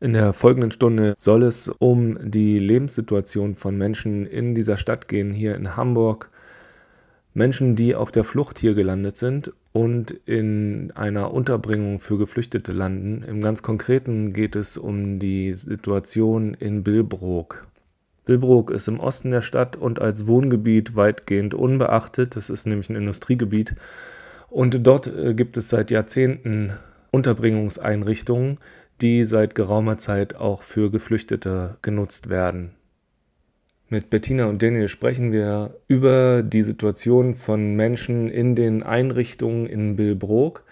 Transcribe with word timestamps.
In 0.00 0.12
der 0.12 0.32
folgenden 0.32 0.70
Stunde 0.70 1.14
soll 1.16 1.42
es 1.42 1.68
um 1.68 2.18
die 2.22 2.60
Lebenssituation 2.60 3.56
von 3.56 3.76
Menschen 3.76 4.26
in 4.26 4.54
dieser 4.54 4.76
Stadt 4.76 5.08
gehen, 5.08 5.32
hier 5.32 5.56
in 5.56 5.76
Hamburg. 5.76 6.30
Menschen, 7.34 7.74
die 7.74 7.96
auf 7.96 8.12
der 8.12 8.22
Flucht 8.22 8.60
hier 8.60 8.74
gelandet 8.74 9.16
sind 9.16 9.52
und 9.72 10.12
in 10.24 10.92
einer 10.94 11.32
Unterbringung 11.32 11.98
für 11.98 12.16
Geflüchtete 12.16 12.72
landen. 12.72 13.24
Im 13.24 13.40
ganz 13.40 13.62
Konkreten 13.62 14.32
geht 14.32 14.54
es 14.54 14.76
um 14.76 15.18
die 15.18 15.56
Situation 15.56 16.54
in 16.54 16.84
Billbrook. 16.84 17.66
Billbrook 18.24 18.70
ist 18.70 18.86
im 18.86 19.00
Osten 19.00 19.32
der 19.32 19.42
Stadt 19.42 19.74
und 19.74 20.00
als 20.00 20.28
Wohngebiet 20.28 20.94
weitgehend 20.94 21.54
unbeachtet. 21.54 22.36
Das 22.36 22.50
ist 22.50 22.66
nämlich 22.66 22.88
ein 22.88 22.96
Industriegebiet. 22.96 23.74
Und 24.48 24.86
dort 24.86 25.08
äh, 25.08 25.34
gibt 25.34 25.56
es 25.56 25.68
seit 25.68 25.90
Jahrzehnten 25.90 26.72
Unterbringungseinrichtungen, 27.10 28.58
die 29.00 29.24
seit 29.24 29.54
geraumer 29.54 29.98
Zeit 29.98 30.36
auch 30.36 30.62
für 30.62 30.90
Geflüchtete 30.90 31.76
genutzt 31.82 32.28
werden. 32.28 32.72
Mit 33.90 34.10
Bettina 34.10 34.46
und 34.46 34.62
Daniel 34.62 34.88
sprechen 34.88 35.32
wir 35.32 35.74
über 35.86 36.42
die 36.42 36.62
Situation 36.62 37.34
von 37.34 37.74
Menschen 37.74 38.28
in 38.28 38.54
den 38.54 38.82
Einrichtungen 38.82 39.66
in 39.66 39.96
Billbrook. 39.96 40.64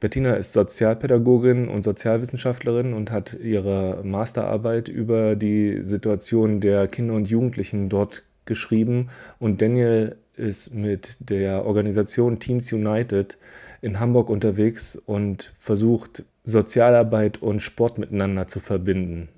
Bettina 0.00 0.34
ist 0.34 0.52
Sozialpädagogin 0.52 1.68
und 1.68 1.82
Sozialwissenschaftlerin 1.82 2.92
und 2.92 3.10
hat 3.10 3.38
ihre 3.42 4.02
Masterarbeit 4.04 4.88
über 4.88 5.34
die 5.34 5.78
Situation 5.82 6.60
der 6.60 6.88
Kinder 6.88 7.14
und 7.14 7.28
Jugendlichen 7.28 7.88
dort 7.88 8.22
geschrieben. 8.44 9.08
Und 9.38 9.62
Daniel 9.62 10.16
ist 10.36 10.74
mit 10.74 11.16
der 11.20 11.64
Organisation 11.64 12.38
Teams 12.38 12.70
United 12.72 13.38
in 13.80 13.98
Hamburg 13.98 14.28
unterwegs 14.28 14.96
und 14.96 15.54
versucht 15.56 16.24
Sozialarbeit 16.44 17.40
und 17.40 17.60
Sport 17.60 17.98
miteinander 17.98 18.48
zu 18.48 18.60
verbinden. 18.60 19.28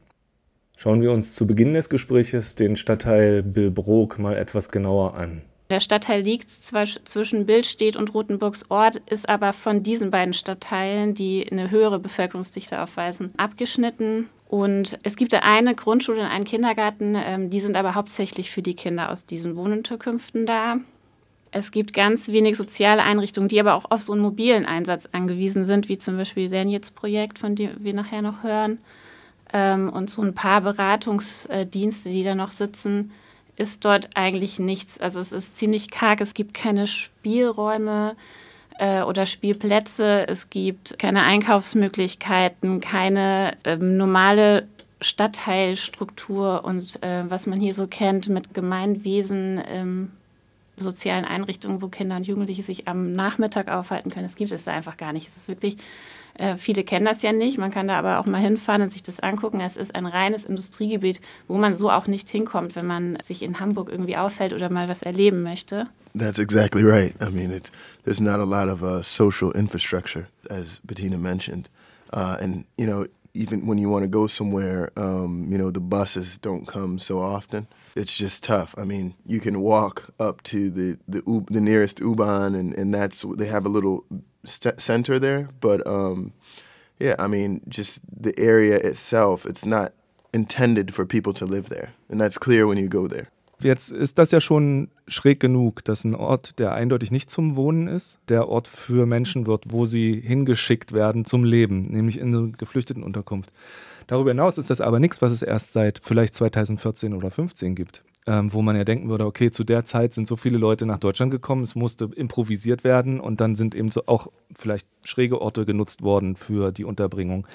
Schauen 0.76 1.00
wir 1.02 1.12
uns 1.12 1.34
zu 1.34 1.46
Beginn 1.46 1.74
des 1.74 1.88
Gespräches 1.88 2.54
den 2.54 2.76
Stadtteil 2.76 3.42
Billbrook 3.42 4.18
mal 4.18 4.36
etwas 4.36 4.70
genauer 4.70 5.14
an. 5.14 5.42
Der 5.70 5.80
Stadtteil 5.80 6.20
liegt 6.20 6.50
zwar 6.50 6.84
zwischen 6.84 7.46
Billstedt 7.46 7.96
und 7.96 8.12
Rothenburgs 8.12 8.70
Ort, 8.70 8.96
ist 9.08 9.28
aber 9.28 9.52
von 9.52 9.82
diesen 9.82 10.10
beiden 10.10 10.34
Stadtteilen, 10.34 11.14
die 11.14 11.50
eine 11.50 11.70
höhere 11.70 11.98
Bevölkerungsdichte 11.98 12.80
aufweisen, 12.82 13.32
abgeschnitten. 13.38 14.28
Und 14.48 14.98
es 15.02 15.16
gibt 15.16 15.34
eine 15.34 15.74
Grundschule 15.74 16.20
und 16.20 16.26
einen 16.26 16.44
Kindergarten, 16.44 17.16
ähm, 17.16 17.50
die 17.50 17.60
sind 17.60 17.76
aber 17.76 17.94
hauptsächlich 17.94 18.50
für 18.50 18.62
die 18.62 18.74
Kinder 18.74 19.10
aus 19.10 19.24
diesen 19.24 19.56
Wohnunterkünften 19.56 20.44
da. 20.46 20.76
Es 21.56 21.70
gibt 21.70 21.94
ganz 21.94 22.26
wenig 22.26 22.56
soziale 22.56 23.04
Einrichtungen, 23.04 23.48
die 23.48 23.60
aber 23.60 23.74
auch 23.74 23.88
auf 23.88 24.00
so 24.00 24.12
einen 24.12 24.22
mobilen 24.22 24.66
Einsatz 24.66 25.08
angewiesen 25.12 25.64
sind, 25.64 25.88
wie 25.88 25.96
zum 25.96 26.16
Beispiel 26.16 26.50
Daniels 26.50 26.90
Projekt, 26.90 27.38
von 27.38 27.54
dem 27.54 27.70
wir 27.78 27.94
nachher 27.94 28.22
noch 28.22 28.42
hören. 28.42 28.78
Ähm, 29.52 29.88
und 29.88 30.10
so 30.10 30.20
ein 30.22 30.34
paar 30.34 30.62
Beratungsdienste, 30.62 32.08
die 32.08 32.24
da 32.24 32.34
noch 32.34 32.50
sitzen, 32.50 33.12
ist 33.54 33.84
dort 33.84 34.10
eigentlich 34.16 34.58
nichts. 34.58 34.98
Also 34.98 35.20
es 35.20 35.30
ist 35.30 35.56
ziemlich 35.56 35.92
karg, 35.92 36.20
es 36.20 36.34
gibt 36.34 36.54
keine 36.54 36.88
Spielräume 36.88 38.16
äh, 38.80 39.02
oder 39.02 39.24
Spielplätze, 39.24 40.26
es 40.26 40.50
gibt 40.50 40.98
keine 40.98 41.22
Einkaufsmöglichkeiten, 41.22 42.80
keine 42.80 43.56
ähm, 43.62 43.96
normale 43.96 44.66
Stadtteilstruktur 45.00 46.64
und 46.64 47.00
äh, 47.04 47.30
was 47.30 47.46
man 47.46 47.60
hier 47.60 47.74
so 47.74 47.86
kennt 47.86 48.28
mit 48.28 48.54
Gemeinwesen, 48.54 49.62
ähm, 49.68 50.10
sozialen 50.76 51.24
Einrichtungen, 51.24 51.82
wo 51.82 51.88
Kinder 51.88 52.16
und 52.16 52.26
Jugendliche 52.26 52.62
sich 52.62 52.88
am 52.88 53.12
Nachmittag 53.12 53.68
aufhalten 53.68 54.10
können. 54.10 54.26
Das 54.26 54.36
gibt 54.36 54.52
es 54.52 54.64
da 54.64 54.72
einfach 54.72 54.96
gar 54.96 55.12
nicht. 55.12 55.28
Es 55.28 55.36
ist 55.36 55.48
wirklich, 55.48 55.76
äh, 56.34 56.56
viele 56.56 56.84
kennen 56.84 57.06
das 57.06 57.22
ja 57.22 57.32
nicht. 57.32 57.58
Man 57.58 57.70
kann 57.70 57.88
da 57.88 57.98
aber 57.98 58.18
auch 58.18 58.26
mal 58.26 58.40
hinfahren 58.40 58.82
und 58.82 58.88
sich 58.88 59.02
das 59.02 59.20
angucken. 59.20 59.60
Es 59.60 59.76
ist 59.76 59.94
ein 59.94 60.06
reines 60.06 60.44
Industriegebiet, 60.44 61.20
wo 61.48 61.56
man 61.56 61.74
so 61.74 61.90
auch 61.90 62.06
nicht 62.06 62.28
hinkommt, 62.28 62.76
wenn 62.76 62.86
man 62.86 63.18
sich 63.22 63.42
in 63.42 63.60
Hamburg 63.60 63.88
irgendwie 63.90 64.16
aufhält 64.16 64.52
oder 64.52 64.70
mal 64.70 64.88
was 64.88 65.02
erleben 65.02 65.42
möchte. 65.42 65.86
That's 66.16 66.38
exactly 66.38 66.82
right. 66.84 67.14
I 67.20 67.30
mean, 67.30 67.50
it's, 67.50 67.72
there's 68.04 68.20
not 68.20 68.40
a 68.40 68.44
lot 68.44 68.68
of 68.68 68.82
uh, 68.82 69.02
social 69.02 69.50
infrastructure, 69.52 70.28
as 70.48 70.80
Bettina 70.84 71.18
mentioned. 71.18 71.68
Uh, 72.12 72.36
and, 72.40 72.64
you 72.78 72.86
know, 72.86 73.04
even 73.34 73.66
when 73.66 73.78
you 73.78 73.90
want 73.90 74.04
to 74.04 74.08
go 74.08 74.28
somewhere, 74.28 74.90
um, 74.96 75.48
you 75.50 75.58
know, 75.58 75.70
the 75.70 75.80
buses 75.80 76.38
don't 76.38 76.66
come 76.66 76.98
so 76.98 77.20
often. 77.20 77.66
It's 77.96 78.16
just 78.16 78.44
tough. 78.44 78.74
I 78.78 78.84
mean, 78.84 79.14
you 79.26 79.40
can 79.40 79.60
walk 79.60 80.10
up 80.18 80.42
to 80.44 80.70
the 80.70 80.98
the, 81.08 81.22
the 81.50 81.60
nearest 81.60 82.00
U-Bahn, 82.00 82.54
and 82.54 82.74
and 82.78 82.92
that's 82.92 83.24
they 83.36 83.46
have 83.46 83.66
a 83.66 83.68
little 83.68 84.04
center 84.44 85.18
there. 85.18 85.48
But 85.60 85.86
um, 85.86 86.32
yeah, 86.98 87.14
I 87.18 87.26
mean, 87.26 87.60
just 87.68 88.00
the 88.22 88.34
area 88.38 88.76
itself, 88.76 89.46
it's 89.46 89.64
not 89.64 89.92
intended 90.32 90.92
for 90.94 91.06
people 91.06 91.32
to 91.34 91.46
live 91.46 91.68
there, 91.68 91.92
and 92.08 92.20
that's 92.20 92.38
clear 92.38 92.66
when 92.66 92.78
you 92.78 92.88
go 92.88 93.08
there. 93.08 93.28
Jetzt 93.60 93.92
ist 93.92 94.18
das 94.18 94.30
ja 94.30 94.40
schon 94.40 94.88
schräg 95.06 95.40
genug, 95.40 95.84
dass 95.84 96.04
ein 96.04 96.14
Ort, 96.14 96.58
der 96.58 96.74
eindeutig 96.74 97.10
nicht 97.10 97.30
zum 97.30 97.56
Wohnen 97.56 97.86
ist, 97.86 98.18
der 98.28 98.48
Ort 98.48 98.68
für 98.68 99.06
Menschen 99.06 99.46
wird, 99.46 99.64
wo 99.68 99.86
sie 99.86 100.20
hingeschickt 100.20 100.92
werden 100.92 101.24
zum 101.24 101.44
Leben, 101.44 101.86
nämlich 101.90 102.18
in 102.18 102.34
eine 102.34 102.50
Geflüchtetenunterkunft. 102.50 103.50
Darüber 104.06 104.30
hinaus 104.30 104.58
ist 104.58 104.70
das 104.70 104.80
aber 104.80 105.00
nichts, 105.00 105.22
was 105.22 105.32
es 105.32 105.42
erst 105.42 105.72
seit 105.72 106.00
vielleicht 106.02 106.34
2014 106.34 107.12
oder 107.12 107.30
2015 107.30 107.74
gibt. 107.74 108.02
Ähm, 108.26 108.54
wo 108.54 108.62
man 108.62 108.74
ja 108.74 108.84
denken 108.84 109.10
würde, 109.10 109.26
okay, 109.26 109.50
zu 109.50 109.64
der 109.64 109.84
Zeit 109.84 110.14
sind 110.14 110.26
so 110.26 110.36
viele 110.36 110.56
Leute 110.56 110.86
nach 110.86 110.96
Deutschland 110.96 111.30
gekommen, 111.30 111.62
es 111.62 111.74
musste 111.74 112.08
improvisiert 112.16 112.82
werden 112.82 113.20
und 113.20 113.42
dann 113.42 113.54
sind 113.54 113.74
eben 113.74 113.90
so 113.90 114.04
auch 114.06 114.28
vielleicht 114.56 114.88
schräge 115.04 115.42
Orte 115.42 115.66
genutzt 115.66 116.00
worden 116.00 116.34
für 116.34 116.72
die 116.72 116.84
Unterbringung. 116.84 117.46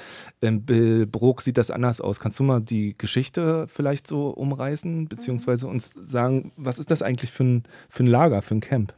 Ähm, 0.44 0.64
Brook 1.12 1.42
sieht 1.42 1.58
das 1.58 1.72
anders 1.72 2.02
aus. 2.02 2.20
Kannst 2.20 2.38
du 2.38 2.44
mal 2.44 2.62
die 2.62 2.96
Geschichte 2.96 3.66
vielleicht 3.68 4.06
so 4.06 4.30
umreißen, 4.30 5.08
beziehungsweise 5.08 5.66
uns 5.66 5.98
sagen, 6.04 6.52
was 6.56 6.78
ist 6.78 6.92
das 6.92 7.02
eigentlich 7.02 7.32
für 7.32 7.46
ein, 7.46 7.64
für 7.90 8.04
ein 8.04 8.08
Lager, 8.08 8.44
für 8.44 8.54
ein 8.54 8.62
Camp? 8.62 8.94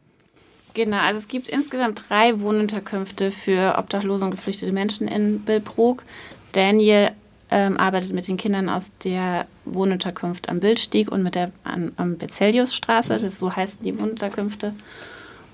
Genau, 0.73 0.97
also 0.97 1.19
es 1.19 1.29
gibt 1.29 1.47
insgesamt 1.47 2.09
drei 2.09 2.41
Wohnunterkünfte 2.41 3.31
für 3.31 3.78
obdachlose 3.78 4.25
und 4.25 4.31
geflüchtete 4.31 4.73
Menschen 4.73 5.07
in 5.07 5.40
Billbrook. 5.40 6.03
Daniel 6.51 7.11
ähm, 7.51 7.78
arbeitet 7.78 8.13
mit 8.13 8.28
den 8.28 8.38
Kindern 8.38 8.69
aus 8.69 8.94
der 9.03 9.45
Wohnunterkunft 9.66 10.50
am 10.50 10.59
Bildstieg 10.59 11.12
und 11.12 11.22
mit 11.22 11.35
der 11.35 11.51
an, 11.63 11.91
am 11.97 12.17
Bezeliusstraße, 12.17 13.17
das 13.19 13.39
so 13.39 13.56
heißen 13.56 13.84
die 13.84 14.00
Wohnunterkünfte. 14.00 14.73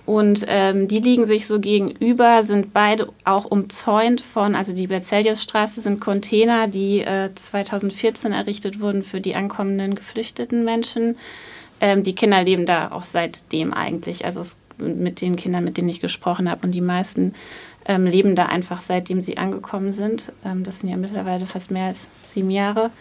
Und 0.06 0.46
ähm, 0.47 0.88
die 0.88 1.00
liegen 1.00 1.25
sich 1.25 1.47
so 1.47 1.59
gegenüber, 1.59 2.44
sind 2.44 2.72
beide 2.72 3.09
auch 3.25 3.44
umzäunt 3.44 4.22
von, 4.22 4.56
also 4.56 4.74
die 4.74 4.88
Bezeliusstraße 4.88 5.81
sind 5.81 6.00
Container, 6.00 6.69
die 6.69 7.02
äh, 7.02 7.36
2014 7.36 8.31
errichtet 8.31 8.80
wurden 8.80 9.03
für 9.03 9.19
die 9.19 9.36
ankommenden 9.36 9.96
geflüchteten 9.96 10.63
Menschen. 10.63 11.18
Ähm, 11.81 12.03
die 12.03 12.16
Kinder 12.16 12.41
leben 12.41 12.66
da 12.66 12.91
auch 12.91 13.03
seitdem 13.03 13.74
eigentlich, 13.74 14.24
also 14.24 14.40
es, 14.40 14.57
mit 14.78 15.19
den 15.19 15.36
Kindern, 15.36 15.66
mit 15.66 15.75
denen 15.75 15.90
ich 15.90 16.00
gesprochen 16.00 16.50
habe. 16.50 16.66
Und 16.66 16.72
die 16.72 16.80
meisten 16.80 17.34
ähm, 17.88 18.06
leben 18.06 18.36
da 18.36 18.46
einfach 18.46 18.81
seitdem 18.81 19.22
sie 19.22 19.38
angekommen 19.38 19.94
sind. 19.94 20.31
Ähm, 20.46 20.64
das 20.64 20.81
sind 20.81 20.90
ja 20.90 20.98
mittlerweile 20.98 21.46
fast 21.46 21.72
mehr 21.72 21.86
als 21.86 22.09
sieben 22.25 22.52
Jahre. 22.52 22.92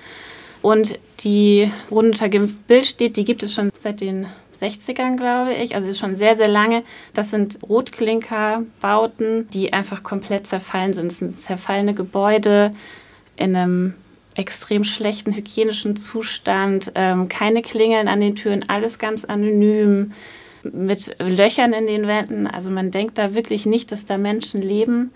Und 0.62 0.98
die 1.20 1.70
Rundenuntergimpft 1.90 2.66
Bild 2.66 2.86
steht, 2.86 3.16
die 3.16 3.24
gibt 3.24 3.42
es 3.42 3.52
schon 3.52 3.70
seit 3.74 4.00
den 4.00 4.26
60ern, 4.58 5.16
glaube 5.16 5.54
ich. 5.54 5.74
Also 5.74 5.88
ist 5.88 5.98
schon 5.98 6.16
sehr, 6.16 6.36
sehr 6.36 6.48
lange. 6.48 6.82
Das 7.14 7.30
sind 7.30 7.58
Rotklinkerbauten, 7.62 9.48
die 9.50 9.72
einfach 9.72 10.02
komplett 10.02 10.46
zerfallen 10.46 10.92
sind. 10.92 11.08
Es 11.08 11.18
sind 11.18 11.36
zerfallene 11.36 11.94
Gebäude 11.94 12.74
in 13.36 13.54
einem 13.54 13.94
extrem 14.34 14.84
schlechten 14.84 15.34
hygienischen 15.34 15.96
Zustand, 15.96 16.92
ähm, 16.94 17.28
keine 17.28 17.62
Klingeln 17.62 18.08
an 18.08 18.20
den 18.20 18.36
Türen, 18.36 18.68
alles 18.68 18.98
ganz 18.98 19.24
anonym 19.24 20.12
mit 20.72 21.16
Löchern 21.20 21.72
in 21.72 21.86
den 21.86 22.06
Wänden. 22.06 22.46
Also 22.46 22.70
man 22.70 22.90
denkt 22.90 23.18
da 23.18 23.34
wirklich 23.34 23.66
nicht, 23.66 23.92
dass 23.92 24.04
da 24.04 24.18
Menschen 24.18 24.62
leben. 24.62 25.12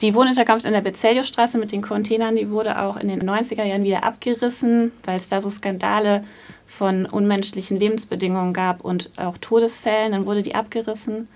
Die 0.00 0.14
Wohnunterkunft 0.14 0.64
in 0.64 0.72
der 0.72 0.80
Bezeliusstraße 0.80 1.58
mit 1.58 1.72
den 1.72 1.82
Containern, 1.82 2.36
die 2.36 2.50
wurde 2.50 2.80
auch 2.80 2.96
in 2.96 3.08
den 3.08 3.22
90er 3.22 3.64
Jahren 3.64 3.82
wieder 3.82 4.04
abgerissen, 4.04 4.92
weil 5.04 5.16
es 5.16 5.28
da 5.28 5.40
so 5.40 5.50
Skandale 5.50 6.22
von 6.68 7.06
unmenschlichen 7.06 7.80
Lebensbedingungen 7.80 8.52
gab 8.52 8.84
und 8.84 9.10
auch 9.16 9.38
Todesfällen. 9.38 10.12
Dann 10.12 10.26
wurde 10.26 10.42
die 10.42 10.54
abgerissen 10.54 11.26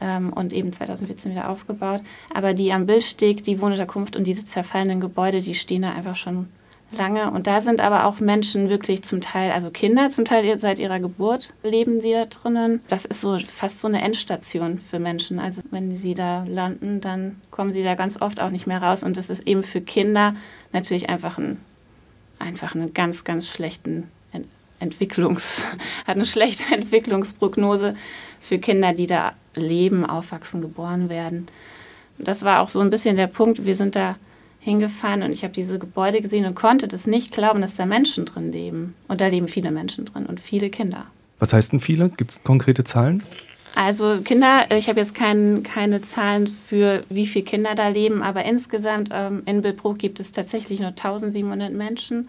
ähm, 0.00 0.32
und 0.32 0.52
eben 0.52 0.72
2014 0.72 1.32
wieder 1.32 1.48
aufgebaut. 1.48 2.02
Aber 2.34 2.52
die 2.52 2.72
am 2.72 2.84
Bildsteg, 2.84 3.42
die 3.42 3.60
Wohnunterkunft 3.60 4.16
und 4.16 4.26
diese 4.26 4.44
zerfallenen 4.44 5.00
Gebäude, 5.00 5.40
die 5.40 5.54
stehen 5.54 5.82
da 5.82 5.92
einfach 5.92 6.16
schon 6.16 6.48
lange. 6.96 7.30
Und 7.30 7.46
da 7.46 7.60
sind 7.60 7.80
aber 7.80 8.04
auch 8.04 8.20
Menschen 8.20 8.70
wirklich 8.70 9.02
zum 9.02 9.20
Teil, 9.20 9.52
also 9.52 9.70
Kinder 9.70 10.10
zum 10.10 10.24
Teil 10.24 10.58
seit 10.58 10.78
ihrer 10.78 11.00
Geburt 11.00 11.52
leben 11.62 12.00
die 12.00 12.12
da 12.12 12.26
drinnen. 12.26 12.80
Das 12.88 13.04
ist 13.04 13.20
so 13.20 13.38
fast 13.38 13.80
so 13.80 13.88
eine 13.88 14.02
Endstation 14.02 14.78
für 14.78 14.98
Menschen. 14.98 15.38
Also 15.38 15.62
wenn 15.70 15.96
sie 15.96 16.14
da 16.14 16.44
landen, 16.48 17.00
dann 17.00 17.40
kommen 17.50 17.72
sie 17.72 17.82
da 17.82 17.94
ganz 17.94 18.20
oft 18.20 18.40
auch 18.40 18.50
nicht 18.50 18.66
mehr 18.66 18.82
raus. 18.82 19.02
Und 19.02 19.16
das 19.16 19.30
ist 19.30 19.46
eben 19.46 19.62
für 19.62 19.80
Kinder 19.80 20.34
natürlich 20.72 21.08
einfach 21.08 21.38
ein, 21.38 21.58
einfach 22.38 22.74
einen 22.74 22.94
ganz, 22.94 23.24
ganz 23.24 23.48
schlechten 23.48 24.08
Entwicklungs, 24.84 25.64
hat 26.06 26.16
eine 26.16 26.26
schlechte 26.26 26.74
Entwicklungsprognose 26.74 27.96
für 28.40 28.58
Kinder, 28.58 28.92
die 28.92 29.06
da 29.06 29.32
leben, 29.56 30.04
aufwachsen, 30.04 30.60
geboren 30.60 31.08
werden. 31.08 31.46
Das 32.18 32.44
war 32.44 32.60
auch 32.60 32.68
so 32.68 32.80
ein 32.80 32.90
bisschen 32.90 33.16
der 33.16 33.26
Punkt. 33.26 33.66
Wir 33.66 33.74
sind 33.74 33.96
da 33.96 34.16
hingefahren 34.64 35.22
und 35.22 35.30
ich 35.30 35.44
habe 35.44 35.52
diese 35.52 35.78
Gebäude 35.78 36.22
gesehen 36.22 36.46
und 36.46 36.54
konnte 36.54 36.88
das 36.88 37.06
nicht 37.06 37.32
glauben, 37.32 37.60
dass 37.60 37.76
da 37.76 37.84
Menschen 37.84 38.24
drin 38.24 38.50
leben. 38.50 38.94
Und 39.08 39.20
da 39.20 39.26
leben 39.26 39.46
viele 39.46 39.70
Menschen 39.70 40.06
drin 40.06 40.24
und 40.24 40.40
viele 40.40 40.70
Kinder. 40.70 41.04
Was 41.38 41.52
heißt 41.52 41.72
denn 41.72 41.80
viele? 41.80 42.08
Gibt 42.08 42.30
es 42.30 42.42
konkrete 42.42 42.82
Zahlen? 42.82 43.22
Also 43.74 44.20
Kinder, 44.24 44.66
ich 44.70 44.88
habe 44.88 45.00
jetzt 45.00 45.14
kein, 45.14 45.64
keine 45.64 46.00
Zahlen 46.00 46.46
für 46.46 47.04
wie 47.10 47.26
viele 47.26 47.44
Kinder 47.44 47.74
da 47.74 47.88
leben, 47.88 48.22
aber 48.22 48.44
insgesamt 48.46 49.10
ähm, 49.12 49.42
in 49.44 49.60
Billbrook 49.60 49.98
gibt 49.98 50.18
es 50.18 50.32
tatsächlich 50.32 50.80
nur 50.80 50.90
1700 50.90 51.72
Menschen. 51.72 52.28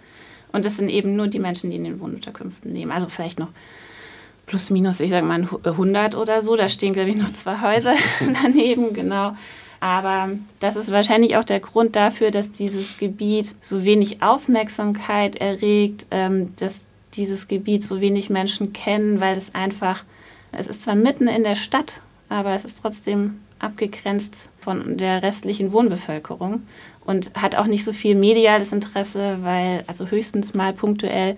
Und 0.52 0.66
das 0.66 0.76
sind 0.76 0.90
eben 0.90 1.16
nur 1.16 1.28
die 1.28 1.40
Menschen, 1.40 1.70
die 1.70 1.78
in 1.78 1.86
den 1.86 2.02
Wohnunterkünften 2.02 2.74
leben. 2.74 2.92
Also 2.92 3.08
vielleicht 3.08 3.40
noch 3.40 3.50
plus 4.46 4.72
minus, 4.72 5.00
ich 5.00 5.10
sage 5.10 5.26
mal 5.26 5.48
100 5.64 6.16
oder 6.16 6.42
so. 6.42 6.58
Da 6.58 6.68
stehen, 6.68 6.94
glaube 6.94 7.12
ich, 7.12 7.16
noch 7.16 7.32
zwei 7.32 7.62
Häuser 7.62 7.94
daneben, 8.44 8.94
genau. 8.94 9.38
Aber 9.86 10.32
das 10.60 10.78
ist 10.78 10.92
wahrscheinlich 10.92 11.38
auch 11.38 11.44
der 11.44 11.60
Grund 11.60 11.96
dafür, 11.96 12.32
dass 12.32 12.52
dieses 12.52 12.98
Gebiet 12.98 13.54
so 13.62 13.86
wenig 13.86 14.24
Aufmerksamkeit 14.24 15.36
erregt, 15.36 16.08
ähm, 16.10 16.56
dass 16.56 16.86
dieses 17.14 17.48
Gebiet 17.48 17.84
so 17.84 18.02
wenig 18.02 18.32
Menschen 18.32 18.74
kennen, 18.74 19.20
weil 19.22 19.38
es 19.38 19.54
einfach, 19.54 20.04
es 20.52 20.66
ist 20.66 20.82
zwar 20.82 20.96
mitten 20.96 21.28
in 21.28 21.44
der 21.44 21.54
Stadt, 21.54 22.02
aber 22.30 22.56
es 22.56 22.66
ist 22.66 22.82
trotzdem 22.82 23.42
abgegrenzt 23.60 24.50
von 24.60 24.98
der 24.98 25.22
restlichen 25.22 25.72
Wohnbevölkerung 25.72 26.64
und 27.06 27.32
hat 27.36 27.56
auch 27.56 27.68
nicht 27.68 27.84
so 27.84 27.94
viel 27.94 28.16
mediales 28.16 28.74
Interesse, 28.74 29.38
weil 29.44 29.84
also 29.86 30.08
höchstens 30.08 30.56
mal 30.56 30.74
punktuell, 30.74 31.36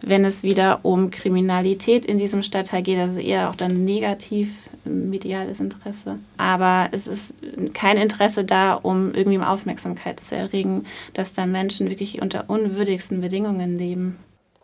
wenn 0.00 0.24
es 0.24 0.42
wieder 0.42 0.80
um 0.84 1.10
Kriminalität 1.10 2.06
in 2.06 2.16
diesem 2.16 2.42
Stadtteil 2.42 2.82
geht, 2.82 2.98
also 2.98 3.20
eher 3.20 3.50
auch 3.50 3.56
dann 3.56 3.84
negativ 3.84 4.54
mediales 4.84 5.60
Interesse. 5.60 6.18
Aber 6.36 6.88
es 6.92 7.06
ist 7.06 7.34
kein 7.74 7.96
Interesse 7.96 8.44
da, 8.44 8.74
um 8.74 9.14
irgendwie 9.14 9.38
Aufmerksamkeit 9.38 10.20
zu 10.20 10.36
erregen, 10.36 10.84
dass 11.14 11.32
da 11.32 11.46
Menschen 11.46 11.90
wirklich 11.90 12.20
unter 12.22 12.48
unwürdigsten 12.48 13.20
Bedingungen 13.20 13.78
leben. 13.78 14.16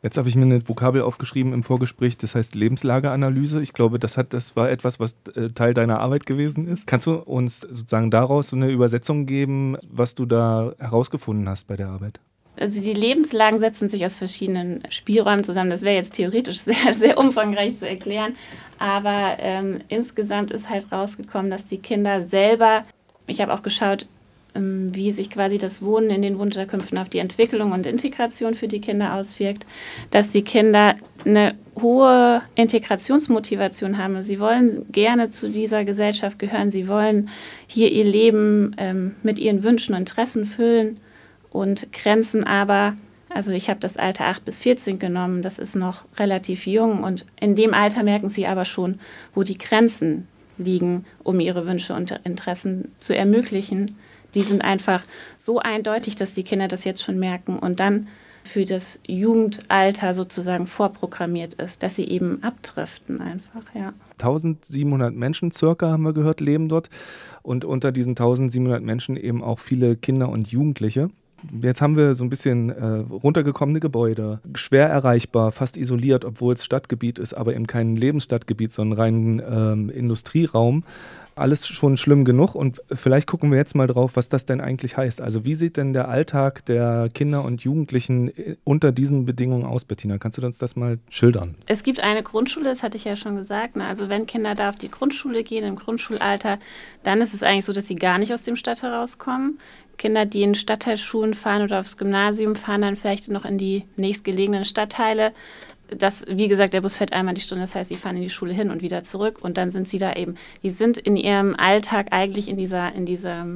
Jetzt 0.03 0.19
habe 0.19 0.29
ich 0.29 0.37
mir 0.37 0.43
eine 0.43 0.69
Vokabel 0.69 1.03
aufgeschrieben 1.03 1.53
im 1.53 1.63
Vorgespräch, 1.63 2.17
das 2.17 2.35
heißt 2.35 2.55
Lebenslageanalyse. 2.55 3.61
Ich 3.61 3.73
glaube, 3.73 3.99
das, 3.99 4.17
hat, 4.17 4.33
das 4.35 4.55
war 4.55 4.71
etwas, 4.71 5.01
was 5.01 5.17
äh, 5.35 5.49
Teil 5.51 5.75
deiner 5.75 5.99
Arbeit 6.01 6.27
gewesen 6.27 6.69
ist. 6.69 6.87
Kannst 6.87 7.07
du 7.07 7.15
uns 7.15 7.61
sozusagen 7.61 8.11
daraus 8.11 8.49
so 8.49 8.57
eine 8.57 8.71
Übersetzung 8.71 9.27
geben, 9.27 9.77
was 9.91 10.15
du 10.15 10.27
da 10.27 10.75
herausgefunden 10.79 11.49
hast 11.49 11.67
bei 11.67 11.77
der 11.77 11.89
Arbeit? 11.89 12.21
Also 12.59 12.81
die 12.81 12.93
Lebenslagen 12.93 13.59
setzen 13.59 13.89
sich 13.89 14.05
aus 14.05 14.17
verschiedenen 14.17 14.83
Spielräumen 14.91 15.45
zusammen. 15.45 15.71
Das 15.71 15.83
wäre 15.83 15.97
jetzt 15.97 16.15
theoretisch 16.15 16.59
sehr, 16.61 16.93
sehr 16.93 17.19
umfangreich 17.19 17.79
zu 17.79 17.89
erklären. 17.89 18.35
Aber 18.79 19.37
ähm, 19.39 19.81
insgesamt 19.89 20.51
ist 20.51 20.69
halt 20.69 20.91
rausgekommen, 20.93 21.51
dass 21.51 21.65
die 21.65 21.79
Kinder 21.79 22.23
selber, 22.23 22.83
ich 23.27 23.41
habe 23.41 23.55
auch 23.55 23.63
geschaut, 23.63 24.07
ähm, 24.55 24.95
wie 24.95 25.13
sich 25.13 25.31
quasi 25.31 25.59
das 25.59 25.83
Wohnen 25.83 26.11
in 26.11 26.23
den 26.23 26.39
Wohnunterkünften 26.39 26.99
auf 26.99 27.09
die 27.09 27.19
Entwicklung 27.19 27.73
und 27.73 27.87
Integration 27.87 28.55
für 28.55 28.69
die 28.69 28.81
Kinder 28.81 29.15
auswirkt, 29.15 29.67
dass 30.11 30.31
die 30.31 30.43
Kinder 30.43 30.95
eine 31.25 31.55
hohe 31.81 32.43
Integrationsmotivation 32.55 33.99
haben. 33.99 34.21
Sie 34.23 34.41
wollen 34.41 34.91
gerne 34.93 35.31
zu 35.31 35.49
dieser 35.49 35.85
Gesellschaft 35.85 36.39
gehören. 36.39 36.71
Sie 36.71 36.89
wollen 36.89 37.29
hier 37.67 37.91
ihr 37.93 38.05
Leben 38.05 38.75
ähm, 38.79 39.17
mit 39.23 39.39
ihren 39.39 39.63
Wünschen 39.63 39.95
und 39.95 40.01
Interessen 40.01 40.47
füllen 40.47 41.01
und 41.57 41.93
Grenzen 41.93 42.45
aber 42.45 42.95
also 43.29 43.51
ich 43.51 43.69
habe 43.69 43.81
das 43.81 43.97
Alter 43.97 44.27
8 44.27 44.45
bis 44.45 44.63
14 44.63 44.99
genommen, 44.99 45.43
das 45.43 45.59
ist 45.59 45.75
noch 45.75 46.05
relativ 46.19 46.67
jung 46.67 47.03
und 47.03 47.27
in 47.39 47.55
dem 47.55 47.75
Alter 47.75 48.03
merken 48.03 48.31
sie 48.31 48.47
aber 48.47 48.65
schon, 48.65 48.99
wo 49.35 49.43
die 49.43 49.59
Grenzen 49.59 50.27
liegen, 50.57 51.05
um 51.23 51.39
ihre 51.41 51.67
Wünsche 51.67 51.93
und 51.93 52.19
Interessen 52.25 52.93
zu 52.99 53.15
ermöglichen 53.15 53.97
die 54.37 54.43
sind 54.43 54.63
einfach 54.63 55.03
so 55.37 55.59
eindeutig, 55.59 56.15
dass 56.15 56.35
die 56.35 56.45
Kinder 56.45 56.69
das 56.69 56.85
jetzt 56.85 57.03
schon 57.03 57.19
merken 57.19 57.59
und 57.59 57.81
dann 57.81 58.07
für 58.45 58.65
das 58.65 59.01
Jugendalter 59.07 60.15
sozusagen 60.15 60.67
vorprogrammiert 60.67 61.55
ist, 61.55 61.83
dass 61.83 61.97
sie 61.97 62.05
eben 62.05 62.43
abdriften 62.45 63.21
einfach, 63.21 63.63
ja. 63.75 63.93
1700 64.13 65.15
Menschen 65.15 65.51
circa, 65.51 65.91
haben 65.91 66.05
wir 66.05 66.13
gehört, 66.13 66.41
leben 66.41 66.69
dort 66.69 66.89
und 67.43 67.65
unter 67.65 67.91
diesen 67.91 68.11
1700 68.11 68.83
Menschen 68.83 69.17
eben 69.17 69.43
auch 69.43 69.59
viele 69.59 69.97
Kinder 69.97 70.29
und 70.29 70.49
Jugendliche. 70.49 71.09
Jetzt 71.63 71.83
haben 71.83 71.97
wir 71.97 72.15
so 72.15 72.25
ein 72.25 72.31
bisschen 72.31 72.71
äh, 72.71 72.85
runtergekommene 73.11 73.81
Gebäude, 73.81 74.41
schwer 74.55 74.89
erreichbar, 74.89 75.53
fast 75.53 75.77
isoliert, 75.77 76.25
obwohl 76.25 76.55
es 76.55 76.65
Stadtgebiet 76.65 77.19
ist, 77.19 77.35
aber 77.35 77.55
eben 77.55 77.67
kein 77.67 77.97
Lebensstadtgebiet, 77.97 78.73
sondern 78.73 78.99
rein 78.99 79.43
ähm, 79.49 79.91
Industrieraum 79.91 80.85
alles 81.37 81.69
schon 81.69 81.99
schlimm 81.99 82.25
genug 82.25 82.55
und 82.55 82.81
vielleicht 82.91 83.27
gucken 83.27 83.51
wir 83.51 83.59
jetzt 83.59 83.75
mal 83.75 83.87
drauf, 83.87 84.13
was 84.15 84.31
das 84.31 84.47
denn 84.47 84.63
eigentlich 84.63 84.97
heißt. 84.97 85.21
Also 85.21 85.45
wie 85.45 85.55
sieht 85.55 85.77
denn 85.77 85.93
der 85.93 86.09
Alltag 86.09 86.65
der 86.65 87.11
Kinder 87.13 87.45
und 87.45 87.63
Jugendlichen 87.63 88.29
äh, 88.29 88.57
unter 88.65 88.91
diesen 88.91 89.27
Bedingungen 89.27 89.65
aus, 89.65 89.85
Bettina? 89.85 90.17
Kannst 90.17 90.39
du 90.39 90.47
uns 90.47 90.57
das 90.57 90.77
mal 90.77 90.99
schildern? 91.11 91.55
Es 91.67 91.83
gibt 91.83 92.01
eine 92.01 92.23
Grundschule, 92.23 92.65
das 92.65 92.83
hatte 92.83 92.97
ich 92.97 93.05
ja 93.05 93.17
schon 93.17 93.37
gesagt. 93.37 93.77
Ne? 93.77 93.87
Also 93.87 94.09
wenn 94.09 94.25
Kinder 94.25 94.55
da 94.55 94.71
auf 94.71 94.77
die 94.77 94.91
Grundschule 94.91 95.45
gehen, 95.45 95.65
im 95.65 95.77
Grundschulalter, 95.77 96.59
dann 97.03 97.21
ist 97.21 97.35
es 97.35 97.43
eigentlich 97.43 97.67
so, 97.67 97.75
dass 97.75 97.87
sie 97.87 97.97
gar 97.97 98.19
nicht 98.19 98.33
aus 98.33 98.43
dem 98.43 98.57
Stadtteil 98.57 98.95
rauskommen. 98.95 99.59
Kinder, 99.99 100.27
die 100.27 100.43
in 100.43 100.55
Stadtteilschulen 100.55 101.35
fahren 101.35 101.63
oder 101.63 101.81
aufs 101.81 101.97
Gymnasium 101.97 102.55
fahren, 102.55 102.83
dann 102.83 102.97
vielleicht 102.97 103.29
noch 103.29 103.45
in 103.45 103.59
die 103.59 103.85
nächstgelegenen 103.97 104.65
Stadtteile 104.65 105.33
das, 105.89 106.25
wie 106.29 106.49
gesagt, 106.49 106.75
der 106.75 106.81
Bus 106.81 106.97
fährt 106.97 107.13
einmal 107.13 107.35
die 107.35 107.41
Stunde, 107.41 107.63
das 107.63 107.75
heißt, 107.75 107.89
sie 107.89 107.97
fahren 107.97 108.17
in 108.17 108.23
die 108.23 108.31
Schule 108.31 108.53
hin 108.53 108.71
und 108.71 108.83
wieder 108.83 109.05
zurück 109.05 109.39
und 109.41 109.57
dann 109.57 109.71
sind 109.71 109.89
sie 109.89 109.99
da 109.99 110.13
eben, 110.15 110.37
die 110.63 110.71
sind 110.71 110.99
in 110.99 111.17
ihrem 111.17 111.55
Alltag 111.55 112.09
eigentlich 112.11 112.49
in 112.49 112.57
dieser, 112.57 112.93
in 112.95 113.07
dieser, 113.07 113.47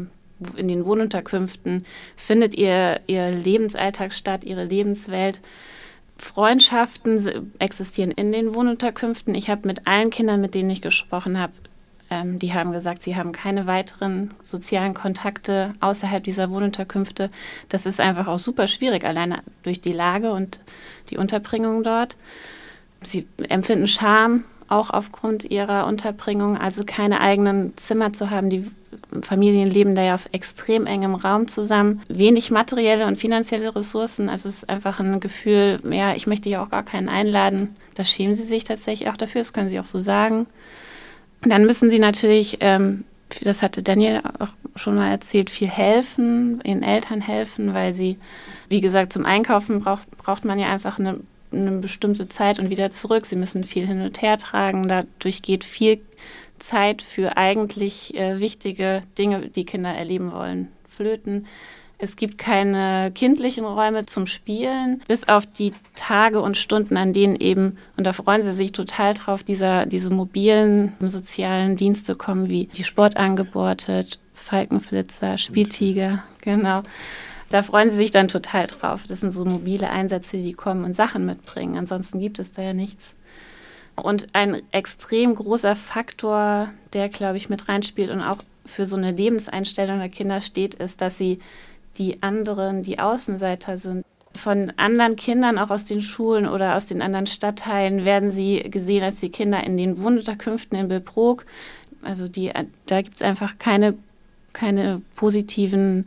in 0.56 0.68
den 0.68 0.84
Wohnunterkünften, 0.84 1.84
findet 2.16 2.54
ihr, 2.54 3.00
ihr 3.06 3.30
Lebensalltag 3.30 4.12
statt, 4.12 4.44
ihre 4.44 4.64
Lebenswelt. 4.64 5.40
Freundschaften 6.16 7.50
existieren 7.58 8.10
in 8.10 8.30
den 8.30 8.54
Wohnunterkünften. 8.54 9.34
Ich 9.34 9.48
habe 9.48 9.66
mit 9.66 9.86
allen 9.86 10.10
Kindern, 10.10 10.42
mit 10.42 10.54
denen 10.54 10.68
ich 10.68 10.82
gesprochen 10.82 11.38
habe, 11.38 11.54
ähm, 12.10 12.38
die 12.38 12.52
haben 12.52 12.72
gesagt, 12.72 13.02
sie 13.02 13.16
haben 13.16 13.32
keine 13.32 13.66
weiteren 13.66 14.32
sozialen 14.42 14.94
Kontakte 14.94 15.74
außerhalb 15.80 16.22
dieser 16.22 16.50
Wohnunterkünfte. 16.50 17.30
Das 17.68 17.86
ist 17.86 18.00
einfach 18.00 18.26
auch 18.26 18.38
super 18.38 18.66
schwierig, 18.66 19.04
alleine 19.04 19.42
durch 19.62 19.80
die 19.80 19.92
Lage 19.92 20.32
und 20.32 20.60
die 21.10 21.16
Unterbringung 21.16 21.82
dort. 21.82 22.16
Sie 23.02 23.26
empfinden 23.48 23.86
Scham 23.86 24.44
auch 24.68 24.90
aufgrund 24.90 25.44
ihrer 25.44 25.86
Unterbringung, 25.86 26.56
also 26.56 26.84
keine 26.84 27.20
eigenen 27.20 27.76
Zimmer 27.76 28.12
zu 28.12 28.30
haben. 28.30 28.50
Die 28.50 28.70
Familien 29.22 29.68
leben 29.68 29.94
da 29.94 30.02
ja 30.02 30.14
auf 30.14 30.28
extrem 30.32 30.86
engem 30.86 31.14
Raum 31.14 31.48
zusammen. 31.48 32.02
Wenig 32.08 32.50
materielle 32.50 33.06
und 33.06 33.18
finanzielle 33.18 33.74
Ressourcen. 33.74 34.28
Also 34.28 34.48
es 34.48 34.58
ist 34.58 34.68
einfach 34.68 35.00
ein 35.00 35.18
Gefühl, 35.20 35.80
ja, 35.90 36.14
ich 36.14 36.26
möchte 36.26 36.48
ja 36.50 36.62
auch 36.62 36.70
gar 36.70 36.84
keinen 36.84 37.08
einladen. 37.08 37.74
Da 37.94 38.04
schämen 38.04 38.34
sie 38.34 38.44
sich 38.44 38.64
tatsächlich 38.64 39.08
auch 39.10 39.16
dafür, 39.16 39.40
das 39.40 39.52
können 39.52 39.68
sie 39.68 39.80
auch 39.80 39.84
so 39.84 39.98
sagen. 39.98 40.46
Dann 41.42 41.64
müssen 41.64 41.90
sie 41.90 41.98
natürlich, 41.98 42.58
ähm, 42.60 43.04
das 43.42 43.62
hatte 43.62 43.82
Daniel 43.82 44.20
auch 44.38 44.48
schon 44.76 44.96
mal 44.96 45.10
erzählt, 45.10 45.50
viel 45.50 45.68
helfen, 45.68 46.60
ihren 46.64 46.82
Eltern 46.82 47.20
helfen, 47.20 47.74
weil 47.74 47.94
sie, 47.94 48.18
wie 48.68 48.80
gesagt, 48.80 49.12
zum 49.12 49.24
Einkaufen 49.24 49.80
braucht, 49.80 50.10
braucht 50.18 50.44
man 50.44 50.58
ja 50.58 50.68
einfach 50.68 50.98
eine, 50.98 51.20
eine 51.52 51.72
bestimmte 51.72 52.28
Zeit 52.28 52.58
und 52.58 52.70
wieder 52.70 52.90
zurück. 52.90 53.26
Sie 53.26 53.36
müssen 53.36 53.64
viel 53.64 53.86
hin 53.86 54.02
und 54.02 54.20
her 54.20 54.38
tragen. 54.38 54.86
Dadurch 54.86 55.42
geht 55.42 55.64
viel 55.64 56.00
Zeit 56.58 57.02
für 57.02 57.36
eigentlich 57.36 58.14
äh, 58.16 58.38
wichtige 58.38 59.02
Dinge, 59.16 59.48
die 59.48 59.64
Kinder 59.64 59.90
erleben 59.90 60.32
wollen, 60.32 60.68
flöten. 60.88 61.46
Es 62.02 62.16
gibt 62.16 62.38
keine 62.38 63.12
kindlichen 63.14 63.66
Räume 63.66 64.06
zum 64.06 64.24
Spielen, 64.24 65.02
bis 65.06 65.28
auf 65.28 65.44
die 65.44 65.74
Tage 65.94 66.40
und 66.40 66.56
Stunden, 66.56 66.96
an 66.96 67.12
denen 67.12 67.36
eben, 67.36 67.76
und 67.98 68.06
da 68.06 68.14
freuen 68.14 68.42
sie 68.42 68.52
sich 68.52 68.72
total 68.72 69.12
drauf, 69.12 69.42
dieser, 69.42 69.84
diese 69.84 70.08
mobilen 70.08 70.94
sozialen 71.00 71.76
Dienste 71.76 72.14
kommen, 72.14 72.48
wie 72.48 72.66
die 72.68 72.84
Sportangebote, 72.84 74.06
Falkenflitzer, 74.32 75.36
Spieltiger, 75.36 76.24
genau. 76.40 76.80
Da 77.50 77.62
freuen 77.62 77.90
sie 77.90 77.96
sich 77.96 78.12
dann 78.12 78.28
total 78.28 78.68
drauf. 78.68 79.02
Das 79.06 79.20
sind 79.20 79.32
so 79.32 79.44
mobile 79.44 79.90
Einsätze, 79.90 80.38
die 80.38 80.52
kommen 80.52 80.84
und 80.84 80.96
Sachen 80.96 81.26
mitbringen. 81.26 81.76
Ansonsten 81.76 82.20
gibt 82.20 82.38
es 82.38 82.52
da 82.52 82.62
ja 82.62 82.72
nichts. 82.72 83.14
Und 83.96 84.28
ein 84.34 84.62
extrem 84.70 85.34
großer 85.34 85.74
Faktor, 85.74 86.70
der, 86.92 87.08
glaube 87.08 87.36
ich, 87.36 87.50
mit 87.50 87.68
reinspielt 87.68 88.10
und 88.10 88.22
auch 88.22 88.38
für 88.64 88.86
so 88.86 88.96
eine 88.96 89.10
Lebenseinstellung 89.10 89.98
der 89.98 90.08
Kinder 90.08 90.40
steht, 90.40 90.74
ist, 90.74 91.00
dass 91.02 91.18
sie 91.18 91.40
die 91.98 92.22
anderen, 92.22 92.82
die 92.82 92.98
Außenseiter 92.98 93.76
sind. 93.76 94.04
Von 94.34 94.72
anderen 94.76 95.16
Kindern, 95.16 95.58
auch 95.58 95.70
aus 95.70 95.84
den 95.84 96.02
Schulen 96.02 96.48
oder 96.48 96.76
aus 96.76 96.86
den 96.86 97.02
anderen 97.02 97.26
Stadtteilen, 97.26 98.04
werden 98.04 98.30
sie 98.30 98.60
gesehen 98.70 99.02
als 99.02 99.20
die 99.20 99.30
Kinder 99.30 99.62
in 99.64 99.76
den 99.76 100.00
Wohnunterkünften 100.00 100.78
in 100.78 100.88
Bilbrook. 100.88 101.46
Also 102.02 102.28
die, 102.28 102.52
da 102.86 103.02
gibt 103.02 103.16
es 103.16 103.22
einfach 103.22 103.58
keine, 103.58 103.94
keine 104.52 105.02
positiven 105.16 106.06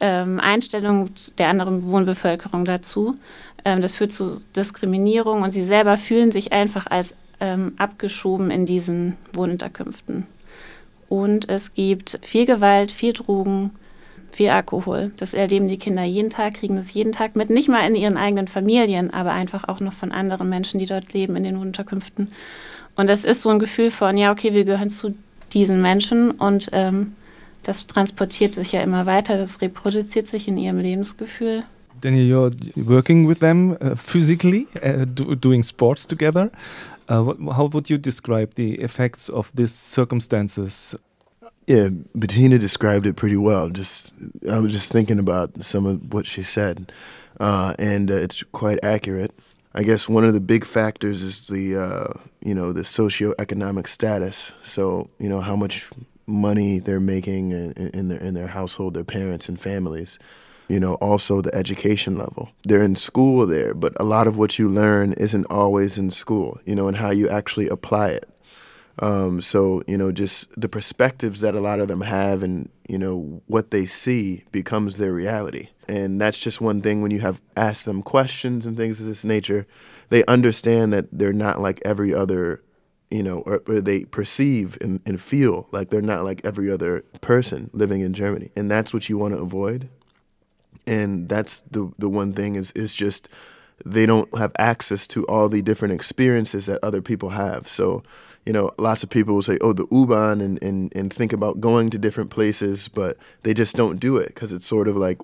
ähm, 0.00 0.40
Einstellungen 0.40 1.10
der 1.36 1.48
anderen 1.48 1.84
Wohnbevölkerung 1.84 2.64
dazu. 2.64 3.18
Ähm, 3.64 3.80
das 3.80 3.94
führt 3.94 4.12
zu 4.12 4.40
Diskriminierung 4.56 5.42
und 5.42 5.50
sie 5.50 5.64
selber 5.64 5.96
fühlen 5.96 6.30
sich 6.30 6.52
einfach 6.52 6.86
als 6.86 7.16
ähm, 7.40 7.74
abgeschoben 7.76 8.50
in 8.50 8.66
diesen 8.66 9.16
Wohnunterkünften. 9.32 10.26
Und 11.08 11.48
es 11.48 11.74
gibt 11.74 12.18
viel 12.22 12.46
Gewalt, 12.46 12.92
viel 12.92 13.12
Drogen, 13.12 13.70
wie 14.36 14.50
Alkohol. 14.50 15.10
Das 15.16 15.34
erleben 15.34 15.68
die 15.68 15.78
Kinder 15.78 16.04
jeden 16.04 16.30
Tag, 16.30 16.54
kriegen 16.54 16.76
das 16.76 16.92
jeden 16.92 17.12
Tag 17.12 17.36
mit, 17.36 17.50
nicht 17.50 17.68
mal 17.68 17.86
in 17.86 17.94
ihren 17.94 18.16
eigenen 18.16 18.48
Familien, 18.48 19.12
aber 19.12 19.32
einfach 19.32 19.68
auch 19.68 19.80
noch 19.80 19.92
von 19.92 20.12
anderen 20.12 20.48
Menschen, 20.48 20.78
die 20.78 20.86
dort 20.86 21.12
leben 21.12 21.36
in 21.36 21.44
den 21.44 21.56
Unterkünften. 21.56 22.28
Und 22.96 23.08
das 23.08 23.24
ist 23.24 23.42
so 23.42 23.50
ein 23.50 23.58
Gefühl 23.58 23.90
von, 23.90 24.16
ja, 24.16 24.32
okay, 24.32 24.52
wir 24.54 24.64
gehören 24.64 24.90
zu 24.90 25.14
diesen 25.52 25.80
Menschen 25.80 26.32
und 26.32 26.68
ähm, 26.72 27.14
das 27.62 27.86
transportiert 27.86 28.54
sich 28.54 28.72
ja 28.72 28.80
immer 28.82 29.06
weiter, 29.06 29.36
das 29.36 29.60
reproduziert 29.60 30.26
sich 30.26 30.48
in 30.48 30.58
ihrem 30.58 30.78
Lebensgefühl. 30.78 31.64
Daniel, 32.00 32.24
you're 32.24 32.52
working 32.76 33.28
with 33.28 33.40
them 33.40 33.76
uh, 33.80 33.96
physically, 33.96 34.68
uh, 34.84 35.04
do, 35.04 35.34
doing 35.34 35.62
sports 35.62 36.06
together. 36.06 36.50
Uh, 37.10 37.24
what, 37.24 37.56
how 37.56 37.72
would 37.72 37.90
you 37.90 37.98
describe 37.98 38.50
the 38.56 38.74
effects 38.80 39.28
of 39.28 39.50
these 39.56 39.74
circumstances? 39.74 40.96
Yeah, 41.68 41.90
Bettina 42.14 42.58
described 42.58 43.06
it 43.06 43.16
pretty 43.16 43.36
well. 43.36 43.68
Just 43.68 44.14
I 44.50 44.58
was 44.58 44.72
just 44.72 44.90
thinking 44.90 45.18
about 45.18 45.62
some 45.62 45.84
of 45.84 46.14
what 46.14 46.24
she 46.24 46.42
said, 46.42 46.90
uh, 47.40 47.74
and 47.78 48.10
uh, 48.10 48.14
it's 48.14 48.42
quite 48.42 48.78
accurate. 48.82 49.38
I 49.74 49.82
guess 49.82 50.08
one 50.08 50.24
of 50.24 50.32
the 50.32 50.40
big 50.40 50.64
factors 50.64 51.22
is 51.22 51.48
the 51.48 51.76
uh, 51.76 52.18
you 52.42 52.54
know 52.54 52.72
the 52.72 52.84
socioeconomic 52.84 53.86
status. 53.86 54.52
So 54.62 55.10
you 55.18 55.28
know 55.28 55.42
how 55.42 55.56
much 55.56 55.90
money 56.26 56.78
they're 56.78 57.00
making 57.00 57.50
in, 57.50 57.72
in 57.72 58.08
their 58.08 58.18
in 58.18 58.32
their 58.32 58.48
household, 58.48 58.94
their 58.94 59.04
parents 59.04 59.46
and 59.46 59.60
families. 59.60 60.18
You 60.68 60.80
know, 60.80 60.94
also 60.94 61.42
the 61.42 61.54
education 61.54 62.16
level. 62.16 62.48
They're 62.64 62.82
in 62.82 62.96
school 62.96 63.46
there, 63.46 63.74
but 63.74 63.92
a 64.00 64.04
lot 64.04 64.26
of 64.26 64.38
what 64.38 64.58
you 64.58 64.70
learn 64.70 65.12
isn't 65.14 65.46
always 65.50 65.98
in 65.98 66.10
school. 66.12 66.60
You 66.64 66.74
know, 66.74 66.88
and 66.88 66.96
how 66.96 67.10
you 67.10 67.28
actually 67.28 67.68
apply 67.68 68.08
it. 68.12 68.26
Um, 69.00 69.40
so 69.40 69.82
you 69.86 69.96
know, 69.96 70.12
just 70.12 70.48
the 70.60 70.68
perspectives 70.68 71.40
that 71.40 71.54
a 71.54 71.60
lot 71.60 71.80
of 71.80 71.88
them 71.88 72.00
have, 72.00 72.42
and 72.42 72.68
you 72.88 72.98
know 72.98 73.42
what 73.46 73.70
they 73.70 73.86
see 73.86 74.44
becomes 74.50 74.96
their 74.96 75.12
reality. 75.12 75.68
And 75.88 76.20
that's 76.20 76.38
just 76.38 76.60
one 76.60 76.82
thing 76.82 77.00
when 77.00 77.10
you 77.10 77.20
have 77.20 77.40
asked 77.56 77.86
them 77.86 78.02
questions 78.02 78.66
and 78.66 78.76
things 78.76 79.00
of 79.00 79.06
this 79.06 79.24
nature, 79.24 79.66
they 80.10 80.24
understand 80.26 80.92
that 80.92 81.06
they're 81.10 81.32
not 81.32 81.62
like 81.62 81.80
every 81.84 82.12
other, 82.12 82.62
you 83.10 83.22
know, 83.22 83.38
or, 83.40 83.62
or 83.66 83.80
they 83.80 84.04
perceive 84.04 84.76
and, 84.82 85.00
and 85.06 85.18
feel 85.18 85.66
like 85.72 85.88
they're 85.88 86.02
not 86.02 86.24
like 86.24 86.42
every 86.44 86.70
other 86.70 87.04
person 87.22 87.70
living 87.72 88.02
in 88.02 88.12
Germany. 88.12 88.50
And 88.54 88.70
that's 88.70 88.92
what 88.92 89.08
you 89.08 89.16
want 89.16 89.32
to 89.34 89.40
avoid. 89.40 89.88
And 90.86 91.28
that's 91.28 91.62
the 91.62 91.90
the 91.98 92.08
one 92.08 92.32
thing 92.34 92.54
is 92.54 92.70
is 92.72 92.94
just 92.94 93.28
they 93.84 94.06
don't 94.06 94.36
have 94.36 94.52
access 94.58 95.06
to 95.06 95.24
all 95.26 95.48
the 95.48 95.62
different 95.62 95.94
experiences 95.94 96.66
that 96.66 96.82
other 96.82 97.00
people 97.00 97.30
have. 97.30 97.68
So 97.68 98.02
you 98.48 98.54
know, 98.54 98.72
lots 98.78 99.02
of 99.02 99.10
people 99.10 99.34
will 99.34 99.42
say, 99.42 99.58
oh, 99.60 99.74
the 99.74 99.86
U-Bahn 99.90 100.40
and, 100.40 100.60
and, 100.62 100.90
and 100.96 101.12
think 101.12 101.34
about 101.34 101.60
going 101.60 101.90
to 101.90 101.98
different 101.98 102.30
places, 102.30 102.88
but 102.88 103.18
they 103.42 103.52
just 103.52 103.76
don't 103.76 104.00
do 104.00 104.16
it 104.16 104.28
because 104.28 104.52
it's 104.52 104.64
sort 104.64 104.88
of 104.88 104.96
like, 104.96 105.20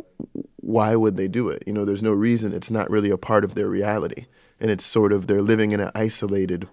why 0.57 0.95
would 0.95 1.17
they 1.17 1.27
do 1.27 1.49
it? 1.49 1.63
You 1.67 1.73
know, 1.73 1.87
there's 1.87 2.03
no 2.03 2.13
reason. 2.13 2.53
It's 2.53 2.71
not 2.71 2.91
really 2.91 3.09
a 3.09 3.17
part 3.17 3.43
of 3.43 3.55
their 3.55 3.67
reality. 3.67 4.27
And 4.61 4.71
it's 4.71 4.85
sort 4.85 5.11
of, 5.11 5.27
they're 5.27 5.41
living 5.41 5.73
in 5.73 5.81
an 5.81 5.91
isolated 5.95 6.69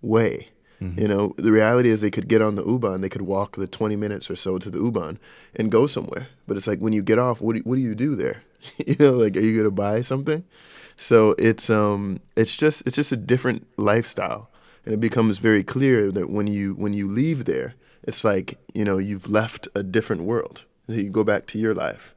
way. 0.00 0.48
Mm-hmm. 0.82 1.02
You 1.02 1.06
know, 1.06 1.34
the 1.36 1.52
reality 1.52 1.88
is 1.90 2.00
they 2.00 2.10
could 2.10 2.26
get 2.26 2.42
on 2.42 2.56
the 2.56 2.64
U-Bahn, 2.64 3.00
they 3.00 3.08
could 3.08 3.22
walk 3.22 3.54
the 3.54 3.68
20 3.68 3.94
minutes 3.94 4.28
or 4.28 4.34
so 4.34 4.58
to 4.58 4.70
the 4.70 4.78
U-Bahn 4.78 5.20
and 5.54 5.70
go 5.70 5.86
somewhere. 5.86 6.26
But 6.48 6.56
it's 6.56 6.66
like 6.66 6.80
when 6.80 6.92
you 6.92 7.02
get 7.02 7.20
off, 7.20 7.40
what 7.40 7.54
do, 7.54 7.62
what 7.62 7.76
do 7.76 7.80
you 7.80 7.94
do 7.94 8.16
there? 8.16 8.42
you 8.84 8.96
know, 8.98 9.12
like, 9.12 9.36
are 9.36 9.40
you 9.40 9.52
going 9.52 9.66
to 9.66 9.70
buy 9.70 10.00
something? 10.00 10.42
So 10.96 11.36
it's, 11.38 11.70
um, 11.70 12.18
it's 12.34 12.56
just, 12.56 12.82
it's 12.88 12.96
just 12.96 13.12
a 13.12 13.16
different 13.16 13.68
lifestyle 13.78 14.48
and 14.84 14.94
it 14.94 15.00
becomes 15.00 15.38
very 15.38 15.62
clear 15.62 16.10
that 16.12 16.30
when 16.30 16.46
you 16.46 16.74
when 16.74 16.94
you 16.94 17.08
leave 17.08 17.44
there, 17.44 17.74
it's 18.02 18.24
like 18.24 18.58
you 18.74 18.84
know 18.84 18.98
you've 18.98 19.30
left 19.30 19.68
a 19.74 19.82
different 19.82 20.22
world. 20.22 20.64
You 20.88 21.10
go 21.10 21.24
back 21.24 21.46
to 21.48 21.58
your 21.58 21.74
life, 21.74 22.14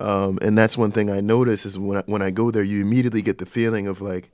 um, 0.00 0.38
and 0.40 0.56
that's 0.56 0.78
one 0.78 0.92
thing 0.92 1.10
I 1.10 1.20
notice 1.20 1.66
is 1.66 1.78
when 1.78 1.98
I, 1.98 2.02
when 2.06 2.22
I 2.22 2.30
go 2.30 2.50
there, 2.50 2.62
you 2.62 2.80
immediately 2.80 3.22
get 3.22 3.38
the 3.38 3.46
feeling 3.46 3.86
of 3.86 4.00
like 4.00 4.30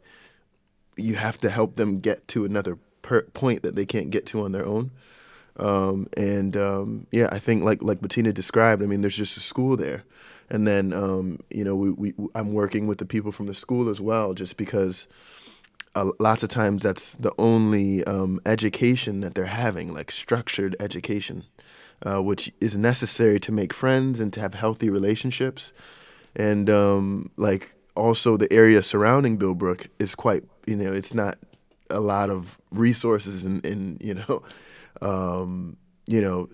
you 0.97 1.15
have 1.15 1.39
to 1.39 1.51
help 1.51 1.77
them 1.77 2.01
get 2.01 2.29
to 2.29 2.45
another 2.45 2.79
per- 3.01 3.23
point 3.23 3.63
that 3.63 3.75
they 3.75 3.87
can't 3.87 4.11
get 4.11 4.27
to 4.27 4.43
on 4.43 4.53
their 4.53 4.67
own. 4.67 4.91
Um, 5.57 6.09
and 6.17 6.57
um, 6.57 7.07
yeah, 7.11 7.29
I 7.31 7.39
think 7.39 7.63
like 7.65 7.83
like 7.83 8.01
Bettina 8.01 8.33
described, 8.33 8.83
I 8.83 8.87
mean, 8.87 9.01
there's 9.01 9.17
just 9.17 9.37
a 9.37 9.41
school 9.41 9.77
there, 9.77 10.05
and 10.51 10.67
then 10.67 10.93
um, 10.93 11.41
you 11.51 11.65
know 11.65 11.77
we, 11.77 11.91
we 11.91 12.15
I'm 12.35 12.53
working 12.53 12.87
with 12.87 12.99
the 12.99 13.07
people 13.07 13.33
from 13.33 13.47
the 13.47 13.55
school 13.55 13.89
as 13.89 14.01
well, 14.01 14.35
just 14.35 14.57
because 14.57 15.07
lots 15.95 16.43
of 16.43 16.49
times 16.49 16.83
that's 16.83 17.15
the 17.15 17.33
only 17.39 18.05
um, 18.05 18.41
education 18.47 19.21
that 19.21 19.35
they're 19.35 19.47
having, 19.47 19.93
like 19.93 20.11
structured 20.11 20.77
education, 20.81 21.45
uh, 22.07 22.23
which 22.23 22.53
is 22.61 22.77
necessary 22.77 23.39
to 23.41 23.53
make 23.53 23.73
friends 23.73 24.21
and 24.21 24.33
to 24.33 24.41
have 24.41 24.55
healthy 24.55 24.89
relationships. 24.89 25.73
And 26.35 26.71
um, 26.71 27.31
like 27.37 27.75
also 27.95 28.37
the 28.37 28.51
area 28.53 28.83
surrounding 28.83 29.39
Billbrook 29.39 29.89
is 29.99 30.15
quite, 30.15 30.45
you 30.67 30.77
know, 30.77 30.93
it's 30.93 31.13
not 31.13 31.39
a 31.91 32.01
lot 32.01 32.31
of 32.31 32.59
resources 32.71 33.45
and, 33.45 33.65
and 33.67 34.01
you 34.03 34.15
know, 34.15 34.43
um, 35.03 35.77
you 36.07 36.23
know, 36.23 36.49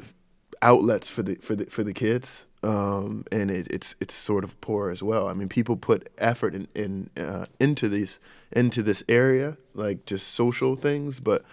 outlets 0.63 1.09
for 1.09 1.23
the 1.23 1.37
for 1.37 1.55
the 1.55 1.67
for 1.67 1.85
the 1.85 1.93
kids 1.93 2.45
um, 2.63 3.25
and 3.31 3.51
it, 3.51 3.69
it's 3.71 3.95
it's 4.01 4.15
sort 4.15 4.45
of 4.45 4.61
poor 4.61 4.91
as 4.91 5.03
well. 5.03 5.29
I 5.29 5.35
mean, 5.35 5.49
people 5.49 5.77
put 5.77 6.11
effort 6.19 6.55
in, 6.55 6.69
in 6.75 7.11
uh, 7.17 7.47
into 7.61 7.89
these 7.89 8.19
into 8.53 8.83
this 8.83 9.05
area, 9.09 9.57
like 9.75 10.07
just 10.07 10.29
social 10.29 10.75
things, 10.77 11.21
but 11.21 11.45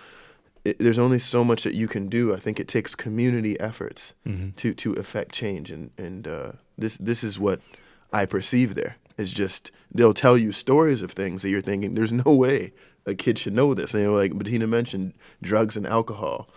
it, 0.64 0.80
there's 0.80 1.00
only 1.00 1.20
so 1.20 1.44
much 1.44 1.64
that 1.64 1.76
you 1.76 1.88
can 1.88 2.08
do. 2.08 2.34
I 2.34 2.38
think 2.38 2.60
it 2.60 2.68
takes 2.68 2.96
community 2.96 3.60
efforts 3.60 4.14
mm-hmm. 4.26 4.52
to 4.52 4.74
to 4.74 4.94
affect 4.94 5.34
change, 5.34 5.72
and 5.72 5.92
and 5.98 6.28
uh, 6.28 6.52
this 6.78 6.98
this 6.98 7.24
is 7.24 7.40
what 7.40 7.62
I 8.12 8.26
perceive 8.26 8.76
there. 8.76 8.98
Is 9.18 9.32
just 9.32 9.72
they'll 9.94 10.14
tell 10.14 10.38
you 10.38 10.52
stories 10.52 11.02
of 11.02 11.12
things 11.12 11.42
that 11.44 11.50
you're 11.50 11.62
thinking 11.62 11.94
there's 11.94 12.12
no 12.12 12.34
way 12.34 12.74
a 13.06 13.14
kid 13.14 13.38
should 13.38 13.54
know 13.54 13.74
this. 13.74 13.94
And 13.94 14.04
you 14.04 14.10
know, 14.10 14.16
like 14.16 14.38
Bettina 14.38 14.68
mentioned, 14.68 15.14
drugs 15.42 15.78
and 15.78 15.86
alcohol 15.86 16.50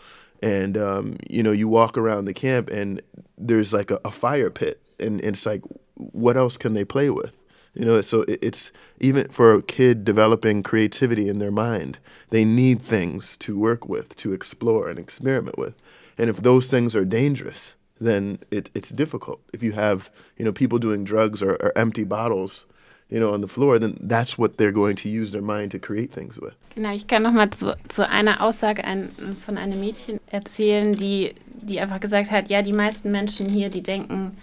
and 0.43 0.77
um, 0.77 1.17
you 1.29 1.43
know 1.43 1.53
you 1.53 1.69
walk 1.69 1.97
around 1.97 2.25
the 2.25 2.35
camp 2.35 2.69
and 2.71 3.03
there's 3.37 3.73
like 3.73 3.91
a, 3.91 4.01
a 4.05 4.11
fire 4.11 4.51
pit 4.51 4.83
and, 4.99 5.21
it's 5.21 5.47
like 5.47 5.63
what 5.95 6.37
else 6.37 6.57
can 6.57 6.75
they 6.75 6.85
play 6.85 7.11
with? 7.11 7.33
You 7.75 7.85
know 7.85 8.01
so 8.01 8.23
it, 8.23 8.39
it's 8.43 8.73
even 9.01 9.29
for 9.29 9.55
a 9.55 9.63
kid 9.63 10.05
developing 10.05 10.63
creativity 10.63 11.29
in 11.29 11.39
their 11.39 11.51
mind 11.51 11.99
they 12.31 12.45
need 12.45 12.83
things 12.83 13.37
to 13.39 13.59
work 13.59 13.89
with 13.89 14.17
to 14.17 14.33
explore 14.33 14.89
and 14.89 14.99
experiment 14.99 15.59
with. 15.59 15.75
And 16.17 16.29
if 16.29 16.39
those 16.39 16.69
things 16.69 16.95
are 16.97 17.05
dangerous 17.05 17.75
then 18.01 18.39
it, 18.51 18.71
it's 18.75 18.91
difficult. 18.91 19.41
If 19.53 19.63
you 19.63 19.73
have 19.73 20.11
you 20.37 20.45
know 20.45 20.53
people 20.53 20.79
doing 20.79 21.05
drugs 21.05 21.43
or, 21.43 21.55
or 21.57 21.77
empty 21.77 22.05
bottles 22.05 22.65
you 23.11 23.19
know, 23.19 23.33
on 23.33 23.41
the 23.41 23.49
floor, 23.49 23.79
then 23.79 23.97
that's 24.01 24.37
what 24.39 24.59
they're 24.59 24.73
going 24.73 24.97
to 24.97 25.09
use 25.09 25.33
their 25.33 25.43
mind 25.43 25.71
to 25.73 25.79
create 25.79 26.13
things 26.13 26.39
with. 26.41 26.55
Genau, 26.75 26.93
ich 26.95 27.07
kann 27.07 27.23
noch 27.23 27.33
mal 27.33 27.51
zu, 27.51 27.77
zu 27.89 28.09
einer 28.09 28.41
Aussage 28.41 28.85
ein, 28.85 29.11
von 29.45 29.57
einem 29.59 29.81
Mädchen 29.81 30.21
erzählen, 30.31 30.95
die, 30.95 31.35
die 31.47 31.81
einfach 31.81 32.01
gesagt 32.01 32.31
hat, 32.31 32.51
ja, 32.51 32.63
die 32.63 32.73
meisten 32.73 33.11
Menschen 33.11 33.49
hier, 33.49 33.71
die 33.71 33.83
denken, 33.83 34.37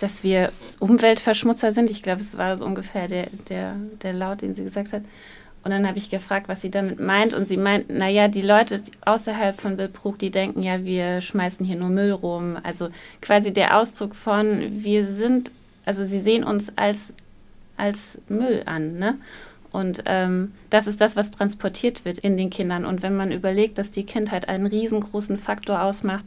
dass 0.00 0.24
wir 0.24 0.52
Umweltverschmutzer 0.78 1.72
sind. 1.72 1.90
Ich 1.90 2.02
glaube, 2.02 2.20
es 2.20 2.36
war 2.36 2.56
so 2.56 2.64
ungefähr 2.64 3.06
der, 3.06 3.28
der, 3.48 3.76
der 4.02 4.12
Laut, 4.12 4.42
den 4.42 4.54
sie 4.54 4.64
gesagt 4.64 4.92
hat. 4.92 5.02
Und 5.62 5.72
dann 5.72 5.86
habe 5.86 5.98
ich 5.98 6.08
gefragt, 6.08 6.48
was 6.48 6.62
sie 6.62 6.70
damit 6.70 7.00
meint. 7.00 7.34
Und 7.34 7.46
sie 7.46 7.58
meint, 7.58 7.90
naja, 7.90 8.28
die 8.28 8.40
Leute 8.40 8.82
außerhalb 9.04 9.60
von 9.60 9.76
Billbrook, 9.76 10.18
die 10.18 10.30
denken 10.30 10.62
ja, 10.62 10.84
wir 10.84 11.20
schmeißen 11.20 11.66
hier 11.66 11.76
nur 11.76 11.90
Müll 11.90 12.12
rum. 12.12 12.56
Also 12.62 12.88
quasi 13.20 13.52
der 13.52 13.76
Ausdruck 13.76 14.14
von, 14.14 14.82
wir 14.82 15.06
sind, 15.06 15.52
also 15.84 16.02
sie 16.04 16.20
sehen 16.20 16.44
uns 16.44 16.76
als 16.78 17.14
als 17.80 18.20
Müll 18.28 18.62
an. 18.66 18.98
Ne? 18.98 19.18
Und 19.72 20.02
ähm, 20.06 20.52
das 20.68 20.86
ist 20.86 21.00
das, 21.00 21.16
was 21.16 21.30
transportiert 21.30 22.04
wird 22.04 22.18
in 22.18 22.36
den 22.36 22.50
Kindern. 22.50 22.84
Und 22.84 23.02
wenn 23.02 23.16
man 23.16 23.32
überlegt, 23.32 23.78
dass 23.78 23.90
die 23.90 24.04
Kindheit 24.04 24.48
einen 24.48 24.66
riesengroßen 24.66 25.38
Faktor 25.38 25.82
ausmacht, 25.82 26.24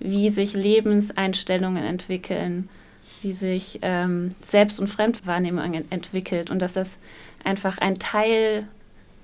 wie 0.00 0.30
sich 0.30 0.54
Lebenseinstellungen 0.54 1.84
entwickeln, 1.84 2.68
wie 3.22 3.32
sich 3.32 3.78
ähm, 3.82 4.34
Selbst- 4.42 4.80
und 4.80 4.88
Fremdwahrnehmung 4.88 5.74
entwickelt 5.90 6.50
und 6.50 6.60
dass 6.60 6.72
das 6.72 6.98
einfach 7.44 7.78
ein 7.78 7.98
Teil 7.98 8.66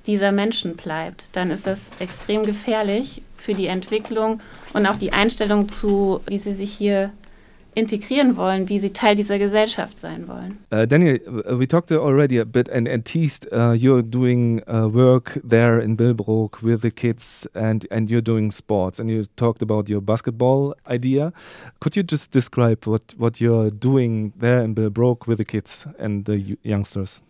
dieser 0.07 0.31
Menschen 0.31 0.77
bleibt, 0.77 1.29
dann 1.33 1.51
ist 1.51 1.67
das 1.67 1.81
extrem 1.99 2.45
gefährlich 2.45 3.23
für 3.37 3.55
die 3.55 3.67
Entwicklung 3.67 4.41
und 4.73 4.87
auch 4.87 4.97
die 4.97 5.13
Einstellung 5.13 5.69
zu, 5.69 6.21
wie 6.27 6.39
sie 6.39 6.53
sich 6.53 6.73
hier 6.73 7.11
integrieren 7.79 8.37
wollen, 8.37 8.69
wie 8.69 8.79
sie 8.79 8.93
Teil 8.93 9.15
dieser 9.15 9.39
Gesellschaft 9.39 9.99
sein 10.01 10.27
wollen. 10.29 10.59
Uh, 10.73 10.87
Daniel, 10.87 11.21
uh, 11.27 11.57
we 11.57 11.67
talked 11.67 11.93
already 11.93 12.39
a 12.39 12.45
bit 12.45 12.69
and, 12.69 12.89
and 12.89 13.05
teased 13.05 13.47
uh, 13.53 13.73
you're 13.73 14.03
doing 14.03 14.63
uh, 14.69 14.89
work 14.89 15.41
there 15.45 15.79
in 15.81 15.97
Billbrook 15.97 16.63
with 16.63 16.83
the 16.83 16.91
kids 16.91 17.49
and, 17.55 17.87
and 17.91 18.11
you're 18.11 18.21
doing 18.21 18.51
sports 18.51 18.99
and 18.99 19.09
you 19.09 19.27
talked 19.37 19.63
about 19.63 19.89
your 19.89 20.01
basketball 20.01 20.75
idea. 20.87 21.33
Could 21.81 21.97
you 21.97 22.03
just 22.03 22.33
describe 22.33 22.87
what, 22.87 23.15
what 23.17 23.41
you're 23.41 23.71
doing 23.71 24.33
there 24.37 24.61
in 24.61 24.75
Billbrook 24.75 25.27
with 25.27 25.39
the 25.39 25.45
kids 25.45 25.87
and 25.99 26.25
the 26.25 26.59
youngsters? 26.63 27.21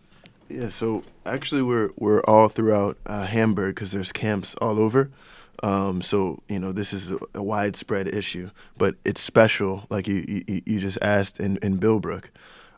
Yeah, 0.48 0.70
so 0.70 1.04
actually 1.26 1.62
we're 1.62 1.90
we're 1.96 2.22
all 2.22 2.48
throughout 2.48 2.96
uh, 3.04 3.26
Hamburg 3.26 3.74
because 3.74 3.92
there's 3.92 4.12
camps 4.12 4.54
all 4.62 4.78
over. 4.78 5.10
Um, 5.62 6.02
so 6.02 6.42
you 6.48 6.58
know 6.58 6.72
this 6.72 6.92
is 6.92 7.10
a, 7.10 7.18
a, 7.34 7.42
widespread 7.42 8.06
issue, 8.06 8.50
but 8.76 8.94
it's 9.04 9.20
special, 9.20 9.86
like 9.90 10.06
you 10.06 10.24
you, 10.46 10.62
you 10.64 10.80
just 10.80 10.98
asked 11.02 11.40
in 11.40 11.58
in 11.62 11.78
Billbrook, 11.78 12.26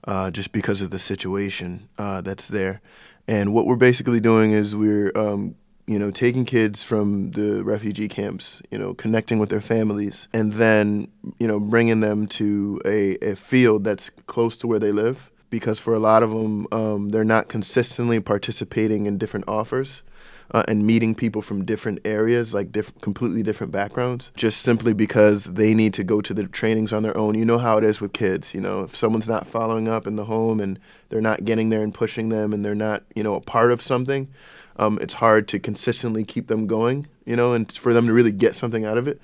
uh, 0.04 0.30
just 0.30 0.52
because 0.52 0.80
of 0.80 0.90
the 0.90 0.99
situation 0.99 1.88
uh, 1.99 2.20
that's 2.22 2.49
there. 2.49 2.80
And 3.28 3.52
what 3.52 3.66
we're 3.66 3.76
basically 3.76 4.20
doing 4.20 4.52
is 4.52 4.75
we're 4.75 5.12
um, 5.14 5.56
you 5.87 5.99
know 5.99 6.10
taking 6.10 6.46
kids 6.46 6.82
from 6.82 7.32
the 7.32 7.62
refugee 7.62 8.08
camps, 8.08 8.62
you 8.70 8.78
know, 8.78 8.94
connecting 8.94 9.38
with 9.38 9.50
their 9.50 9.60
families, 9.60 10.28
and 10.32 10.54
then 10.54 11.08
you 11.38 11.46
know 11.46 11.60
bringing 11.60 12.00
them 12.00 12.26
to 12.28 12.80
a, 12.87 13.16
a 13.18 13.37
field 13.37 13.84
that's 13.84 14.08
close 14.26 14.56
to 14.58 14.66
where 14.66 14.78
they 14.78 14.92
live. 14.92 15.30
Because 15.50 15.80
for 15.80 15.94
a 15.94 15.99
lot 15.99 16.22
of 16.22 16.30
them, 16.30 16.68
um, 16.70 17.08
they're 17.08 17.25
not 17.25 17.49
consistently 17.49 18.20
participating 18.20 19.06
in 19.06 19.18
different 19.18 19.49
offers 19.49 20.04
uh, 20.52 20.62
and 20.66 20.87
meeting 20.87 21.14
people 21.14 21.42
from 21.42 21.64
different 21.64 22.00
areas, 22.04 22.52
like 22.52 22.73
diff- 22.73 22.99
completely 23.00 23.42
different 23.42 23.73
backgrounds, 23.73 24.30
just 24.35 24.61
simply 24.62 24.92
because 24.92 25.45
they 25.45 25.75
need 25.75 25.95
to 25.95 26.04
go 26.04 26.21
to 26.21 26.35
the 26.35 26.45
trainings 26.45 26.92
on 26.92 27.02
their 27.02 27.16
own. 27.16 27.35
You 27.37 27.45
know 27.45 27.59
how 27.59 27.78
it 27.78 27.85
is 27.85 28.00
with 28.00 28.12
kids. 28.12 28.54
You 28.54 28.61
know, 28.61 28.80
if 28.80 28.97
someone's 28.97 29.28
not 29.28 29.47
following 29.47 29.88
up 29.88 30.07
in 30.07 30.16
the 30.16 30.25
home 30.25 30.61
and 30.61 30.78
they're 31.09 31.21
not 31.21 31.45
getting 31.45 31.69
there 31.71 31.83
and 31.83 31.95
pushing 31.95 32.28
them, 32.28 32.52
and 32.52 32.64
they're 32.64 32.75
not, 32.75 33.04
you 33.14 33.23
know, 33.23 33.35
a 33.35 33.40
part 33.40 33.73
of 33.73 33.83
something, 33.83 34.28
um, 34.76 34.99
it's 35.00 35.14
hard 35.14 35.47
to 35.49 35.59
consistently 35.59 36.25
keep 36.25 36.49
them 36.49 36.66
going. 36.66 37.07
You 37.25 37.37
know, 37.37 37.52
and 37.52 37.71
for 37.71 37.92
them 37.92 38.07
to 38.07 38.12
really 38.12 38.33
get 38.33 38.57
something 38.57 38.85
out 38.85 38.99
of 38.99 39.07
it. 39.07 39.21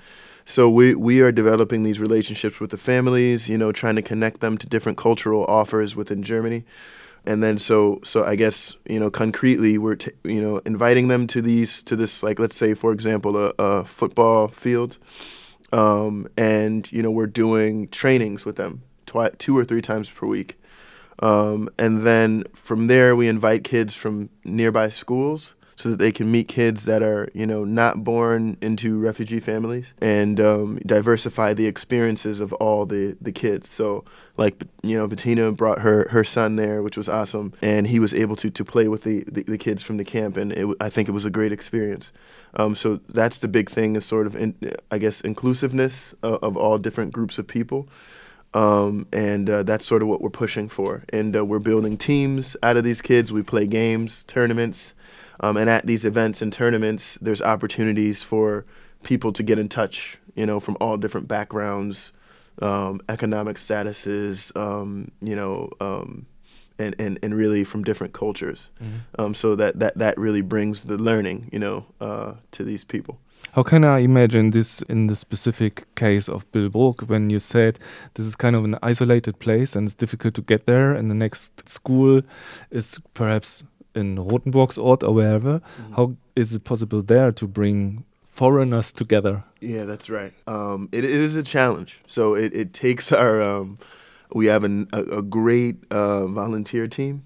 So 0.48 0.70
we 0.70 0.94
we 0.94 1.20
are 1.20 1.32
developing 1.32 1.82
these 1.82 1.98
relationships 1.98 2.60
with 2.60 2.70
the 2.70 2.78
families. 2.78 3.48
You 3.48 3.58
know, 3.58 3.72
trying 3.72 3.96
to 3.96 4.02
connect 4.02 4.40
them 4.40 4.56
to 4.58 4.66
different 4.68 4.96
cultural 4.96 5.44
offers 5.46 5.96
within 5.96 6.22
Germany. 6.22 6.64
And 7.26 7.42
then 7.42 7.58
so 7.58 7.98
so 8.04 8.24
I 8.24 8.36
guess 8.36 8.76
you 8.88 9.00
know 9.00 9.10
concretely 9.10 9.76
we're 9.76 9.96
t- 9.96 10.12
you 10.22 10.40
know 10.40 10.58
inviting 10.58 11.08
them 11.08 11.26
to 11.26 11.42
these 11.42 11.82
to 11.82 11.96
this 11.96 12.22
like 12.22 12.38
let's 12.38 12.56
say 12.56 12.74
for 12.74 12.92
example 12.92 13.36
a, 13.36 13.52
a 13.58 13.84
football 13.84 14.46
field, 14.46 14.98
um, 15.72 16.28
and 16.36 16.90
you 16.92 17.02
know 17.02 17.10
we're 17.10 17.26
doing 17.26 17.88
trainings 17.88 18.44
with 18.44 18.54
them 18.54 18.82
twi- 19.06 19.32
two 19.38 19.58
or 19.58 19.64
three 19.64 19.82
times 19.82 20.08
per 20.08 20.28
week, 20.28 20.60
um, 21.18 21.68
and 21.76 22.02
then 22.02 22.44
from 22.54 22.86
there 22.86 23.16
we 23.16 23.26
invite 23.26 23.64
kids 23.64 23.96
from 23.96 24.30
nearby 24.44 24.90
schools 24.90 25.55
so 25.76 25.90
that 25.90 25.98
they 25.98 26.10
can 26.10 26.32
meet 26.32 26.48
kids 26.48 26.86
that 26.86 27.02
are 27.02 27.28
you 27.34 27.46
know 27.46 27.64
not 27.64 28.02
born 28.02 28.56
into 28.60 28.98
refugee 28.98 29.40
families 29.40 29.92
and 30.00 30.40
um, 30.40 30.78
diversify 30.86 31.52
the 31.52 31.66
experiences 31.66 32.40
of 32.40 32.52
all 32.54 32.86
the 32.86 33.16
the 33.20 33.32
kids. 33.32 33.68
So 33.68 34.04
like 34.36 34.62
you 34.82 34.96
know 34.96 35.06
Bettina 35.06 35.52
brought 35.52 35.80
her 35.80 36.08
her 36.08 36.24
son 36.24 36.56
there, 36.56 36.82
which 36.82 36.96
was 36.96 37.08
awesome, 37.08 37.52
and 37.62 37.86
he 37.86 37.98
was 37.98 38.14
able 38.14 38.36
to 38.36 38.50
to 38.50 38.64
play 38.64 38.88
with 38.88 39.02
the 39.02 39.24
the, 39.28 39.42
the 39.44 39.58
kids 39.58 39.82
from 39.82 39.98
the 39.98 40.04
camp, 40.04 40.36
and 40.36 40.52
it, 40.52 40.66
I 40.80 40.88
think 40.88 41.08
it 41.08 41.12
was 41.12 41.26
a 41.26 41.30
great 41.30 41.52
experience. 41.52 42.10
Um, 42.54 42.74
so 42.74 43.00
that's 43.08 43.38
the 43.38 43.48
big 43.48 43.68
thing 43.68 43.96
is 43.96 44.06
sort 44.06 44.26
of 44.26 44.34
in, 44.34 44.54
I 44.90 44.96
guess 44.96 45.20
inclusiveness 45.20 46.14
of, 46.22 46.42
of 46.42 46.56
all 46.56 46.78
different 46.78 47.12
groups 47.12 47.38
of 47.38 47.46
people. 47.46 47.88
Um, 48.54 49.06
and 49.12 49.50
uh, 49.50 49.62
that's 49.64 49.84
sort 49.84 50.00
of 50.00 50.08
what 50.08 50.22
we're 50.22 50.30
pushing 50.30 50.70
for. 50.70 51.04
And 51.10 51.36
uh, 51.36 51.44
we're 51.44 51.58
building 51.58 51.98
teams 51.98 52.56
out 52.62 52.78
of 52.78 52.84
these 52.84 53.02
kids. 53.02 53.30
We 53.30 53.42
play 53.42 53.66
games, 53.66 54.24
tournaments, 54.24 54.94
um, 55.40 55.56
and 55.56 55.68
at 55.68 55.86
these 55.86 56.04
events 56.04 56.42
and 56.42 56.52
tournaments, 56.52 57.18
there's 57.20 57.42
opportunities 57.42 58.22
for 58.22 58.64
people 59.02 59.32
to 59.32 59.42
get 59.42 59.58
in 59.58 59.68
touch, 59.68 60.18
you 60.34 60.46
know, 60.46 60.60
from 60.60 60.76
all 60.80 60.96
different 60.96 61.28
backgrounds, 61.28 62.12
um, 62.62 63.00
economic 63.08 63.56
statuses, 63.56 64.56
um, 64.56 65.10
you 65.20 65.36
know, 65.36 65.70
um, 65.80 66.26
and, 66.78 66.94
and, 66.98 67.18
and 67.22 67.34
really 67.34 67.64
from 67.64 67.84
different 67.84 68.12
cultures. 68.12 68.70
Mm-hmm. 68.82 69.20
Um, 69.20 69.34
so 69.34 69.56
that, 69.56 69.78
that, 69.78 69.96
that 69.98 70.18
really 70.18 70.42
brings 70.42 70.82
the 70.82 70.96
learning, 70.96 71.48
you 71.52 71.58
know, 71.58 71.86
uh, 72.00 72.34
to 72.52 72.64
these 72.64 72.84
people. 72.84 73.18
How 73.52 73.62
can 73.62 73.84
I 73.84 73.98
imagine 73.98 74.50
this 74.50 74.82
in 74.82 75.06
the 75.06 75.16
specific 75.16 75.94
case 75.94 76.28
of 76.28 76.50
Billbrook 76.52 77.08
when 77.08 77.30
you 77.30 77.38
said 77.38 77.78
this 78.14 78.26
is 78.26 78.34
kind 78.34 78.56
of 78.56 78.64
an 78.64 78.78
isolated 78.82 79.38
place 79.38 79.76
and 79.76 79.86
it's 79.86 79.94
difficult 79.94 80.34
to 80.34 80.42
get 80.42 80.66
there 80.66 80.92
and 80.92 81.10
the 81.10 81.14
next 81.14 81.68
school 81.68 82.22
is 82.70 82.98
perhaps 83.14 83.62
in 83.96 84.16
Rotenburgsort 84.16 85.02
or 85.02 85.12
wherever. 85.12 85.60
Mm-hmm. 85.60 85.94
How 85.94 86.16
is 86.34 86.52
it 86.52 86.64
possible 86.64 87.02
there 87.02 87.32
to 87.32 87.46
bring 87.46 88.04
foreigners 88.26 88.92
together? 88.92 89.44
Yeah, 89.60 89.84
that's 89.84 90.10
right. 90.10 90.32
Um, 90.46 90.88
it, 90.92 91.04
it 91.04 91.10
is 91.10 91.34
a 91.34 91.42
challenge. 91.42 92.00
So 92.06 92.34
it, 92.34 92.54
it 92.54 92.72
takes 92.74 93.10
our, 93.10 93.40
um, 93.40 93.78
we 94.32 94.46
have 94.46 94.62
an, 94.62 94.88
a, 94.92 95.02
a, 95.02 95.22
great 95.22 95.76
uh, 95.90 96.26
volunteer 96.26 96.86
team. 96.86 97.24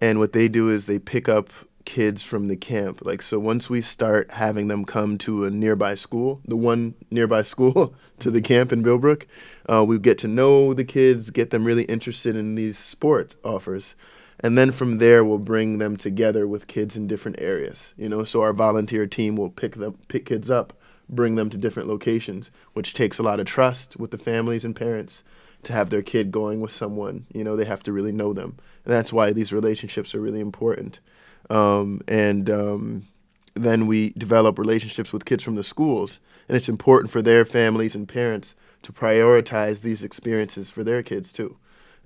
And 0.00 0.18
what 0.18 0.32
they 0.32 0.48
do 0.48 0.70
is 0.70 0.86
they 0.86 0.98
pick 0.98 1.28
up 1.28 1.50
kids 1.84 2.22
from 2.22 2.48
the 2.48 2.56
camp. 2.56 3.02
Like, 3.04 3.20
so 3.20 3.38
once 3.38 3.68
we 3.68 3.82
start 3.82 4.30
having 4.30 4.68
them 4.68 4.84
come 4.84 5.18
to 5.18 5.44
a 5.44 5.50
nearby 5.50 5.94
school, 5.94 6.40
the 6.46 6.56
one 6.56 6.94
nearby 7.10 7.42
school 7.52 7.94
to 8.20 8.30
the 8.30 8.40
camp 8.40 8.72
in 8.72 8.82
Billbrook, 8.82 9.26
uh, 9.68 9.84
we 9.84 9.98
get 9.98 10.16
to 10.18 10.28
know 10.28 10.72
the 10.72 10.84
kids, 10.84 11.30
get 11.30 11.50
them 11.50 11.64
really 11.64 11.84
interested 11.84 12.34
in 12.36 12.54
these 12.54 12.78
sports 12.78 13.36
offers 13.44 13.94
and 14.42 14.56
then 14.56 14.72
from 14.72 14.98
there 14.98 15.24
we'll 15.24 15.38
bring 15.38 15.78
them 15.78 15.96
together 15.96 16.46
with 16.46 16.66
kids 16.66 16.96
in 16.96 17.06
different 17.06 17.40
areas 17.40 17.94
you 17.96 18.08
know? 18.08 18.24
So 18.24 18.42
our 18.42 18.52
volunteer 18.52 19.06
team 19.06 19.36
will 19.36 19.50
pick 19.50 19.76
them 19.76 19.98
pick 20.08 20.26
kids 20.26 20.50
up 20.50 20.72
bring 21.08 21.34
them 21.34 21.50
to 21.50 21.58
different 21.58 21.88
locations 21.88 22.50
which 22.72 22.94
takes 22.94 23.18
a 23.18 23.22
lot 23.22 23.40
of 23.40 23.46
trust 23.46 23.96
with 23.96 24.10
the 24.10 24.18
families 24.18 24.64
and 24.64 24.76
parents 24.76 25.22
to 25.62 25.72
have 25.72 25.90
their 25.90 26.02
kid 26.02 26.30
going 26.30 26.60
with 26.60 26.72
someone 26.72 27.26
you 27.32 27.44
know? 27.44 27.56
They 27.56 27.64
have 27.64 27.82
to 27.84 27.92
really 27.92 28.12
know 28.12 28.32
them. 28.32 28.56
And 28.84 28.94
that's 28.94 29.12
why 29.12 29.32
these 29.32 29.52
relationships 29.52 30.14
are 30.14 30.20
really 30.20 30.40
important. 30.40 31.00
Um, 31.48 32.00
and 32.08 32.48
um, 32.48 33.06
then 33.54 33.86
we 33.86 34.10
develop 34.10 34.58
relationships 34.58 35.12
with 35.12 35.24
kids 35.24 35.44
from 35.44 35.56
the 35.56 35.62
schools. 35.62 36.20
And 36.48 36.56
it's 36.56 36.68
important 36.68 37.10
for 37.10 37.22
their 37.22 37.44
families 37.44 37.94
and 37.94 38.08
parents 38.08 38.54
to 38.82 38.92
prioritize 38.92 39.82
these 39.82 40.02
experiences 40.02 40.70
for 40.70 40.82
their 40.82 41.02
kids 41.02 41.32
too 41.32 41.56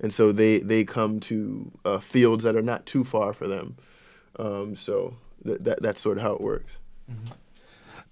and 0.01 0.11
so 0.11 0.33
they 0.33 0.59
they 0.59 0.85
come 0.85 1.19
to 1.21 1.71
uh, 1.85 1.99
fields 1.99 2.43
that 2.43 2.55
are 2.55 2.63
not 2.63 2.85
too 2.85 3.03
far 3.03 3.33
for 3.33 3.47
them. 3.47 3.75
Um, 4.37 4.75
so 4.75 5.13
th 5.43 5.57
that 5.63 5.81
that's 5.81 6.01
sort 6.01 6.17
of 6.17 6.23
how 6.23 6.35
it 6.35 6.41
works. 6.41 6.77
Mhm. 7.07 7.31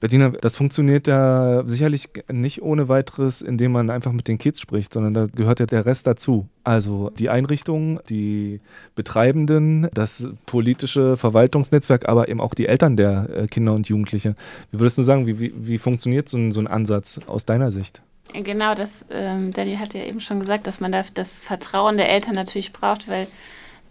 Bettina, 0.03 0.31
das 0.31 0.57
funktioniert 0.57 1.07
ja 1.07 1.63
sicherlich 1.65 2.09
nicht 2.29 2.61
ohne 2.61 2.89
weiteres, 2.89 3.41
indem 3.41 3.71
man 3.71 3.89
einfach 3.89 4.11
mit 4.11 4.27
den 4.27 4.37
Kids 4.37 4.59
spricht, 4.59 4.91
sondern 4.91 5.13
da 5.13 5.27
gehört 5.27 5.61
ja 5.61 5.65
der 5.65 5.85
Rest 5.85 6.07
dazu. 6.07 6.49
Also 6.65 7.09
die 7.11 7.29
Einrichtungen, 7.29 7.99
die 8.09 8.59
Betreibenden, 8.95 9.87
das 9.93 10.27
politische 10.45 11.15
Verwaltungsnetzwerk, 11.15 12.09
aber 12.09 12.27
eben 12.27 12.41
auch 12.41 12.53
die 12.53 12.67
Eltern 12.67 12.97
der 12.97 13.29
äh, 13.29 13.47
Kinder 13.47 13.73
und 13.73 13.87
Jugendliche. 13.87 14.35
Wie 14.71 14.79
würdest 14.81 14.97
du 14.97 15.03
sagen, 15.03 15.25
wie, 15.25 15.39
wie, 15.39 15.53
wie 15.55 15.77
funktioniert 15.77 16.27
so 16.27 16.37
ein, 16.37 16.51
so 16.51 16.59
ein 16.59 16.67
Ansatz 16.67 17.21
aus 17.25 17.45
deiner 17.45 17.71
Sicht? 17.71 18.01
Genau, 18.33 18.73
das, 18.73 19.05
ähm, 19.11 19.53
Daniel 19.53 19.79
hat 19.79 19.93
ja 19.93 20.03
eben 20.03 20.19
schon 20.19 20.39
gesagt, 20.39 20.65
dass 20.65 20.79
man 20.79 20.91
da 20.91 21.03
das 21.13 21.43
Vertrauen 21.43 21.97
der 21.97 22.09
Eltern 22.09 22.35
natürlich 22.35 22.73
braucht, 22.73 23.07
weil 23.07 23.27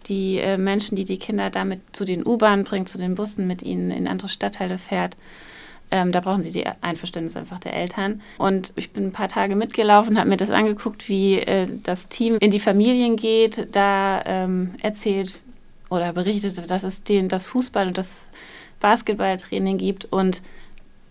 die 0.07 0.37
äh, 0.37 0.57
Menschen, 0.57 0.95
die 0.95 1.05
die 1.05 1.17
Kinder 1.17 1.49
damit 1.49 1.79
zu 1.93 2.03
den 2.03 2.25
U-Bahnen 2.25 2.65
bringen, 2.65 2.85
zu 2.85 2.97
den 2.97 3.15
Bussen, 3.15 3.47
mit 3.47 3.63
ihnen 3.63 3.89
in 3.89 4.07
andere 4.07 4.27
Stadtteile 4.27 4.77
fährt, 4.77 5.15
ähm, 5.91 6.11
da 6.11 6.21
brauchen 6.21 6.41
sie 6.41 6.51
die 6.51 6.65
Einverständnis 6.81 7.37
einfach 7.37 7.59
der 7.59 7.73
Eltern. 7.73 8.21
Und 8.37 8.73
ich 8.75 8.91
bin 8.91 9.05
ein 9.05 9.11
paar 9.11 9.27
Tage 9.27 9.55
mitgelaufen, 9.55 10.17
habe 10.17 10.29
mir 10.29 10.37
das 10.37 10.49
angeguckt, 10.49 11.07
wie 11.07 11.39
äh, 11.39 11.67
das 11.83 12.09
Team 12.09 12.37
in 12.39 12.51
die 12.51 12.59
Familien 12.59 13.15
geht, 13.15 13.67
da 13.71 14.21
ähm, 14.25 14.71
erzählt 14.81 15.39
oder 15.89 16.11
berichtet, 16.11 16.69
dass 16.69 16.83
es 16.83 17.03
den, 17.03 17.29
das 17.29 17.47
Fußball- 17.47 17.87
und 17.87 17.97
das 17.97 18.29
Basketballtraining 18.79 19.77
gibt 19.77 20.05
und 20.05 20.41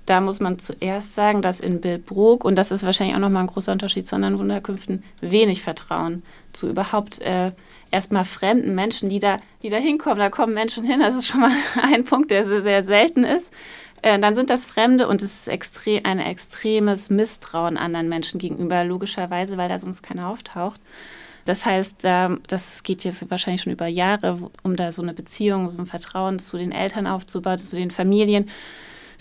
da 0.06 0.20
muss 0.20 0.40
man 0.40 0.58
zuerst 0.58 1.14
sagen, 1.14 1.42
dass 1.42 1.60
in 1.60 1.80
Billbrook, 1.80 2.44
und 2.44 2.56
das 2.56 2.72
ist 2.72 2.84
wahrscheinlich 2.84 3.14
auch 3.14 3.20
nochmal 3.20 3.44
ein 3.44 3.48
großer 3.48 3.72
Unterschied 3.72 4.06
zu 4.06 4.16
anderen 4.16 4.38
Wunderkünften, 4.38 5.04
wenig 5.20 5.62
Vertrauen 5.62 6.22
zu 6.52 6.68
überhaupt 6.68 7.20
äh, 7.20 7.52
erstmal 7.90 8.24
fremden 8.24 8.74
Menschen, 8.74 9.08
die 9.08 9.20
da, 9.20 9.38
die 9.62 9.70
da 9.70 9.76
hinkommen. 9.76 10.18
Da 10.18 10.30
kommen 10.30 10.54
Menschen 10.54 10.84
hin, 10.84 11.00
das 11.00 11.14
ist 11.14 11.26
schon 11.26 11.40
mal 11.40 11.52
ein 11.82 12.04
Punkt, 12.04 12.30
der 12.30 12.44
sehr, 12.44 12.62
sehr 12.62 12.84
selten 12.84 13.22
ist. 13.22 13.52
Äh, 14.02 14.18
dann 14.18 14.34
sind 14.34 14.50
das 14.50 14.66
Fremde 14.66 15.06
und 15.06 15.22
es 15.22 15.40
ist 15.40 15.48
extrem, 15.48 16.04
ein 16.04 16.18
extremes 16.18 17.08
Misstrauen 17.08 17.76
anderen 17.76 18.08
Menschen 18.08 18.40
gegenüber, 18.40 18.84
logischerweise, 18.84 19.56
weil 19.56 19.68
da 19.68 19.78
sonst 19.78 20.02
keiner 20.02 20.28
auftaucht. 20.28 20.80
Das 21.44 21.66
heißt, 21.66 22.04
das 22.04 22.82
geht 22.84 23.02
jetzt 23.02 23.28
wahrscheinlich 23.28 23.62
schon 23.62 23.72
über 23.72 23.88
Jahre, 23.88 24.38
um 24.62 24.76
da 24.76 24.92
so 24.92 25.02
eine 25.02 25.12
Beziehung, 25.12 25.70
so 25.70 25.78
ein 25.78 25.86
Vertrauen 25.86 26.38
zu 26.38 26.56
den 26.56 26.70
Eltern 26.70 27.08
aufzubauen, 27.08 27.58
zu 27.58 27.74
den 27.74 27.90
Familien. 27.90 28.48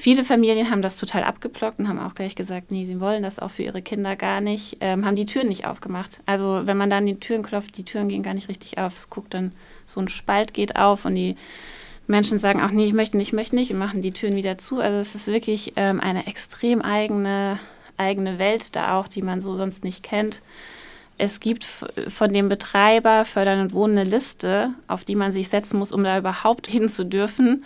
Viele 0.02 0.24
Familien 0.24 0.72
haben 0.72 0.82
das 0.82 0.98
total 0.98 1.24
abgeblockt 1.24 1.78
und 1.78 1.88
haben 1.88 2.00
auch 2.00 2.16
gleich 2.16 2.34
gesagt, 2.34 2.72
nee, 2.72 2.86
sie 2.86 3.00
wollen 3.00 3.22
das 3.22 3.38
auch 3.38 3.52
für 3.52 3.62
ihre 3.62 3.84
Kinder 3.84 4.16
gar 4.16 4.42
nicht, 4.42 4.78
ähm, 4.80 5.06
haben 5.06 5.16
die 5.16 5.28
Türen 5.28 5.48
nicht 5.48 5.68
aufgemacht. 5.68 6.22
Also 6.26 6.62
wenn 6.64 6.76
man 6.76 6.90
dann 6.90 7.06
die 7.06 7.20
Türen 7.20 7.44
klopft, 7.44 7.78
die 7.78 7.86
Türen 7.86 8.10
gehen 8.10 8.24
gar 8.24 8.34
nicht 8.34 8.50
richtig 8.50 8.80
auf. 8.80 8.96
Es 8.96 9.12
guckt 9.12 9.36
dann, 9.36 9.52
so 9.86 10.00
ein 10.00 10.08
Spalt 10.08 10.56
geht 10.56 10.76
auf 10.76 11.06
und 11.06 11.14
die 11.14 11.36
Menschen 12.08 12.40
sagen 12.40 12.64
auch, 12.64 12.72
nee, 12.72 12.86
ich 12.86 12.94
möchte 12.94 13.16
nicht, 13.16 13.28
ich 13.28 13.34
möchte 13.34 13.56
nicht 13.56 13.72
und 13.72 13.78
machen 13.78 14.02
die 14.02 14.12
Türen 14.12 14.36
wieder 14.36 14.58
zu. 14.58 14.80
Also 14.80 14.98
es 14.98 15.14
ist 15.14 15.28
wirklich 15.28 15.74
ähm, 15.76 16.00
eine 16.00 16.26
extrem 16.26 16.82
eigene, 16.82 17.60
eigene 17.96 18.40
Welt 18.40 18.76
da 18.76 18.98
auch, 18.98 19.08
die 19.08 19.22
man 19.22 19.40
so 19.40 19.56
sonst 19.56 19.84
nicht 19.84 20.02
kennt. 20.02 20.42
Es 21.20 21.40
gibt 21.40 21.64
von 21.64 22.34
dem 22.34 22.50
Betreiber 22.50 23.24
Fördern 23.26 23.60
und 23.60 23.74
Wohnen 23.74 24.00
eine 24.00 24.10
Liste, 24.10 24.74
auf 24.88 25.04
die 25.04 25.16
man 25.16 25.32
sich 25.32 25.50
setzen 25.50 25.78
muss, 25.78 25.92
um 25.92 26.04
da 26.04 26.18
überhaupt 26.18 26.66
hin 26.72 26.90
zu 26.90 27.06
dürfen. 27.06 27.64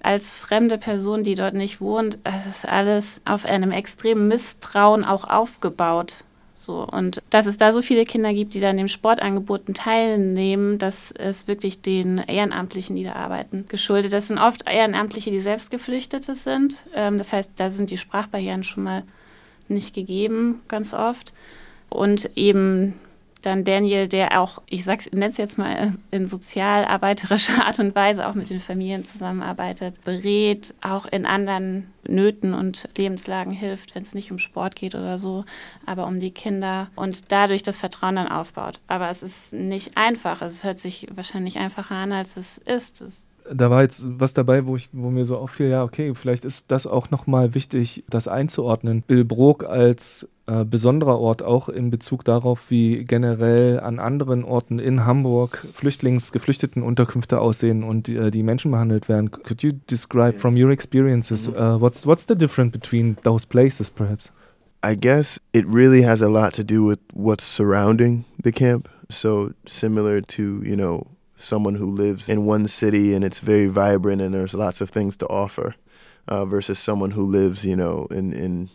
Als 0.00 0.32
fremde 0.32 0.78
Person, 0.78 1.22
die 1.22 1.34
dort 1.34 1.54
nicht 1.54 1.80
wohnt, 1.80 2.18
es 2.24 2.46
ist 2.46 2.68
alles 2.68 3.20
auf 3.24 3.44
einem 3.44 3.72
extremen 3.72 4.28
Misstrauen 4.28 5.04
auch 5.04 5.24
aufgebaut. 5.24 6.24
So, 6.54 6.84
und 6.84 7.22
dass 7.30 7.46
es 7.46 7.56
da 7.56 7.70
so 7.70 7.82
viele 7.82 8.04
Kinder 8.04 8.34
gibt, 8.34 8.52
die 8.52 8.58
da 8.58 8.70
an 8.70 8.76
den 8.76 8.88
Sportangeboten 8.88 9.74
teilnehmen, 9.74 10.78
das 10.78 11.12
ist 11.12 11.46
wirklich 11.46 11.82
den 11.82 12.18
Ehrenamtlichen, 12.18 12.96
die 12.96 13.04
da 13.04 13.12
arbeiten, 13.12 13.66
geschuldet. 13.68 14.12
Das 14.12 14.26
sind 14.26 14.38
oft 14.38 14.68
Ehrenamtliche, 14.68 15.30
die 15.30 15.40
selbst 15.40 15.70
Geflüchtete 15.70 16.34
sind. 16.34 16.82
Ähm, 16.94 17.16
das 17.16 17.32
heißt, 17.32 17.52
da 17.56 17.70
sind 17.70 17.90
die 17.92 17.96
Sprachbarrieren 17.96 18.64
schon 18.64 18.82
mal 18.82 19.04
nicht 19.68 19.94
gegeben, 19.94 20.60
ganz 20.66 20.94
oft. 20.94 21.32
Und 21.90 22.36
eben 22.36 22.94
dann 23.42 23.64
Daniel, 23.64 24.08
der 24.08 24.40
auch, 24.40 24.62
ich 24.68 24.84
nenne 24.86 25.26
es 25.26 25.36
jetzt 25.36 25.58
mal 25.58 25.92
in 26.10 26.26
sozialarbeiterischer 26.26 27.64
Art 27.66 27.78
und 27.78 27.94
Weise 27.94 28.28
auch 28.28 28.34
mit 28.34 28.50
den 28.50 28.60
Familien 28.60 29.04
zusammenarbeitet, 29.04 30.02
berät, 30.04 30.74
auch 30.80 31.06
in 31.06 31.24
anderen 31.24 31.92
Nöten 32.06 32.54
und 32.54 32.88
Lebenslagen 32.96 33.52
hilft, 33.52 33.94
wenn 33.94 34.02
es 34.02 34.14
nicht 34.14 34.32
um 34.32 34.38
Sport 34.38 34.74
geht 34.74 34.94
oder 34.94 35.18
so, 35.18 35.44
aber 35.86 36.06
um 36.06 36.18
die 36.18 36.32
Kinder 36.32 36.88
und 36.96 37.30
dadurch 37.30 37.62
das 37.62 37.78
Vertrauen 37.78 38.16
dann 38.16 38.28
aufbaut. 38.28 38.80
Aber 38.88 39.08
es 39.08 39.22
ist 39.22 39.52
nicht 39.52 39.96
einfach. 39.96 40.42
Es 40.42 40.64
hört 40.64 40.80
sich 40.80 41.06
wahrscheinlich 41.14 41.58
einfacher 41.58 41.94
an, 41.94 42.12
als 42.12 42.36
es 42.36 42.58
ist. 42.58 43.02
Es 43.02 43.27
da 43.52 43.70
war 43.70 43.82
jetzt 43.82 44.04
was 44.06 44.34
dabei, 44.34 44.66
wo, 44.66 44.76
ich, 44.76 44.88
wo 44.92 45.10
mir 45.10 45.24
so 45.24 45.36
auffiel, 45.36 45.68
ja, 45.68 45.82
okay, 45.84 46.14
vielleicht 46.14 46.44
ist 46.44 46.70
das 46.70 46.86
auch 46.86 47.10
nochmal 47.10 47.54
wichtig, 47.54 48.04
das 48.08 48.28
einzuordnen. 48.28 49.02
Bill 49.06 49.24
Brook 49.24 49.64
als 49.64 50.28
äh, 50.46 50.64
besonderer 50.64 51.18
Ort 51.18 51.42
auch 51.42 51.68
in 51.68 51.90
Bezug 51.90 52.24
darauf, 52.24 52.70
wie 52.70 53.04
generell 53.04 53.80
an 53.80 53.98
anderen 53.98 54.44
Orten 54.44 54.78
in 54.78 55.04
Hamburg 55.04 55.66
Flüchtlings-, 55.74 56.32
Geflüchtetenunterkünfte 56.32 57.40
aussehen 57.40 57.82
und 57.82 58.08
äh, 58.08 58.30
die 58.30 58.42
Menschen 58.42 58.70
behandelt 58.70 59.08
werden. 59.08 59.30
Could 59.30 59.62
you 59.62 59.72
describe 59.90 60.38
from 60.38 60.56
your 60.56 60.70
experiences 60.70 61.48
uh, 61.48 61.80
what's 61.80 62.06
what's 62.06 62.26
the 62.26 62.34
difference 62.34 62.72
between 62.72 63.16
those 63.24 63.46
places, 63.46 63.90
perhaps? 63.90 64.32
I 64.82 64.94
guess 64.94 65.40
it 65.52 65.66
really 65.66 66.04
has 66.04 66.22
a 66.22 66.28
lot 66.28 66.54
to 66.54 66.62
do 66.62 66.88
with 66.88 67.00
what's 67.12 67.44
surrounding 67.44 68.24
the 68.42 68.52
camp. 68.52 68.88
So 69.10 69.52
similar 69.66 70.20
to 70.22 70.62
you 70.64 70.76
know 70.76 71.06
someone 71.38 71.76
who 71.76 71.86
lives 71.86 72.28
in 72.28 72.44
one 72.44 72.68
city 72.68 73.14
and 73.14 73.24
it's 73.24 73.38
very 73.38 73.66
vibrant 73.66 74.20
and 74.20 74.34
there's 74.34 74.54
lots 74.54 74.80
of 74.80 74.90
things 74.90 75.16
to 75.16 75.26
offer, 75.28 75.74
uh, 76.26 76.44
versus 76.44 76.78
someone 76.78 77.12
who 77.12 77.22
lives 77.22 77.64
you 77.64 77.76
know 77.76 78.06
in 78.10 78.32
in 78.32 78.70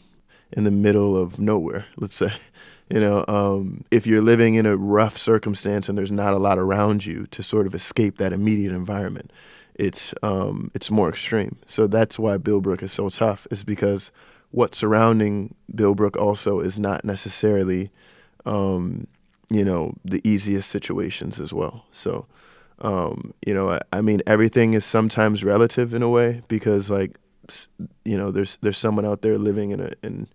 in 0.52 0.64
the 0.64 0.72
middle 0.72 1.18
of 1.18 1.40
nowhere, 1.40 1.86
let's 1.98 2.16
say. 2.16 2.32
You 2.90 3.00
know, 3.00 3.26
um, 3.28 3.86
if 3.90 4.06
you're 4.06 4.22
living 4.22 4.54
in 4.54 4.68
a 4.68 4.76
rough 4.78 5.18
circumstance 5.18 5.90
and 5.90 5.98
there's 5.98 6.12
not 6.12 6.34
a 6.34 6.38
lot 6.38 6.60
around 6.60 7.06
you 7.08 7.26
to 7.28 7.42
sort 7.42 7.66
of 7.66 7.74
escape 7.74 8.18
that 8.18 8.34
immediate 8.34 8.72
environment, 8.72 9.32
it's 9.76 10.14
um, 10.22 10.70
it's 10.76 10.92
more 10.92 11.10
extreme. 11.10 11.58
So 11.66 11.88
that's 11.88 12.20
why 12.20 12.38
Billbrook 12.38 12.84
is 12.84 12.92
so 12.92 13.10
tough, 13.10 13.48
is 13.50 13.64
because 13.64 14.12
what's 14.52 14.78
surrounding 14.78 15.56
Billbrook 15.74 16.16
also 16.16 16.60
is 16.60 16.78
not 16.78 17.04
necessarily, 17.04 17.90
um, 18.46 19.08
you 19.50 19.66
know, 19.66 19.96
the 20.06 20.22
easiest 20.24 20.70
situations 20.70 21.40
as 21.40 21.52
well. 21.52 21.86
So, 21.92 22.28
um, 22.80 23.34
you 23.46 23.54
know, 23.54 23.72
I, 23.72 23.80
I 23.92 24.02
mean, 24.02 24.22
everything 24.28 24.74
is 24.74 24.86
sometimes 24.86 25.44
relative 25.44 25.94
in 25.94 26.04
a 26.04 26.10
way 26.10 26.42
because, 26.48 26.90
like, 26.90 27.18
you 28.06 28.18
know 28.18 28.32
there's 28.32 28.58
there's 28.62 28.78
someone 28.78 29.06
out 29.06 29.22
there 29.22 29.38
living 29.38 29.72
in 29.72 29.80
a 29.82 29.92
in 30.02 30.28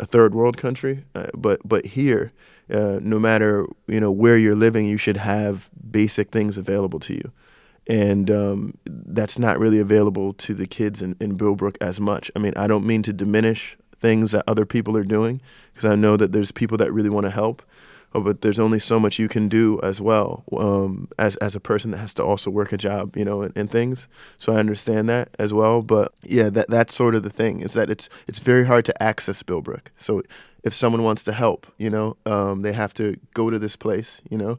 a 0.00 0.06
third 0.06 0.34
world 0.34 0.56
country 0.56 1.04
uh, 1.14 1.28
but 1.34 1.60
but 1.64 1.86
here 1.86 2.32
uh, 2.72 2.98
no 3.02 3.18
matter 3.18 3.66
you 3.86 4.00
know 4.00 4.10
where 4.10 4.36
you're 4.36 4.56
living 4.56 4.86
you 4.86 4.98
should 4.98 5.16
have 5.16 5.70
basic 5.90 6.30
things 6.30 6.56
available 6.56 7.00
to 7.00 7.14
you. 7.14 7.32
And 7.90 8.30
um, 8.30 8.74
that's 8.84 9.38
not 9.38 9.58
really 9.58 9.78
available 9.78 10.34
to 10.34 10.52
the 10.52 10.66
kids 10.66 11.00
in, 11.00 11.16
in 11.20 11.38
Billbrook 11.38 11.78
as 11.80 11.98
much. 11.98 12.30
I 12.36 12.38
mean 12.38 12.52
I 12.56 12.66
don't 12.66 12.84
mean 12.84 13.02
to 13.04 13.12
diminish 13.12 13.76
things 14.00 14.32
that 14.32 14.44
other 14.46 14.66
people 14.66 14.96
are 14.96 15.04
doing 15.04 15.40
because 15.72 15.86
I 15.90 15.94
know 15.94 16.16
that 16.16 16.32
there's 16.32 16.52
people 16.52 16.76
that 16.78 16.92
really 16.92 17.08
want 17.08 17.24
to 17.24 17.30
help 17.30 17.62
but 18.12 18.40
there's 18.40 18.58
only 18.58 18.78
so 18.78 18.98
much 18.98 19.18
you 19.18 19.28
can 19.28 19.48
do 19.48 19.78
as 19.82 20.00
well 20.00 20.44
um, 20.56 21.08
as 21.18 21.36
as 21.36 21.54
a 21.54 21.60
person 21.60 21.90
that 21.90 21.98
has 21.98 22.14
to 22.14 22.24
also 22.24 22.50
work 22.50 22.72
a 22.72 22.76
job, 22.76 23.16
you 23.16 23.24
know, 23.24 23.42
and, 23.42 23.56
and, 23.56 23.70
things. 23.70 24.08
So 24.38 24.54
I 24.54 24.56
understand 24.56 25.08
that 25.08 25.28
as 25.38 25.52
well. 25.52 25.82
But 25.82 26.12
yeah, 26.22 26.50
that 26.50 26.68
that's 26.68 26.94
sort 26.94 27.14
of 27.14 27.22
the 27.22 27.30
thing 27.30 27.60
is 27.60 27.74
that 27.74 27.90
it's 27.90 28.08
it's 28.26 28.38
very 28.38 28.66
hard 28.66 28.84
to 28.86 29.02
access 29.02 29.42
Billbrook. 29.42 29.88
So 29.96 30.22
if 30.64 30.74
someone 30.74 31.02
wants 31.02 31.24
to 31.24 31.32
help, 31.32 31.66
you 31.76 31.90
know, 31.90 32.16
um, 32.26 32.62
they 32.62 32.72
have 32.72 32.94
to 32.94 33.16
go 33.34 33.50
to 33.50 33.58
this 33.58 33.76
place, 33.76 34.20
you 34.28 34.38
know. 34.38 34.58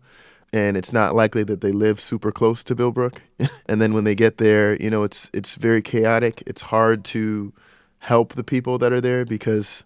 And 0.52 0.76
it's 0.76 0.92
not 0.92 1.14
likely 1.14 1.44
that 1.44 1.62
they 1.62 1.72
live 1.72 2.00
super 2.00 2.32
close 2.32 2.64
to 2.66 2.76
Billbrook. 2.76 3.20
and 3.68 3.82
then 3.82 3.94
when 3.94 4.04
they 4.04 4.16
get 4.16 4.38
there, 4.38 4.76
you 4.82 4.90
know, 4.90 5.04
it's 5.04 5.30
it's 5.34 5.56
very 5.56 5.82
chaotic. 5.82 6.44
It's 6.46 6.64
hard 6.64 7.04
to 7.06 7.54
help 8.00 8.34
the 8.34 8.44
people 8.44 8.78
that 8.78 8.94
are 8.94 9.02
there 9.02 9.26
because, 9.26 9.84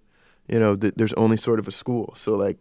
you 0.47 0.59
know, 0.59 0.75
th- 0.75 0.93
there's 0.95 1.13
only 1.13 1.37
sort 1.37 1.59
of 1.59 1.67
a 1.67 1.71
school. 1.71 2.13
So 2.15 2.35
like 2.35 2.57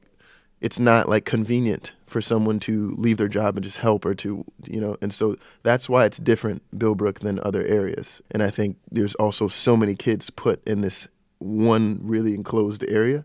it's 0.62 0.79
not 0.79 1.09
like 1.09 1.25
convenient 1.25 1.92
for 2.07 2.22
someone 2.22 2.61
to 2.61 2.94
leave 2.96 3.16
their 3.16 3.29
job 3.29 3.57
and 3.57 3.64
just 3.64 3.79
help 3.79 4.05
or 4.05 4.14
to 4.14 4.44
you 4.66 4.81
know 4.81 4.96
and 5.03 5.12
so 5.12 5.37
that's 5.62 5.88
why 5.88 6.05
it's 6.05 6.18
different 6.18 6.62
billbrook 6.79 7.18
than 7.18 7.40
other 7.42 7.62
areas. 7.64 8.22
And 8.31 8.42
i 8.42 8.48
think 8.51 8.79
there's 8.90 9.14
also 9.16 9.48
so 9.48 9.77
many 9.77 9.94
kids 9.94 10.31
put 10.31 10.66
in 10.66 10.81
this 10.81 11.09
one 11.38 11.98
really 12.03 12.35
enclosed 12.35 12.85
area. 12.88 13.25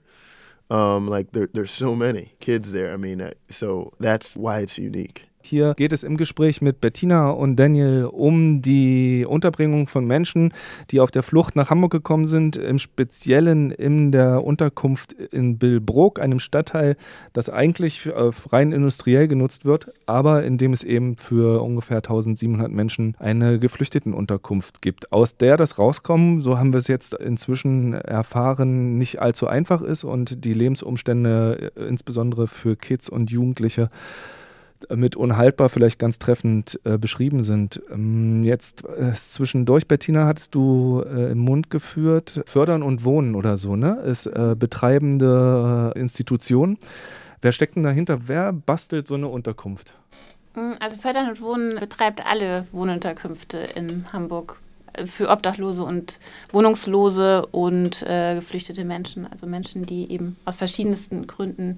Um, 0.70 1.08
like 1.08 1.32
there, 1.32 1.48
there's 1.54 1.72
so 1.72 1.96
many 1.96 2.34
kids 2.40 2.74
there. 2.74 2.92
I 2.92 2.98
mean 2.98 3.32
so 3.50 3.94
that's 4.00 4.36
why 4.36 4.60
it's 4.60 4.78
unique 4.78 5.27
Hier 5.48 5.76
geht 5.76 5.94
es 5.94 6.04
im 6.04 6.18
Gespräch 6.18 6.62
mit 6.62 6.82
Bettina 6.82 7.30
und 7.30 7.56
Daniel 7.56 8.10
um 8.12 8.62
die 8.62 9.26
Unterbringung 9.26 9.88
von 9.88 10.06
Menschen, 10.06 10.54
die 10.92 11.00
auf 11.00 11.10
der 11.10 11.24
Flucht 11.24 11.56
nach 11.56 11.70
Hamburg 11.70 11.92
gekommen 11.92 12.26
sind, 12.26 12.58
im 12.58 12.80
Speziellen 12.80 13.72
in 13.72 14.12
der 14.12 14.44
Unterkunft 14.44 15.14
in 15.14 15.58
Billbrook, 15.58 16.20
einem 16.20 16.40
Stadtteil, 16.40 16.98
das 17.32 17.50
eigentlich 17.50 18.08
äh, 18.08 18.12
rein 18.52 18.74
industriell 18.74 19.30
genutzt 19.30 19.64
wird, 19.64 19.94
aber 20.06 20.44
in 20.44 20.58
dem 20.58 20.74
es 20.74 20.84
eben 20.84 21.16
für 21.16 21.64
ungefähr 21.64 21.98
1700 21.98 22.70
Menschen 22.70 23.16
eine 23.18 23.58
Geflüchtetenunterkunft 23.58 24.82
gibt, 24.82 25.14
aus 25.14 25.38
der 25.38 25.56
das 25.56 25.80
Rauskommen, 25.80 26.42
so 26.42 26.58
haben 26.58 26.74
wir 26.74 26.80
es 26.80 26.90
jetzt 26.90 27.14
inzwischen 27.14 27.94
erfahren, 27.94 28.98
nicht 28.98 29.22
allzu 29.22 29.48
einfach 29.48 29.82
ist 29.82 30.04
und 30.04 30.44
die 30.44 30.54
Lebensumstände 30.54 31.72
äh, 31.78 31.86
insbesondere 31.86 32.48
für 32.48 32.76
Kids 32.76 33.08
und 33.08 33.32
Jugendliche 33.32 33.90
mit 34.94 35.16
unhaltbar 35.16 35.70
vielleicht 35.70 36.00
ganz 36.00 36.20
treffend 36.20 36.80
äh, 36.84 36.98
beschrieben 36.98 37.44
sind. 37.44 37.82
Ähm, 37.92 38.44
jetzt 38.44 38.84
äh, 38.86 39.14
zwischendurch, 39.14 39.88
Bettina, 39.88 40.26
hattest 40.26 40.56
du 40.56 41.04
äh, 41.06 41.32
im 41.32 41.40
Mund 41.40 41.70
geführt, 41.70 42.44
Fördern 42.46 42.84
und 42.84 43.04
Wohnen 43.04 43.36
oder 43.36 43.58
so, 43.58 43.76
ne? 43.76 44.00
Ist 44.02 44.28
äh, 44.28 44.56
betreibende 44.58 45.94
äh, 45.96 46.00
Institution. 46.00 46.78
Wer 47.42 47.52
steckt 47.52 47.76
denn 47.76 47.84
dahinter? 47.84 48.28
Wer 48.28 48.54
bastelt 48.54 49.08
so 49.08 49.16
eine 49.16 49.28
Unterkunft? 49.28 49.94
Hm, 50.54 50.74
also 50.80 50.98
Fördern 50.98 51.30
und 51.30 51.42
Wohnen 51.42 51.80
betreibt 51.80 52.26
alle 52.26 52.68
Wohnunterkünfte 52.72 53.58
in 53.58 54.06
Hamburg 54.12 54.60
äh, 54.94 55.06
für 55.06 55.30
Obdachlose 55.30 55.84
und 55.84 56.20
Wohnungslose 56.52 57.46
und 57.48 58.06
geflüchtete 58.06 58.84
Menschen, 58.84 59.26
also 59.26 59.48
Menschen, 59.48 59.86
die 59.86 60.12
eben 60.12 60.38
aus 60.46 60.58
verschiedensten 60.58 61.28
Gründen 61.28 61.78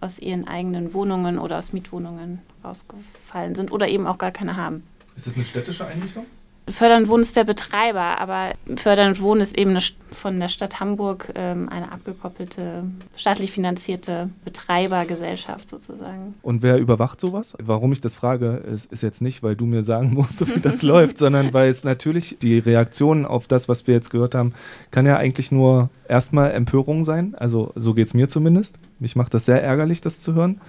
aus 0.00 0.18
ihren 0.18 0.46
eigenen 0.46 0.94
Wohnungen 0.94 1.38
oder 1.38 1.58
aus 1.58 1.72
Mietwohnungen 1.72 2.40
rausgefallen 2.64 3.54
sind 3.54 3.72
oder 3.72 3.88
eben 3.88 4.06
auch 4.06 4.18
gar 4.18 4.30
keine 4.30 4.56
haben. 4.56 4.82
Ist 5.16 5.26
das 5.26 5.34
eine 5.34 5.44
städtische 5.44 5.86
Einrichtung? 5.86 6.26
Fördern 6.70 7.04
und 7.04 7.08
Wohnen 7.08 7.22
ist 7.22 7.36
der 7.36 7.44
Betreiber, 7.44 8.20
aber 8.20 8.52
Fördern 8.76 9.08
und 9.08 9.20
Wohnen 9.20 9.40
ist 9.40 9.56
eben 9.56 9.70
eine, 9.70 9.80
von 10.10 10.38
der 10.38 10.48
Stadt 10.48 10.80
Hamburg 10.80 11.32
ähm, 11.34 11.68
eine 11.68 11.90
abgekoppelte, 11.92 12.84
staatlich 13.16 13.52
finanzierte 13.52 14.30
Betreibergesellschaft 14.44 15.70
sozusagen. 15.70 16.34
Und 16.42 16.62
wer 16.62 16.78
überwacht 16.78 17.20
sowas? 17.20 17.56
Warum 17.58 17.92
ich 17.92 18.00
das 18.00 18.14
frage, 18.14 18.62
ist, 18.72 18.90
ist 18.92 19.02
jetzt 19.02 19.22
nicht, 19.22 19.42
weil 19.42 19.56
du 19.56 19.66
mir 19.66 19.82
sagen 19.82 20.14
musst, 20.14 20.46
wie 20.54 20.60
das 20.60 20.82
läuft, 20.82 21.18
sondern 21.18 21.52
weil 21.52 21.70
es 21.70 21.84
natürlich 21.84 22.38
die 22.40 22.58
Reaktion 22.58 23.24
auf 23.24 23.48
das, 23.48 23.68
was 23.68 23.86
wir 23.86 23.94
jetzt 23.94 24.10
gehört 24.10 24.34
haben, 24.34 24.54
kann 24.90 25.06
ja 25.06 25.16
eigentlich 25.16 25.50
nur 25.50 25.90
erstmal 26.08 26.52
Empörung 26.52 27.04
sein. 27.04 27.34
Also 27.36 27.72
so 27.76 27.94
geht 27.94 28.08
es 28.08 28.14
mir 28.14 28.28
zumindest. 28.28 28.78
Mich 29.00 29.16
macht 29.16 29.32
das 29.34 29.44
sehr 29.44 29.62
ärgerlich, 29.62 30.00
das 30.00 30.20
zu 30.20 30.34
hören. 30.34 30.60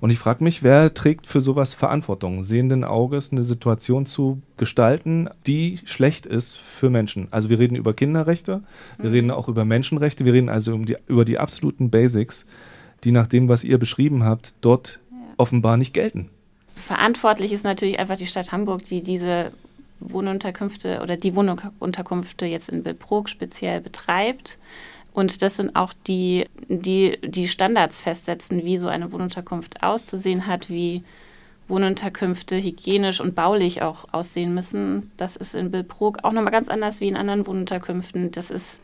Und 0.00 0.10
ich 0.10 0.18
frage 0.18 0.42
mich, 0.42 0.62
wer 0.62 0.92
trägt 0.92 1.26
für 1.26 1.40
sowas 1.40 1.74
Verantwortung? 1.74 2.42
Sehenden 2.42 2.84
Auges 2.84 3.32
eine 3.32 3.44
Situation 3.44 4.06
zu 4.06 4.42
gestalten, 4.56 5.28
die 5.46 5.78
schlecht 5.84 6.26
ist 6.26 6.56
für 6.56 6.90
Menschen. 6.90 7.28
Also 7.30 7.48
wir 7.50 7.58
reden 7.58 7.76
über 7.76 7.94
Kinderrechte, 7.94 8.62
wir 8.98 9.10
mhm. 9.10 9.14
reden 9.14 9.30
auch 9.30 9.48
über 9.48 9.64
Menschenrechte, 9.64 10.24
wir 10.24 10.32
reden 10.32 10.48
also 10.48 10.74
um 10.74 10.84
die, 10.84 10.96
über 11.06 11.24
die 11.24 11.38
absoluten 11.38 11.90
Basics, 11.90 12.44
die 13.04 13.12
nach 13.12 13.26
dem, 13.26 13.48
was 13.48 13.62
ihr 13.62 13.78
beschrieben 13.78 14.24
habt, 14.24 14.54
dort 14.60 14.98
ja. 15.10 15.16
offenbar 15.36 15.76
nicht 15.76 15.92
gelten. 15.92 16.30
Verantwortlich 16.74 17.52
ist 17.52 17.64
natürlich 17.64 17.98
einfach 17.98 18.16
die 18.16 18.26
Stadt 18.26 18.52
Hamburg, 18.52 18.84
die 18.84 19.02
diese 19.02 19.52
Wohnunterkünfte 20.00 21.00
oder 21.02 21.16
die 21.16 21.34
Wohnunterkünfte 21.34 22.46
jetzt 22.46 22.68
in 22.68 22.82
Bildbrook 22.82 23.28
speziell 23.28 23.80
betreibt. 23.80 24.58
Und 25.16 25.40
das 25.40 25.56
sind 25.56 25.74
auch 25.76 25.94
die, 26.06 26.44
die 26.68 27.18
die 27.24 27.48
Standards 27.48 28.02
festsetzen, 28.02 28.66
wie 28.66 28.76
so 28.76 28.88
eine 28.88 29.12
Wohnunterkunft 29.12 29.82
auszusehen 29.82 30.46
hat, 30.46 30.68
wie 30.68 31.04
Wohnunterkünfte 31.68 32.62
hygienisch 32.62 33.22
und 33.22 33.34
baulich 33.34 33.80
auch 33.80 34.12
aussehen 34.12 34.52
müssen. 34.52 35.10
Das 35.16 35.34
ist 35.34 35.54
in 35.54 35.70
Billbrook 35.70 36.22
auch 36.22 36.32
nochmal 36.32 36.52
ganz 36.52 36.68
anders 36.68 37.00
wie 37.00 37.08
in 37.08 37.16
anderen 37.16 37.46
Wohnunterkünften. 37.46 38.30
Das 38.30 38.50
ist, 38.50 38.82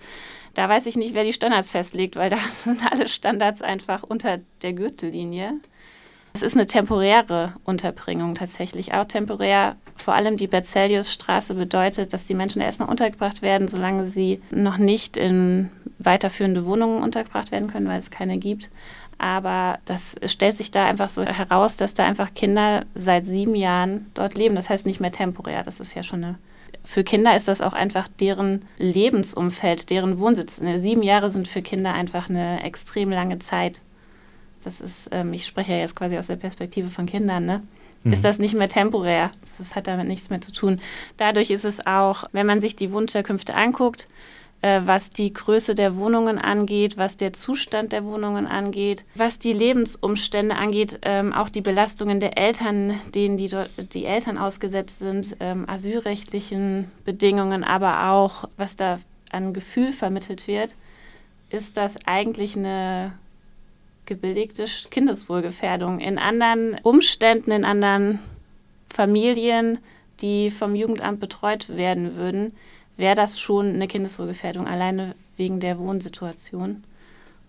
da 0.55 0.71
weiß 0.71 0.87
ich 0.87 0.97
nicht, 0.97 1.13
wer 1.13 1.25
die 1.25 1.35
Standards 1.35 1.71
festlegt, 1.71 2.17
weil 2.17 2.31
da 2.31 2.39
sind 2.49 2.91
alle 2.91 3.09
Standards 3.09 3.61
einfach 3.61 4.03
unter 4.03 4.41
der 4.63 4.73
Gürtellinie. 4.73 5.61
Es 6.35 6.43
ist 6.43 6.55
eine 6.55 6.67
temporäre 6.67 7.55
Unterbringung 7.65 8.35
tatsächlich, 8.35 8.95
auch 8.95 9.05
temporär. 9.05 9.77
Vor 9.97 10.15
allem 10.15 10.37
die 10.37 10.47
Berzeliusstraße 10.47 11.55
bedeutet, 11.55 12.13
dass 12.13 12.25
die 12.25 12.35
Menschen 12.35 12.63
erstmal 12.63 12.89
untergebracht 12.89 13.43
werden, 13.43 13.69
solange 13.69 14.07
sie 14.07 14.41
noch 14.51 14.79
nicht 14.79 15.17
in 15.17 15.71
weiterführende 15.99 16.65
Wohnungen 16.65 17.03
untergebracht 17.03 17.53
werden 17.53 17.71
können, 17.71 17.87
weil 17.87 17.99
es 17.99 18.11
keine 18.11 18.39
gibt. 18.39 18.71
Aber 19.19 19.79
das 19.85 20.17
stellt 20.27 20.57
sich 20.57 20.71
da 20.73 20.87
einfach 20.87 21.09
so 21.09 21.23
heraus, 21.23 21.77
dass 21.77 21.95
da 21.95 22.05
einfach 22.05 22.35
Kinder 22.35 22.87
seit 22.95 23.25
sieben 23.25 23.55
Jahren 23.55 24.11
dort 24.15 24.35
leben. 24.37 24.57
Das 24.57 24.69
heißt 24.69 24.87
nicht 24.87 25.01
mehr 25.01 25.13
temporär. 25.13 25.63
Das 25.63 25.79
ist 25.79 25.95
ja 25.95 26.03
schon 26.03 26.25
eine. 26.25 26.39
Für 26.83 27.05
Kinder 27.05 27.37
ist 27.37 27.47
das 27.47 27.61
auch 27.61 27.75
einfach 27.75 28.09
deren 28.09 28.65
Lebensumfeld, 28.79 29.91
deren 29.91 30.19
Wohnsitz. 30.19 30.57
Sieben 30.57 31.03
Jahre 31.03 31.31
sind 31.31 31.47
für 31.47 31.63
Kinder 31.63 31.93
einfach 31.95 32.29
eine 32.29 32.65
extrem 32.65 33.11
lange 33.11 33.39
Zeit. 33.39 33.81
Das 34.65 34.81
ist, 34.81 35.09
ähm, 35.13 35.33
ich 35.33 35.47
spreche 35.47 35.73
ja 35.73 35.79
jetzt 35.79 35.97
quasi 35.97 36.17
aus 36.17 36.27
der 36.27 36.37
Perspektive 36.37 36.89
von 36.89 37.07
Kindern, 37.07 37.45
ne? 37.45 37.63
Mhm. 38.05 38.13
Ist 38.13 38.25
das 38.25 38.39
nicht 38.39 38.55
mehr 38.55 38.69
temporär? 38.69 39.31
Das 39.59 39.75
hat 39.77 39.87
damit 39.87 40.09
nichts 40.09 40.31
mehr 40.31 40.41
zu 40.41 40.53
tun. 40.53 40.81
Dadurch 41.17 41.51
ist 41.51 41.65
es 41.65 41.87
auch, 41.87 42.25
wenn 42.33 42.47
man 42.47 42.61
sich 42.61 42.75
die 42.75 42.93
Wunschunterkünfte 42.93 43.55
anguckt, 43.55 44.09
äh, 44.63 44.81
was 44.85 45.11
die 45.11 45.33
Größe 45.33 45.75
der 45.75 45.97
Wohnungen 45.97 46.39
angeht, 46.39 46.97
was 46.97 47.17
der 47.17 47.33
Zustand 47.33 47.93
der 47.93 48.05
Wohnungen 48.05 48.47
angeht, 48.47 49.05
was 49.15 49.39
die 49.39 49.53
Lebensumstände 49.53 50.57
angeht, 50.57 51.01
ähm, 51.03 51.33
auch 51.33 51.49
die 51.49 51.61
Belastungen 51.61 52.21
der 52.21 52.39
Eltern, 52.39 52.95
denen 53.15 53.37
die, 53.37 53.51
die 53.93 54.05
Eltern 54.05 54.39
ausgesetzt 54.39 55.01
sind, 55.01 55.37
ähm, 55.41 55.69
asylrechtlichen 55.69 56.91
Bedingungen, 57.05 57.65
aber 57.65 58.11
auch 58.11 58.49
was 58.57 58.77
da 58.77 58.99
an 59.31 59.53
Gefühl 59.53 59.93
vermittelt 59.93 60.47
wird, 60.47 60.77
ist 61.51 61.77
das 61.77 61.97
eigentlich 62.07 62.57
eine 62.57 63.13
gebilligte 64.13 64.67
Kindeswohlgefährdung. 64.91 65.99
In 65.99 66.19
anderen 66.19 66.79
Umständen, 66.83 67.51
in 67.51 67.65
anderen 67.65 68.19
Familien, 68.87 69.79
die 70.21 70.51
vom 70.51 70.75
Jugendamt 70.75 71.19
betreut 71.19 71.69
werden 71.71 72.17
würden, 72.17 72.53
wäre 72.97 73.15
das 73.15 73.41
schon 73.41 73.75
eine 73.75 73.89
Kindeswohlgefährdung, 73.89 74.67
alleine 74.67 75.15
wegen 75.37 75.61
der 75.61 75.79
Wohnsituation. 75.79 76.85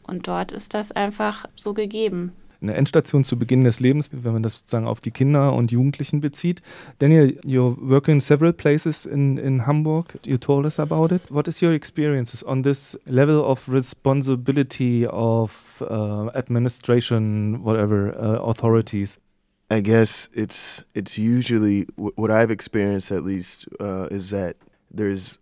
Und 0.07 0.27
dort 0.27 0.51
ist 0.51 0.73
das 0.73 0.91
einfach 0.93 1.45
so 1.55 1.73
gegeben. 1.73 2.33
Eine 2.63 2.75
Endstation 2.75 3.23
zu 3.25 3.37
Beginn 3.37 3.65
des 3.65 3.79
Lebens, 3.79 4.09
wenn 4.11 4.33
man 4.33 4.41
das 4.41 4.59
sozusagen 4.59 4.87
auf 4.87 5.01
die 5.01 5.11
Kinder 5.11 5.53
und 5.53 5.71
Jugendlichen 5.71 6.21
bezieht. 6.21 6.61
Daniel, 6.99 7.37
you're 7.43 7.75
working 7.77 8.15
in 8.15 8.21
several 8.21 8.53
places 8.53 9.05
in, 9.05 9.37
in 9.37 9.67
Hamburg. 9.67 10.17
You 10.25 10.37
told 10.37 10.65
us 10.65 10.79
about 10.79 11.13
it. 11.13 11.21
What 11.29 11.47
is 11.49 11.61
your 11.61 11.73
experiences 11.73 12.41
on 12.41 12.63
this 12.63 12.97
level 13.05 13.43
of 13.43 13.67
responsibility 13.67 15.05
of 15.05 15.51
uh, 15.81 16.29
administration, 16.33 17.63
whatever, 17.63 18.15
uh, 18.17 18.49
authorities? 18.49 19.19
I 19.69 19.81
guess 19.81 20.29
it's 20.33 20.83
it's 20.93 21.17
usually 21.17 21.87
what 21.95 22.29
I've 22.29 22.51
experienced 22.51 23.11
at 23.11 23.23
least 23.23 23.67
uh, 23.79 24.07
is 24.11 24.29
that 24.29 24.55
there's 24.91 25.37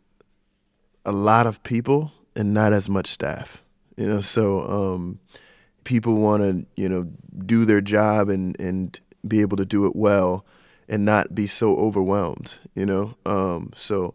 a 1.05 1.12
lot 1.12 1.47
of 1.47 1.62
people 1.63 2.12
and 2.36 2.53
not 2.53 2.73
as 2.73 2.88
much 2.88 3.07
staff. 3.07 3.62
You 3.97 4.07
know, 4.07 4.21
so 4.21 4.63
um, 4.63 5.19
people 5.83 6.15
want 6.15 6.43
to 6.43 6.65
you 6.81 6.89
know 6.89 7.03
do 7.45 7.65
their 7.65 7.81
job 7.81 8.29
and 8.29 8.59
and 8.59 8.99
be 9.27 9.41
able 9.41 9.57
to 9.57 9.65
do 9.65 9.85
it 9.85 9.95
well 9.95 10.45
and 10.89 11.05
not 11.05 11.33
be 11.33 11.47
so 11.47 11.75
overwhelmed. 11.77 12.55
You 12.75 12.85
know, 12.85 13.15
um, 13.25 13.71
so 13.75 14.13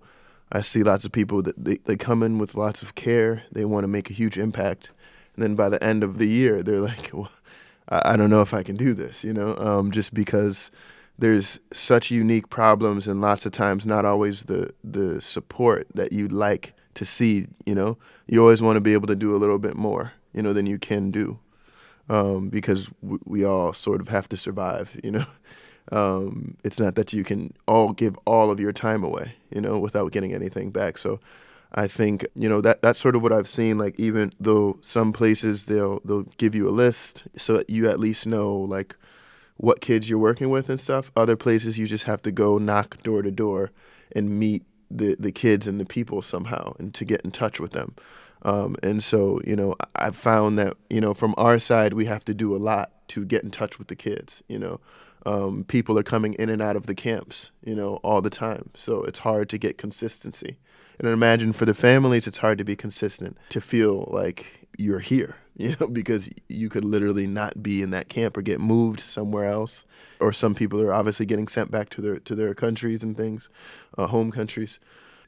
I 0.52 0.60
see 0.60 0.82
lots 0.82 1.04
of 1.04 1.12
people 1.12 1.42
that 1.42 1.62
they, 1.62 1.76
they 1.84 1.96
come 1.96 2.22
in 2.22 2.38
with 2.38 2.54
lots 2.54 2.82
of 2.82 2.94
care. 2.94 3.44
They 3.52 3.64
want 3.64 3.84
to 3.84 3.88
make 3.88 4.10
a 4.10 4.14
huge 4.14 4.38
impact, 4.38 4.90
and 5.34 5.42
then 5.42 5.54
by 5.54 5.68
the 5.68 5.82
end 5.82 6.02
of 6.02 6.18
the 6.18 6.28
year, 6.28 6.62
they're 6.62 6.80
like, 6.80 7.10
well, 7.14 7.30
I, 7.88 8.12
I 8.12 8.16
don't 8.16 8.30
know 8.30 8.42
if 8.42 8.54
I 8.54 8.62
can 8.62 8.76
do 8.76 8.94
this. 8.94 9.24
You 9.24 9.32
know, 9.32 9.56
um, 9.56 9.90
just 9.90 10.14
because 10.14 10.70
there's 11.18 11.60
such 11.72 12.10
unique 12.10 12.50
problems 12.50 13.08
and 13.08 13.20
lots 13.20 13.46
of 13.46 13.52
times 13.52 13.86
not 13.86 14.04
always 14.04 14.44
the 14.44 14.72
the 14.84 15.20
support 15.20 15.86
that 15.94 16.12
you'd 16.12 16.32
like 16.32 16.74
to 16.94 17.04
see 17.04 17.46
you 17.64 17.74
know 17.74 17.96
you 18.26 18.40
always 18.40 18.62
want 18.62 18.76
to 18.76 18.80
be 18.80 18.92
able 18.92 19.06
to 19.06 19.16
do 19.16 19.34
a 19.34 19.38
little 19.38 19.58
bit 19.58 19.76
more 19.76 20.12
you 20.34 20.42
know 20.42 20.52
than 20.52 20.66
you 20.66 20.78
can 20.78 21.10
do 21.10 21.38
um, 22.08 22.48
because 22.48 22.90
we 23.02 23.44
all 23.44 23.72
sort 23.72 24.00
of 24.00 24.08
have 24.08 24.28
to 24.28 24.36
survive 24.36 24.98
you 25.02 25.10
know 25.10 25.26
um, 25.92 26.56
it's 26.64 26.80
not 26.80 26.94
that 26.94 27.12
you 27.12 27.24
can 27.24 27.52
all 27.66 27.92
give 27.92 28.16
all 28.24 28.50
of 28.50 28.60
your 28.60 28.72
time 28.72 29.04
away 29.04 29.34
you 29.50 29.60
know 29.60 29.78
without 29.78 30.12
getting 30.12 30.32
anything 30.32 30.70
back 30.70 30.98
so 30.98 31.20
I 31.76 31.86
think 31.88 32.26
you 32.34 32.48
know 32.48 32.60
that 32.60 32.80
that's 32.80 32.98
sort 32.98 33.16
of 33.16 33.22
what 33.22 33.32
I've 33.32 33.48
seen. 33.48 33.76
Like 33.76 33.98
even 33.98 34.32
though 34.40 34.78
some 34.80 35.12
places 35.12 35.66
they'll 35.66 36.00
they'll 36.04 36.22
give 36.38 36.54
you 36.54 36.68
a 36.68 36.70
list 36.70 37.24
so 37.36 37.54
that 37.54 37.68
you 37.68 37.88
at 37.88 38.00
least 38.00 38.26
know 38.26 38.54
like 38.54 38.96
what 39.58 39.80
kids 39.80 40.08
you're 40.08 40.18
working 40.18 40.48
with 40.48 40.68
and 40.68 40.80
stuff. 40.80 41.10
Other 41.16 41.36
places 41.36 41.78
you 41.78 41.86
just 41.86 42.04
have 42.04 42.22
to 42.22 42.30
go 42.30 42.58
knock 42.58 43.02
door 43.02 43.22
to 43.22 43.30
door 43.30 43.72
and 44.12 44.38
meet 44.38 44.64
the 44.90 45.16
the 45.18 45.32
kids 45.32 45.66
and 45.66 45.80
the 45.80 45.84
people 45.84 46.22
somehow 46.22 46.74
and 46.78 46.94
to 46.94 47.04
get 47.04 47.22
in 47.22 47.30
touch 47.30 47.60
with 47.60 47.72
them. 47.72 47.94
Um, 48.46 48.76
and 48.82 49.02
so 49.02 49.40
you 49.44 49.56
know 49.56 49.74
I've 49.96 50.16
found 50.16 50.56
that 50.58 50.76
you 50.88 51.00
know 51.00 51.12
from 51.12 51.34
our 51.36 51.58
side 51.58 51.92
we 51.92 52.06
have 52.06 52.24
to 52.26 52.32
do 52.32 52.54
a 52.54 52.58
lot 52.58 52.92
to 53.08 53.24
get 53.26 53.42
in 53.42 53.50
touch 53.50 53.78
with 53.78 53.88
the 53.88 53.96
kids. 53.96 54.42
You 54.48 54.58
know. 54.58 54.80
Um, 55.24 55.64
people 55.64 55.98
are 55.98 56.04
coming 56.04 56.34
in 56.34 56.48
and 56.48 56.62
out 56.62 56.76
of 56.76 56.86
the 56.86 56.94
camps, 56.94 57.50
you 57.64 57.74
know, 57.74 57.96
all 58.04 58.22
the 58.22 58.30
time. 58.30 58.70
So 58.76 59.02
it's 59.02 59.18
hard 59.18 59.48
to 59.48 59.58
get 59.58 59.76
consistency. 59.76 60.56
And 61.00 61.08
I 61.08 61.12
imagine 61.12 61.52
for 61.52 61.64
the 61.64 61.74
families, 61.74 62.28
it's 62.28 62.38
hard 62.38 62.58
to 62.58 62.64
be 62.64 62.76
consistent, 62.76 63.36
to 63.48 63.60
feel 63.60 64.08
like 64.12 64.68
you're 64.78 65.00
here, 65.00 65.36
you 65.56 65.74
know, 65.80 65.88
because 65.88 66.30
you 66.48 66.68
could 66.68 66.84
literally 66.84 67.26
not 67.26 67.62
be 67.62 67.82
in 67.82 67.90
that 67.90 68.08
camp 68.08 68.36
or 68.36 68.42
get 68.42 68.60
moved 68.60 69.00
somewhere 69.00 69.50
else. 69.50 69.84
Or 70.20 70.32
some 70.32 70.54
people 70.54 70.80
are 70.80 70.94
obviously 70.94 71.26
getting 71.26 71.48
sent 71.48 71.70
back 71.70 71.90
to 71.90 72.00
their 72.00 72.18
to 72.20 72.34
their 72.34 72.54
countries 72.54 73.02
and 73.02 73.16
things, 73.16 73.48
uh, 73.98 74.06
home 74.06 74.30
countries. 74.30 74.78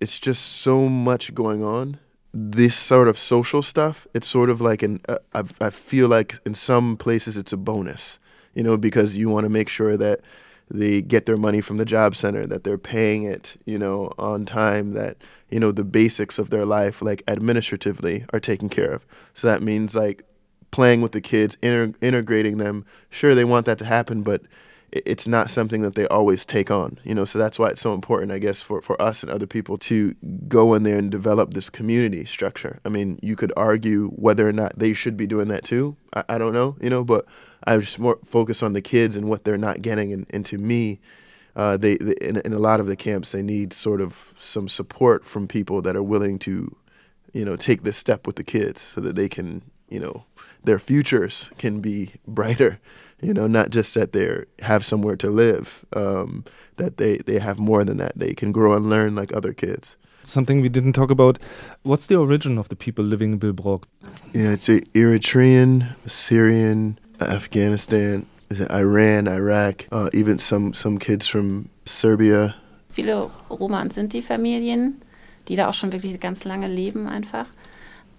It's 0.00 0.18
just 0.18 0.44
so 0.44 0.88
much 0.88 1.34
going 1.34 1.64
on. 1.64 1.98
This 2.34 2.76
sort 2.76 3.08
of 3.08 3.16
social 3.16 3.62
stuff, 3.62 4.06
it's 4.14 4.26
sort 4.26 4.50
of 4.50 4.60
like 4.60 4.82
an. 4.82 5.00
Uh, 5.08 5.18
I, 5.34 5.44
I 5.60 5.70
feel 5.70 6.08
like 6.08 6.38
in 6.44 6.54
some 6.54 6.96
places 6.96 7.36
it's 7.38 7.52
a 7.52 7.56
bonus, 7.56 8.18
you 8.54 8.62
know, 8.62 8.76
because 8.76 9.16
you 9.16 9.30
want 9.30 9.44
to 9.44 9.50
make 9.50 9.68
sure 9.68 9.96
that 9.96 10.20
they 10.70 11.00
get 11.00 11.24
their 11.24 11.38
money 11.38 11.62
from 11.62 11.78
the 11.78 11.84
job 11.86 12.14
center, 12.14 12.46
that 12.46 12.64
they're 12.64 12.76
paying 12.76 13.22
it, 13.22 13.56
you 13.64 13.78
know, 13.78 14.12
on 14.18 14.44
time, 14.44 14.92
that, 14.92 15.16
you 15.48 15.58
know, 15.58 15.72
the 15.72 15.84
basics 15.84 16.38
of 16.38 16.50
their 16.50 16.66
life, 16.66 17.00
like 17.00 17.22
administratively, 17.26 18.26
are 18.34 18.40
taken 18.40 18.68
care 18.68 18.92
of. 18.92 19.06
So 19.32 19.46
that 19.46 19.62
means 19.62 19.96
like 19.96 20.24
playing 20.70 21.00
with 21.00 21.12
the 21.12 21.22
kids, 21.22 21.56
inter- 21.62 21.96
integrating 22.02 22.58
them. 22.58 22.84
Sure, 23.08 23.34
they 23.34 23.44
want 23.44 23.64
that 23.64 23.78
to 23.78 23.86
happen, 23.86 24.22
but 24.22 24.42
it's 24.90 25.26
not 25.28 25.50
something 25.50 25.82
that 25.82 25.94
they 25.94 26.06
always 26.08 26.44
take 26.44 26.70
on, 26.70 26.98
you 27.04 27.14
know. 27.14 27.24
So 27.24 27.38
that's 27.38 27.58
why 27.58 27.68
it's 27.68 27.80
so 27.80 27.92
important, 27.92 28.32
I 28.32 28.38
guess, 28.38 28.62
for, 28.62 28.80
for 28.80 29.00
us 29.00 29.22
and 29.22 29.30
other 29.30 29.46
people 29.46 29.76
to 29.78 30.14
go 30.48 30.72
in 30.74 30.82
there 30.82 30.98
and 30.98 31.10
develop 31.10 31.52
this 31.52 31.68
community 31.68 32.24
structure. 32.24 32.80
I 32.84 32.88
mean, 32.88 33.18
you 33.22 33.36
could 33.36 33.52
argue 33.56 34.08
whether 34.10 34.48
or 34.48 34.52
not 34.52 34.78
they 34.78 34.94
should 34.94 35.16
be 35.16 35.26
doing 35.26 35.48
that 35.48 35.64
too. 35.64 35.96
I, 36.14 36.24
I 36.30 36.38
don't 36.38 36.54
know, 36.54 36.76
you 36.80 36.88
know, 36.88 37.04
but 37.04 37.26
I 37.64 37.76
was 37.76 37.98
more 37.98 38.18
focused 38.24 38.62
on 38.62 38.72
the 38.72 38.80
kids 38.80 39.14
and 39.14 39.28
what 39.28 39.44
they're 39.44 39.58
not 39.58 39.82
getting. 39.82 40.12
And, 40.12 40.26
and 40.30 40.46
to 40.46 40.56
me, 40.56 41.00
uh, 41.54 41.76
they, 41.76 41.96
they 41.96 42.14
in, 42.20 42.38
in, 42.38 42.52
a 42.52 42.58
lot 42.58 42.80
of 42.80 42.86
the 42.86 42.96
camps 42.96 43.32
they 43.32 43.42
need 43.42 43.72
sort 43.72 44.00
of 44.00 44.32
some 44.38 44.68
support 44.68 45.24
from 45.26 45.48
people 45.48 45.82
that 45.82 45.96
are 45.96 46.02
willing 46.02 46.38
to, 46.38 46.76
you 47.32 47.44
know, 47.44 47.56
take 47.56 47.82
this 47.82 47.96
step 47.96 48.26
with 48.26 48.36
the 48.36 48.44
kids 48.44 48.80
so 48.80 49.00
that 49.00 49.16
they 49.16 49.28
can, 49.28 49.62
you 49.88 50.00
know, 50.00 50.24
their 50.64 50.78
futures 50.78 51.50
can 51.58 51.80
be 51.80 52.12
brighter. 52.26 52.80
You 53.20 53.34
know, 53.34 53.46
not 53.48 53.70
just 53.70 53.94
that 53.94 54.12
they 54.12 54.44
have 54.60 54.84
somewhere 54.84 55.16
to 55.16 55.28
live, 55.28 55.84
um, 55.94 56.44
that 56.76 56.98
they, 56.98 57.18
they 57.18 57.40
have 57.40 57.58
more 57.58 57.82
than 57.82 57.96
that. 57.96 58.12
They 58.16 58.32
can 58.32 58.52
grow 58.52 58.74
and 58.74 58.88
learn 58.88 59.14
like 59.14 59.32
other 59.32 59.52
kids 59.52 59.96
something 60.28 60.60
we 60.60 60.68
didn't 60.68 60.92
talk 60.92 61.10
about. 61.10 61.38
What's 61.82 62.06
the 62.06 62.16
origin 62.16 62.58
of 62.58 62.68
the 62.68 62.76
people 62.76 63.04
living 63.04 63.32
in 63.32 63.38
Bilbrook? 63.40 63.84
Yeah, 64.34 64.52
it's 64.52 64.68
a 64.68 64.80
Eritrean, 64.94 65.96
Syrian, 66.06 66.98
Afghanistan, 67.20 68.26
is 68.50 68.60
it 68.60 68.70
Iran, 68.70 69.26
Iraq, 69.26 69.86
uh, 69.90 70.10
even 70.12 70.38
some, 70.38 70.74
some 70.74 70.98
kids 70.98 71.26
from 71.26 71.70
Serbia. 71.84 72.54
Viele 72.92 73.30
Roma 73.50 73.80
und 73.80 73.92
Sinti-Familien, 73.92 75.02
die 75.48 75.56
da 75.56 75.68
auch 75.68 75.74
schon 75.74 75.92
wirklich 75.92 76.18
ganz 76.20 76.44
lange 76.44 76.66
leben 76.66 77.06
einfach. 77.06 77.46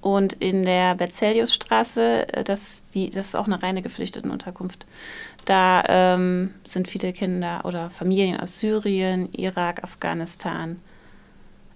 Und 0.02 0.34
in 0.34 0.64
der 0.64 0.96
Berzeliusstraße, 0.96 2.34
äh, 2.34 2.44
das, 2.44 2.84
das 2.94 3.16
ist 3.16 3.36
auch 3.36 3.48
eine 3.48 3.62
reine 3.62 3.82
Geflüchtetenunterkunft. 3.82 4.86
Da 5.46 5.84
ähm, 5.88 6.52
sind 6.64 6.88
viele 6.88 7.12
Kinder 7.12 7.62
oder 7.66 7.90
Familien 7.90 8.40
aus 8.40 8.60
Syrien, 8.60 9.30
Irak, 9.34 9.84
Afghanistan, 9.84 10.78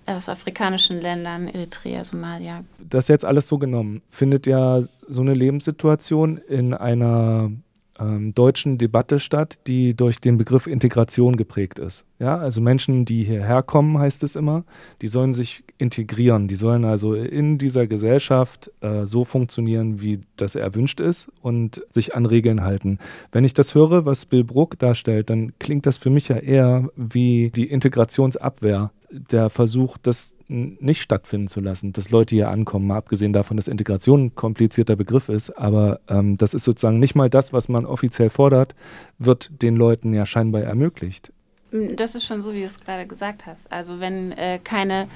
aus 0.06 0.30
afrikanischen 0.30 1.02
Ländern, 1.02 1.48
Eritrea, 1.48 2.04
Somalia. 2.04 2.64
Das 2.78 3.08
jetzt 3.08 3.26
alles 3.26 3.48
so 3.48 3.58
genommen, 3.58 4.02
findet 4.10 4.46
ja 4.46 4.82
so 5.08 5.22
eine 5.22 5.34
Lebenssituation 5.34 6.38
in 6.38 6.74
einer 6.74 7.52
ähm, 8.00 8.34
deutschen 8.34 8.78
Debatte 8.78 9.20
statt, 9.20 9.60
die 9.68 9.96
durch 9.96 10.20
den 10.20 10.38
Begriff 10.38 10.68
Integration 10.68 11.36
geprägt 11.36 11.80
ist. 11.80 12.06
Ja, 12.20 12.38
also 12.38 12.62
Menschen, 12.62 13.06
die 13.06 13.24
hierher 13.24 13.64
kommen, 13.64 13.98
heißt 13.98 14.24
es 14.24 14.36
immer, 14.36 14.64
die 15.02 15.08
sollen 15.08 15.34
sich 15.34 15.64
integrieren, 15.78 16.48
die 16.48 16.56
sollen 16.56 16.86
also 16.86 17.14
in 17.16 17.58
dieser 17.58 17.88
Gesellschaft 17.88 18.72
äh, 18.82 19.06
so 19.06 19.26
funktionieren, 19.26 20.02
wie 20.02 20.22
das 20.38 20.56
erwünscht 20.56 21.00
ist 21.00 21.30
und 21.42 21.82
sich 21.90 22.16
an 22.16 22.26
Regeln 22.26 22.64
halten. 22.64 23.00
Wenn 23.32 23.44
ich 23.44 23.54
das 23.54 23.76
höre, 23.76 24.06
was 24.06 24.26
Bill 24.26 24.44
Bruck 24.44 24.80
darstellt, 24.80 25.30
dann 25.30 25.54
klingt 25.60 25.86
das 25.86 25.98
für 25.98 26.10
mich 26.10 26.30
ja 26.30 26.38
eher 26.38 26.90
wie 26.96 27.52
die 27.52 27.70
Integrationsabwehr 27.70 28.92
der 29.12 29.50
Versuch, 29.50 29.98
das 29.98 30.36
nicht 30.54 31.02
stattfinden 31.02 31.48
zu 31.48 31.60
lassen, 31.60 31.94
dass 31.94 32.12
Leute 32.12 32.36
hier 32.36 32.50
ankommen, 32.50 32.88
mal 32.88 32.98
abgesehen 32.98 33.34
davon, 33.34 33.58
dass 33.58 33.68
Integration 33.68 34.26
ein 34.26 34.36
komplizierter 34.36 34.96
Begriff 34.96 35.30
ist, 35.30 35.50
aber 35.52 36.00
ähm, 36.08 36.38
das 36.38 36.54
ist 36.54 36.64
sozusagen 36.64 37.00
nicht 37.00 37.16
mal 37.16 37.30
das, 37.30 37.54
was 37.54 37.70
man 37.70 37.86
offiziell 37.86 38.30
fordert, 38.30 38.76
wird 39.18 39.50
den 39.62 39.76
Leuten 39.76 40.14
ja 40.14 40.26
scheinbar 40.26 40.62
ermöglicht. 40.62 41.34
Mm, 41.72 41.96
das 41.96 42.16
ist 42.16 42.26
schon 42.26 42.42
so, 42.42 42.54
wie 42.54 42.60
du 42.60 42.66
es 42.66 42.80
gerade 42.80 43.08
gesagt 43.08 43.46
hast. 43.46 43.72
Also 43.72 44.00
wenn 44.00 44.32
äh, 44.34 44.60
keine 44.64 45.08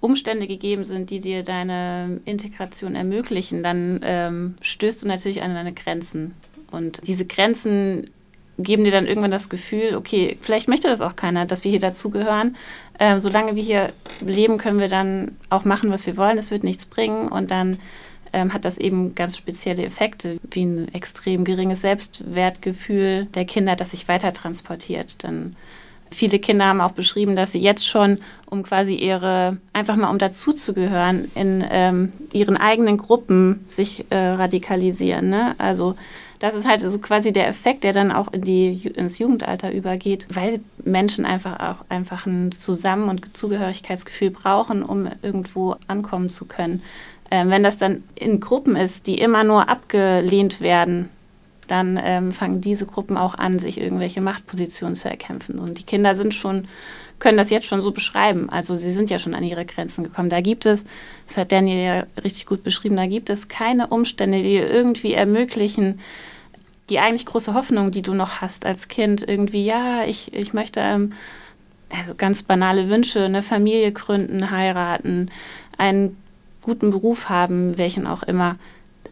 Umstände 0.00 0.46
gegeben 0.46 0.84
sind, 0.84 1.10
die 1.10 1.20
dir 1.20 1.42
deine 1.42 2.20
Integration 2.24 2.94
ermöglichen, 2.94 3.62
dann 3.62 4.00
ähm, 4.02 4.54
stößt 4.62 5.02
du 5.02 5.06
natürlich 5.06 5.42
an 5.42 5.54
deine 5.54 5.74
Grenzen. 5.74 6.34
Und 6.70 7.06
diese 7.06 7.26
Grenzen 7.26 8.10
geben 8.62 8.84
dir 8.84 8.92
dann 8.92 9.06
irgendwann 9.06 9.30
das 9.30 9.48
Gefühl, 9.48 9.94
okay, 9.96 10.36
vielleicht 10.40 10.68
möchte 10.68 10.88
das 10.88 11.00
auch 11.00 11.16
keiner, 11.16 11.46
dass 11.46 11.64
wir 11.64 11.70
hier 11.70 11.80
dazugehören. 11.80 12.56
Ähm, 12.98 13.18
solange 13.18 13.56
wir 13.56 13.62
hier 13.62 13.92
leben, 14.20 14.58
können 14.58 14.78
wir 14.78 14.88
dann 14.88 15.36
auch 15.48 15.64
machen, 15.64 15.92
was 15.92 16.06
wir 16.06 16.16
wollen. 16.16 16.38
Es 16.38 16.50
wird 16.50 16.64
nichts 16.64 16.86
bringen 16.86 17.28
und 17.28 17.50
dann 17.50 17.78
ähm, 18.32 18.52
hat 18.52 18.64
das 18.64 18.78
eben 18.78 19.14
ganz 19.14 19.36
spezielle 19.36 19.84
Effekte, 19.84 20.38
wie 20.50 20.64
ein 20.64 20.94
extrem 20.94 21.44
geringes 21.44 21.80
Selbstwertgefühl 21.80 23.26
der 23.34 23.44
Kinder, 23.44 23.76
das 23.76 23.90
sich 23.90 24.08
weiter 24.08 24.32
transportiert. 24.32 25.24
Dann 25.24 25.56
viele 26.10 26.38
Kinder 26.38 26.66
haben 26.66 26.80
auch 26.80 26.92
beschrieben, 26.92 27.36
dass 27.36 27.52
sie 27.52 27.58
jetzt 27.58 27.86
schon, 27.86 28.18
um 28.46 28.62
quasi 28.62 28.94
ihre, 28.94 29.56
einfach 29.72 29.96
mal 29.96 30.10
um 30.10 30.18
dazuzugehören, 30.18 31.30
in 31.34 31.64
ähm, 31.70 32.12
ihren 32.32 32.56
eigenen 32.56 32.96
Gruppen 32.96 33.64
sich 33.68 34.06
äh, 34.10 34.16
radikalisieren. 34.16 35.30
Ne? 35.30 35.54
Also 35.58 35.96
das 36.40 36.54
ist 36.54 36.66
halt 36.66 36.80
so 36.80 36.98
quasi 36.98 37.32
der 37.32 37.46
Effekt, 37.46 37.84
der 37.84 37.92
dann 37.92 38.10
auch 38.10 38.32
in 38.32 38.40
die, 38.40 38.86
ins 38.94 39.18
Jugendalter 39.18 39.72
übergeht, 39.72 40.26
weil 40.30 40.60
Menschen 40.82 41.26
einfach 41.26 41.60
auch 41.60 41.84
einfach 41.90 42.26
ein 42.26 42.50
Zusammen- 42.50 43.10
und 43.10 43.36
Zugehörigkeitsgefühl 43.36 44.30
brauchen, 44.30 44.82
um 44.82 45.08
irgendwo 45.20 45.76
ankommen 45.86 46.30
zu 46.30 46.46
können. 46.46 46.82
Ähm, 47.30 47.50
wenn 47.50 47.62
das 47.62 47.76
dann 47.76 48.02
in 48.14 48.40
Gruppen 48.40 48.74
ist, 48.74 49.06
die 49.06 49.18
immer 49.18 49.44
nur 49.44 49.68
abgelehnt 49.68 50.62
werden, 50.62 51.10
dann 51.68 52.00
ähm, 52.02 52.32
fangen 52.32 52.62
diese 52.62 52.86
Gruppen 52.86 53.18
auch 53.18 53.34
an, 53.34 53.58
sich 53.58 53.78
irgendwelche 53.78 54.22
Machtpositionen 54.22 54.96
zu 54.96 55.08
erkämpfen. 55.08 55.58
Und 55.58 55.78
die 55.78 55.84
Kinder 55.84 56.14
sind 56.14 56.34
schon, 56.34 56.66
können 57.20 57.38
das 57.38 57.50
jetzt 57.50 57.66
schon 57.66 57.82
so 57.82 57.92
beschreiben. 57.92 58.50
Also 58.50 58.74
sie 58.76 58.90
sind 58.90 59.10
ja 59.10 59.18
schon 59.18 59.34
an 59.34 59.44
ihre 59.44 59.64
Grenzen 59.64 60.02
gekommen. 60.04 60.30
Da 60.30 60.40
gibt 60.40 60.66
es, 60.66 60.84
das 61.26 61.36
hat 61.36 61.52
Daniel 61.52 61.84
ja 61.84 62.06
richtig 62.22 62.46
gut 62.46 62.64
beschrieben, 62.64 62.96
da 62.96 63.06
gibt 63.06 63.30
es 63.30 63.46
keine 63.46 63.86
Umstände, 63.86 64.42
die 64.42 64.56
irgendwie 64.56 65.12
ermöglichen, 65.12 66.00
die 66.88 66.98
eigentlich 66.98 67.26
große 67.26 67.54
Hoffnung, 67.54 67.92
die 67.92 68.02
du 68.02 68.14
noch 68.14 68.40
hast 68.40 68.66
als 68.66 68.88
Kind, 68.88 69.26
irgendwie, 69.26 69.64
ja, 69.64 70.02
ich, 70.04 70.34
ich 70.34 70.52
möchte 70.52 70.80
ähm, 70.80 71.12
also 71.88 72.14
ganz 72.16 72.42
banale 72.42 72.88
Wünsche, 72.88 73.24
eine 73.24 73.42
Familie 73.42 73.92
gründen, 73.92 74.50
heiraten, 74.50 75.30
einen 75.78 76.16
guten 76.62 76.90
Beruf 76.90 77.28
haben, 77.28 77.78
welchen 77.78 78.06
auch 78.06 78.22
immer. 78.22 78.56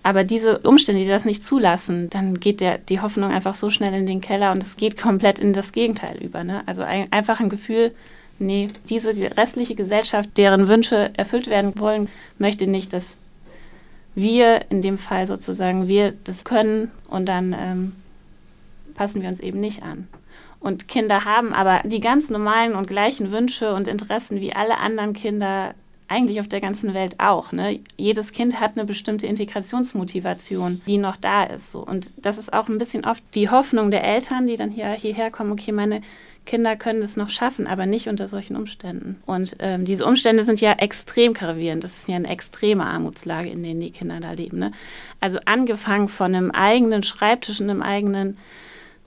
Aber 0.08 0.24
diese 0.24 0.60
Umstände, 0.60 1.02
die 1.02 1.06
das 1.06 1.26
nicht 1.26 1.42
zulassen, 1.42 2.08
dann 2.08 2.40
geht 2.40 2.62
der, 2.62 2.78
die 2.78 3.02
Hoffnung 3.02 3.30
einfach 3.30 3.54
so 3.54 3.68
schnell 3.68 3.92
in 3.92 4.06
den 4.06 4.22
Keller 4.22 4.52
und 4.52 4.62
es 4.62 4.78
geht 4.78 4.98
komplett 4.98 5.38
in 5.38 5.52
das 5.52 5.72
Gegenteil 5.72 6.16
über. 6.22 6.44
Ne? 6.44 6.62
Also 6.64 6.80
ein, 6.80 7.12
einfach 7.12 7.40
ein 7.40 7.50
Gefühl, 7.50 7.94
nee, 8.38 8.68
diese 8.88 9.10
restliche 9.36 9.74
Gesellschaft, 9.74 10.30
deren 10.38 10.66
Wünsche 10.66 11.10
erfüllt 11.14 11.48
werden 11.48 11.78
wollen, 11.78 12.08
möchte 12.38 12.66
nicht, 12.66 12.94
dass 12.94 13.18
wir 14.14 14.70
in 14.70 14.80
dem 14.80 14.96
Fall 14.96 15.26
sozusagen, 15.26 15.88
wir 15.88 16.14
das 16.24 16.42
können 16.42 16.90
und 17.08 17.26
dann 17.26 17.52
ähm, 17.52 17.92
passen 18.94 19.20
wir 19.20 19.28
uns 19.28 19.40
eben 19.40 19.60
nicht 19.60 19.82
an. 19.82 20.08
Und 20.58 20.88
Kinder 20.88 21.26
haben 21.26 21.52
aber 21.52 21.82
die 21.84 22.00
ganz 22.00 22.30
normalen 22.30 22.74
und 22.74 22.86
gleichen 22.88 23.30
Wünsche 23.30 23.74
und 23.74 23.86
Interessen 23.86 24.40
wie 24.40 24.54
alle 24.54 24.78
anderen 24.78 25.12
Kinder 25.12 25.74
eigentlich 26.08 26.40
auf 26.40 26.48
der 26.48 26.60
ganzen 26.60 26.94
Welt 26.94 27.16
auch. 27.18 27.52
Ne? 27.52 27.80
Jedes 27.96 28.32
Kind 28.32 28.60
hat 28.60 28.72
eine 28.76 28.86
bestimmte 28.86 29.26
Integrationsmotivation, 29.26 30.80
die 30.86 30.98
noch 30.98 31.16
da 31.16 31.44
ist. 31.44 31.70
So. 31.70 31.80
Und 31.80 32.12
das 32.16 32.38
ist 32.38 32.52
auch 32.52 32.68
ein 32.68 32.78
bisschen 32.78 33.04
oft 33.04 33.22
die 33.34 33.50
Hoffnung 33.50 33.90
der 33.90 34.04
Eltern, 34.04 34.46
die 34.46 34.56
dann 34.56 34.70
hier, 34.70 34.88
hierher 34.88 35.30
kommen, 35.30 35.52
okay, 35.52 35.72
meine 35.72 36.00
Kinder 36.46 36.76
können 36.76 37.02
es 37.02 37.18
noch 37.18 37.28
schaffen, 37.28 37.66
aber 37.66 37.84
nicht 37.84 38.08
unter 38.08 38.26
solchen 38.26 38.56
Umständen. 38.56 39.22
Und 39.26 39.56
ähm, 39.58 39.84
diese 39.84 40.06
Umstände 40.06 40.44
sind 40.44 40.62
ja 40.62 40.72
extrem 40.72 41.34
gravierend. 41.34 41.84
Das 41.84 41.98
ist 41.98 42.08
ja 42.08 42.16
eine 42.16 42.30
extreme 42.30 42.86
Armutslage, 42.86 43.50
in 43.50 43.62
denen 43.62 43.80
die 43.80 43.90
Kinder 43.90 44.18
da 44.18 44.32
leben. 44.32 44.58
Ne? 44.58 44.72
Also 45.20 45.38
angefangen 45.44 46.08
von 46.08 46.34
einem 46.34 46.50
eigenen 46.50 47.02
Schreibtisch 47.02 47.60
einem 47.60 47.82
eigenen 47.82 48.38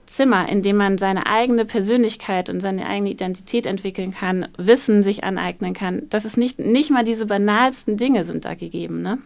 Zimmer, 0.06 0.48
in 0.48 0.62
dem 0.62 0.76
man 0.76 0.98
seine 0.98 1.26
eigene 1.26 1.64
Persönlichkeit 1.64 2.50
und 2.50 2.60
seine 2.60 2.86
eigene 2.86 3.10
Identität 3.10 3.66
entwickeln 3.66 4.12
kann, 4.12 4.48
Wissen 4.56 5.02
sich 5.02 5.24
aneignen 5.24 5.74
kann. 5.74 6.02
Das 6.10 6.24
ist 6.24 6.36
nicht, 6.36 6.58
nicht 6.58 6.90
mal 6.90 7.04
diese 7.04 7.26
banalsten 7.26 7.96
Dinge 7.96 8.24
sind 8.24 8.44
da 8.44 8.54
gegeben. 8.54 9.02
Ne? 9.02 9.18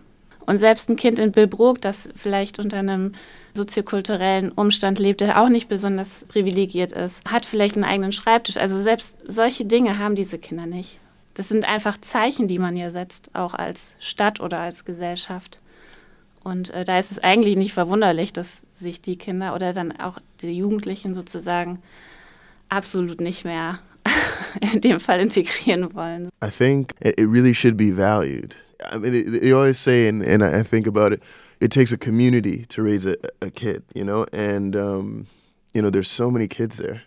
Und 0.47 0.59
selbst 0.59 0.89
ein 0.89 0.97
Kind 0.97 1.19
in 1.19 1.33
Billbrook, 1.33 1.81
das 1.81 2.09
vielleicht 2.15 2.59
unter 2.59 2.79
einem 2.79 3.13
soziokulturellen 3.53 4.53
Umstand 4.53 4.99
lebt, 4.99 5.21
der 5.21 5.43
auch 5.43 5.49
nicht 5.49 5.69
besonders 5.69 6.25
privilegiert 6.27 6.93
ist, 6.93 7.21
hat 7.29 7.45
vielleicht 7.45 7.75
einen 7.75 7.85
eigenen 7.85 8.13
Schreibtisch. 8.13 8.57
Also 8.57 8.81
selbst 8.81 9.19
solche 9.27 9.65
Dinge 9.65 9.99
haben 9.99 10.15
diese 10.15 10.39
Kinder 10.39 10.67
nicht. 10.67 11.01
Das 11.35 11.49
sind 11.49 11.69
einfach 11.69 11.99
Zeichen, 12.01 12.49
die 12.49 12.59
man 12.59 12.77
ja 12.77 12.91
setzt, 12.91 13.35
auch 13.35 13.55
als 13.55 13.97
Stadt 13.99 14.41
oder 14.41 14.61
als 14.61 14.85
Gesellschaft. 14.85 15.61
Und 16.47 16.71
äh, 16.71 16.85
da 16.85 16.97
ist 16.97 17.11
es 17.11 17.19
eigentlich 17.19 17.57
nicht 17.57 17.73
verwunderlich, 17.73 18.33
dass 18.33 18.65
sich 18.73 19.03
die 19.03 19.19
Kinder 19.19 19.53
oder 19.53 19.73
dann 19.73 19.91
auch 19.91 20.19
die 20.43 20.57
Jugendlichen 20.57 21.13
sozusagen 21.13 21.81
absolut 22.69 23.21
nicht 23.21 23.45
mehr 23.45 23.81
in 24.73 24.81
dem 24.81 25.01
Fall 25.01 25.19
integrieren 25.19 25.93
wollen. 25.93 26.29
I 26.41 26.49
think 26.49 26.95
it 27.01 27.19
really 27.19 27.53
should 27.53 27.77
be 27.77 27.91
valued. 27.91 28.55
I 28.93 28.97
mean, 28.97 29.41
they 29.41 29.53
always 29.53 29.77
say, 29.77 30.07
and, 30.07 30.23
and 30.23 30.45
I 30.45 30.63
think 30.63 30.87
about 30.87 31.13
it, 31.13 31.21
it 31.61 31.73
takes 31.73 31.93
a 31.93 31.99
community 31.99 32.65
to 32.67 32.81
raise 32.81 33.05
a, 33.05 33.17
a 33.43 33.51
kid, 33.51 33.83
you 33.93 34.05
know, 34.05 34.25
and 34.33 34.77
um, 34.77 35.27
you 35.75 35.83
know, 35.83 35.91
there's 35.91 36.09
so 36.09 36.31
many 36.31 36.47
kids 36.47 36.77
there, 36.77 37.03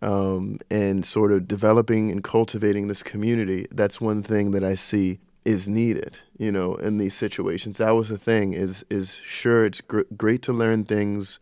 um, 0.00 0.58
and 0.70 1.04
sort 1.04 1.32
of 1.32 1.46
developing 1.46 2.10
and 2.10 2.24
cultivating 2.24 2.88
this 2.88 3.02
community. 3.02 3.66
That's 3.70 4.00
one 4.00 4.22
thing 4.22 4.52
that 4.52 4.64
I 4.64 4.74
see 4.74 5.18
is 5.44 5.68
needed, 5.68 6.18
you 6.38 6.52
know, 6.52 6.74
in 6.76 6.98
these 6.98 7.14
situations. 7.14 7.78
That 7.78 7.90
was 7.90 8.08
the 8.08 8.18
thing. 8.18 8.52
Is 8.52 8.84
is 8.90 9.20
sure 9.24 9.64
it's 9.64 9.80
gr- 9.80 10.02
great 10.16 10.42
to 10.42 10.52
learn 10.52 10.84
things 10.84 11.38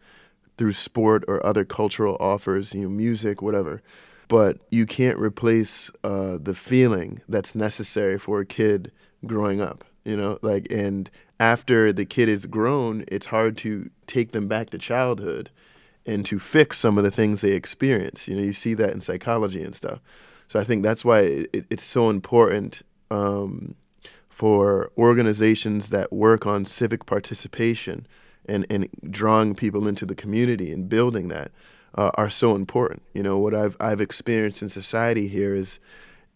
through 0.57 0.73
sport 0.73 1.25
or 1.29 1.45
other 1.45 1.65
cultural 1.65 2.17
offers, 2.21 2.75
you 2.75 2.83
know, 2.83 2.89
music, 2.89 3.43
whatever. 3.43 3.83
But 4.29 4.59
you 4.71 4.85
can't 4.87 5.19
replace 5.19 5.91
uh, 6.05 6.39
the 6.41 6.55
feeling 6.55 7.23
that's 7.29 7.55
necessary 7.55 8.19
for 8.19 8.41
a 8.41 8.47
kid 8.47 8.93
growing 9.25 9.61
up, 9.61 9.85
you 10.05 10.17
know, 10.17 10.39
like 10.43 10.71
and 10.71 11.11
after 11.41 11.93
the 11.93 12.05
kid 12.05 12.29
is 12.29 12.47
grown, 12.47 13.05
it's 13.09 13.27
hard 13.27 13.57
to 13.59 13.91
take 14.07 14.33
them 14.33 14.49
back 14.49 14.71
to 14.71 14.79
childhood 14.79 15.51
and 16.05 16.25
to 16.27 16.39
fix 16.39 16.79
some 16.79 16.99
of 16.99 17.05
the 17.05 17.11
things 17.11 17.41
they 17.41 17.53
experience. 17.53 18.29
You 18.29 18.37
know, 18.37 18.43
you 18.43 18.53
see 18.53 18.75
that 18.75 18.93
in 18.93 19.01
psychology 19.01 19.63
and 19.63 19.75
stuff. 19.75 20.01
So 20.49 20.59
I 20.59 20.65
think 20.65 20.83
that's 20.83 21.05
why 21.05 21.21
it, 21.21 21.67
it's 21.71 21.85
so 21.85 22.11
important 22.11 22.83
um, 23.11 23.75
for 24.39 24.93
organizations 24.97 25.91
that 25.91 26.13
work 26.13 26.47
on 26.47 26.65
civic 26.65 27.07
participation 27.07 28.07
and, 28.49 28.65
and 28.71 28.89
drawing 29.11 29.53
people 29.53 29.89
into 29.89 30.07
the 30.07 30.15
community 30.15 30.71
and 30.73 30.89
building 30.89 31.27
that 31.27 31.51
uh, 31.97 32.13
are 32.15 32.31
so 32.31 32.55
important. 32.55 33.03
You 33.15 33.25
know, 33.25 33.37
what 33.37 33.53
I've 33.53 33.77
I've 33.81 34.01
experienced 34.01 34.63
in 34.63 34.69
society 34.69 35.27
here 35.27 35.57
is 35.57 35.81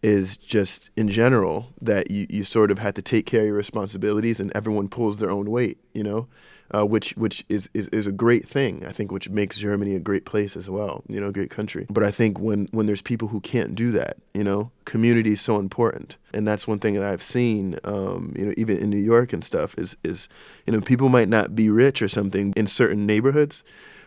is 0.01 0.35
just 0.35 0.89
in 0.97 1.07
general 1.07 1.69
that 1.81 2.11
you, 2.11 2.27
you 2.29 2.43
sort 2.43 2.71
of 2.71 2.79
have 2.79 2.93
to 2.95 3.01
take 3.01 3.25
care 3.25 3.39
of 3.39 3.47
your 3.47 3.55
responsibilities 3.55 4.37
and 4.41 4.51
everyone 4.53 4.89
pulls 4.89 5.19
their 5.19 5.31
own 5.31 5.49
weight, 5.49 5.77
you 5.93 6.03
know, 6.03 6.27
uh, 6.73 6.85
which 6.85 7.11
which 7.11 7.45
is, 7.49 7.69
is, 7.73 7.87
is 7.89 8.07
a 8.07 8.11
great 8.11 8.47
thing, 8.47 8.85
I 8.85 8.91
think, 8.91 9.11
which 9.11 9.29
makes 9.29 9.57
Germany 9.57 9.95
a 9.95 9.99
great 9.99 10.25
place 10.25 10.57
as 10.57 10.69
well, 10.69 11.03
you 11.07 11.19
know, 11.19 11.27
a 11.27 11.31
great 11.31 11.51
country. 11.51 11.85
But 11.89 12.03
I 12.03 12.11
think 12.11 12.39
when, 12.39 12.67
when 12.71 12.87
there's 12.87 13.01
people 13.01 13.27
who 13.27 13.39
can't 13.39 13.75
do 13.75 13.91
that, 13.91 14.17
you 14.33 14.43
know, 14.43 14.71
community 14.85 15.33
is 15.33 15.41
so 15.41 15.59
important. 15.59 16.17
And 16.33 16.47
that's 16.47 16.67
one 16.67 16.79
thing 16.79 16.95
that 16.95 17.03
I've 17.03 17.23
seen, 17.23 17.79
um, 17.83 18.33
you 18.35 18.45
know, 18.45 18.53
even 18.57 18.77
in 18.77 18.89
New 18.89 18.97
York 18.97 19.33
and 19.33 19.43
stuff 19.43 19.75
is, 19.77 19.95
is, 20.03 20.27
you 20.65 20.73
know, 20.73 20.81
people 20.81 21.09
might 21.09 21.29
not 21.29 21.55
be 21.55 21.69
rich 21.69 22.01
or 22.01 22.07
something 22.07 22.53
in 22.55 22.65
certain 22.65 23.05
neighborhoods, 23.05 23.63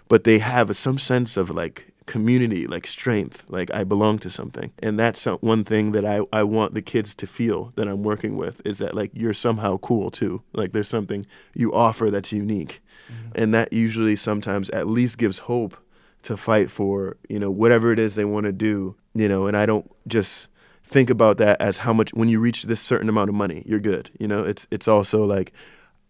but 0.08 0.24
they 0.24 0.38
have 0.38 0.76
some 0.76 0.98
sense 0.98 1.36
of 1.36 1.50
like 1.50 1.92
community, 2.06 2.66
like 2.66 2.86
strength, 2.86 3.44
like 3.48 3.72
I 3.74 3.84
belong 3.84 4.18
to 4.20 4.30
something. 4.30 4.72
And 4.78 4.98
that's 4.98 5.24
one 5.24 5.64
thing 5.64 5.92
that 5.92 6.04
I, 6.04 6.20
I 6.32 6.44
want 6.44 6.74
the 6.74 6.82
kids 6.82 7.14
to 7.16 7.26
feel 7.26 7.72
that 7.76 7.88
I'm 7.88 8.02
working 8.02 8.36
with 8.36 8.62
is 8.64 8.78
that 8.78 8.94
like 8.94 9.10
you're 9.12 9.34
somehow 9.34 9.76
cool 9.78 10.10
too. 10.10 10.42
Like 10.52 10.72
there's 10.72 10.88
something 10.88 11.26
you 11.54 11.72
offer 11.72 12.10
that's 12.10 12.32
unique. 12.32 12.80
Mm-hmm. 13.10 13.42
And 13.42 13.54
that 13.54 13.72
usually 13.72 14.16
sometimes 14.16 14.70
at 14.70 14.86
least 14.86 15.18
gives 15.18 15.40
hope 15.40 15.76
to 16.22 16.36
fight 16.36 16.70
for, 16.70 17.16
you 17.28 17.38
know, 17.38 17.50
whatever 17.50 17.92
it 17.92 17.98
is 17.98 18.14
they 18.14 18.24
want 18.24 18.46
to 18.46 18.52
do, 18.52 18.96
you 19.14 19.28
know, 19.28 19.46
and 19.46 19.56
I 19.56 19.66
don't 19.66 19.90
just 20.08 20.48
think 20.82 21.10
about 21.10 21.38
that 21.38 21.60
as 21.60 21.78
how 21.78 21.92
much 21.92 22.14
when 22.14 22.28
you 22.28 22.40
reach 22.40 22.64
this 22.64 22.80
certain 22.80 23.08
amount 23.08 23.28
of 23.28 23.34
money, 23.34 23.62
you're 23.66 23.80
good. 23.80 24.10
You 24.18 24.28
know, 24.28 24.44
it's 24.44 24.66
it's 24.70 24.88
also 24.88 25.24
like 25.24 25.52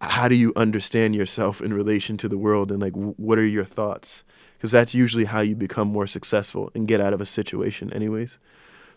how 0.02 0.28
do 0.28 0.34
you 0.34 0.52
understand 0.56 1.14
yourself 1.14 1.60
in 1.62 1.72
relation 1.72 2.18
to 2.18 2.28
the 2.28 2.36
world 2.36 2.70
and 2.70 2.80
like 2.80 2.94
what 2.94 3.38
are 3.38 3.46
your 3.46 3.64
thoughts? 3.64 4.24
Because 4.66 4.72
that's 4.72 4.96
usually 4.96 5.26
how 5.26 5.42
you 5.42 5.54
become 5.54 5.86
more 5.86 6.08
successful 6.08 6.72
and 6.74 6.88
get 6.88 7.00
out 7.00 7.12
of 7.12 7.20
a 7.20 7.24
situation, 7.24 7.92
anyways. 7.92 8.40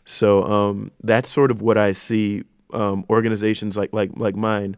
So 0.03 0.43
um, 0.45 0.89
that's 1.03 1.29
sort 1.29 1.51
of 1.51 1.61
what 1.61 1.77
I 1.77 1.91
see 1.91 2.43
um, 2.73 3.05
organizations 3.07 3.77
like 3.77 3.93
like 3.93 4.09
like 4.15 4.35
mine 4.35 4.77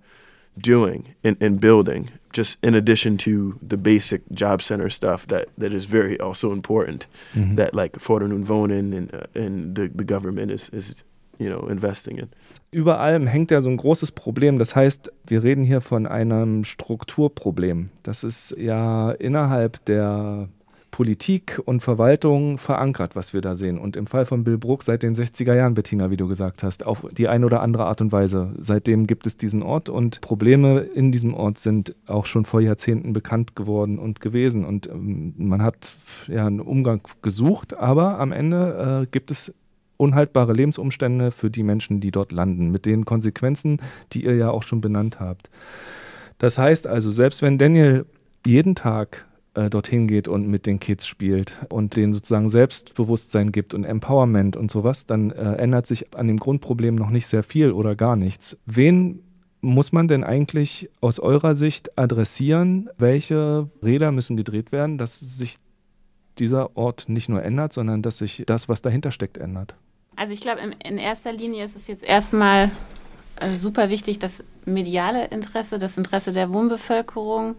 doing 0.57 1.15
and, 1.23 1.37
and 1.39 1.61
building 1.61 2.09
just 2.33 2.57
in 2.61 2.75
addition 2.75 3.17
to 3.19 3.57
the 3.61 3.77
basic 3.77 4.21
job 4.33 4.61
center 4.61 4.89
stuff 4.89 5.27
that, 5.27 5.47
that 5.57 5.71
is 5.73 5.85
very 5.85 6.19
also 6.19 6.51
important 6.51 7.07
mm-hmm. 7.33 7.55
that 7.55 7.73
like 7.73 7.93
Fordern 7.93 8.33
und 8.33 8.49
Wohnen 8.49 8.93
and, 8.93 9.15
uh, 9.15 9.27
and 9.33 9.75
the, 9.75 9.87
the 9.87 10.03
government 10.03 10.51
is, 10.51 10.67
is 10.71 11.05
you 11.39 11.49
know, 11.49 11.69
investing 11.69 12.17
in. 12.17 12.29
Über 12.71 12.99
allem 12.99 13.27
hängt 13.27 13.51
ja 13.51 13.59
so 13.61 13.69
ein 13.69 13.77
großes 13.77 14.11
Problem. 14.11 14.57
Das 14.57 14.75
heißt, 14.75 15.11
wir 15.25 15.43
reden 15.43 15.63
hier 15.63 15.81
von 15.81 16.07
einem 16.07 16.63
Strukturproblem. 16.63 17.89
Das 18.03 18.23
ist 18.23 18.55
ja 18.57 19.11
innerhalb 19.11 19.83
der 19.85 20.47
Politik 20.91 21.59
und 21.63 21.81
Verwaltung 21.81 22.57
verankert, 22.57 23.15
was 23.15 23.33
wir 23.33 23.41
da 23.41 23.55
sehen. 23.55 23.79
Und 23.79 23.95
im 23.95 24.05
Fall 24.05 24.25
von 24.25 24.43
Bill 24.43 24.57
Brook 24.57 24.83
seit 24.83 25.03
den 25.03 25.15
60er 25.15 25.55
Jahren, 25.55 25.73
Bettina, 25.73 26.11
wie 26.11 26.17
du 26.17 26.27
gesagt 26.27 26.63
hast, 26.63 26.85
auf 26.85 27.05
die 27.11 27.29
eine 27.29 27.45
oder 27.45 27.61
andere 27.61 27.85
Art 27.85 28.01
und 28.01 28.11
Weise. 28.11 28.53
Seitdem 28.57 29.07
gibt 29.07 29.25
es 29.25 29.37
diesen 29.37 29.63
Ort 29.63 29.89
und 29.89 30.21
Probleme 30.21 30.79
in 30.79 31.11
diesem 31.11 31.33
Ort 31.33 31.57
sind 31.57 31.95
auch 32.07 32.25
schon 32.25 32.45
vor 32.45 32.61
Jahrzehnten 32.61 33.13
bekannt 33.13 33.55
geworden 33.55 33.97
und 33.97 34.19
gewesen. 34.19 34.65
Und 34.65 34.87
ähm, 34.87 35.33
man 35.37 35.63
hat 35.63 35.91
ja 36.27 36.45
einen 36.45 36.59
Umgang 36.59 37.01
gesucht, 37.21 37.73
aber 37.73 38.19
am 38.19 38.31
Ende 38.31 39.03
äh, 39.03 39.07
gibt 39.09 39.31
es 39.31 39.53
unhaltbare 39.97 40.53
Lebensumstände 40.53 41.31
für 41.31 41.49
die 41.49 41.63
Menschen, 41.63 42.01
die 42.01 42.11
dort 42.11 42.31
landen, 42.31 42.69
mit 42.71 42.85
den 42.85 43.05
Konsequenzen, 43.05 43.79
die 44.11 44.25
ihr 44.25 44.35
ja 44.35 44.49
auch 44.49 44.63
schon 44.63 44.81
benannt 44.81 45.19
habt. 45.19 45.49
Das 46.39 46.57
heißt 46.57 46.87
also, 46.87 47.11
selbst 47.11 47.43
wenn 47.43 47.57
Daniel 47.59 48.05
jeden 48.45 48.73
Tag 48.75 49.27
äh, 49.53 49.69
dorthin 49.69 50.07
geht 50.07 50.27
und 50.27 50.47
mit 50.47 50.65
den 50.65 50.79
Kids 50.79 51.05
spielt 51.07 51.57
und 51.69 51.95
denen 51.97 52.13
sozusagen 52.13 52.49
Selbstbewusstsein 52.49 53.51
gibt 53.51 53.73
und 53.73 53.83
Empowerment 53.83 54.55
und 54.55 54.71
sowas, 54.71 55.05
dann 55.05 55.31
äh, 55.31 55.55
ändert 55.55 55.87
sich 55.87 56.15
an 56.15 56.27
dem 56.27 56.37
Grundproblem 56.37 56.95
noch 56.95 57.09
nicht 57.09 57.27
sehr 57.27 57.43
viel 57.43 57.71
oder 57.71 57.95
gar 57.95 58.15
nichts. 58.15 58.57
Wen 58.65 59.23
muss 59.61 59.91
man 59.91 60.07
denn 60.07 60.23
eigentlich 60.23 60.89
aus 61.01 61.19
eurer 61.19 61.55
Sicht 61.55 61.97
adressieren? 61.97 62.89
Welche 62.97 63.69
Räder 63.83 64.11
müssen 64.11 64.37
gedreht 64.37 64.71
werden, 64.71 64.97
dass 64.97 65.19
sich 65.19 65.57
dieser 66.39 66.75
Ort 66.75 67.09
nicht 67.09 67.29
nur 67.29 67.43
ändert, 67.43 67.73
sondern 67.73 68.01
dass 68.01 68.17
sich 68.17 68.43
das, 68.47 68.69
was 68.69 68.81
dahinter 68.81 69.11
steckt, 69.11 69.37
ändert? 69.37 69.75
Also 70.15 70.33
ich 70.33 70.41
glaube, 70.41 70.61
in 70.83 70.97
erster 70.97 71.33
Linie 71.33 71.65
ist 71.65 71.75
es 71.75 71.87
jetzt 71.87 72.03
erstmal 72.03 72.71
äh, 73.39 73.55
super 73.55 73.89
wichtig, 73.89 74.19
das 74.19 74.43
mediale 74.65 75.27
Interesse, 75.27 75.77
das 75.77 75.97
Interesse 75.97 76.31
der 76.31 76.51
Wohnbevölkerung 76.51 77.55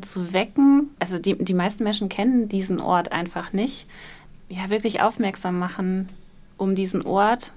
zu 0.00 0.32
wecken. 0.32 0.90
Also 0.98 1.18
die, 1.18 1.36
die 1.36 1.54
meisten 1.54 1.84
Menschen 1.84 2.08
kennen 2.08 2.48
diesen 2.48 2.80
Ort 2.80 3.12
einfach 3.12 3.52
nicht. 3.52 3.86
Ja, 4.48 4.70
wirklich 4.70 5.00
aufmerksam 5.00 5.58
machen 5.58 6.08
um 6.56 6.74
diesen 6.74 7.02
Ort. 7.04 7.52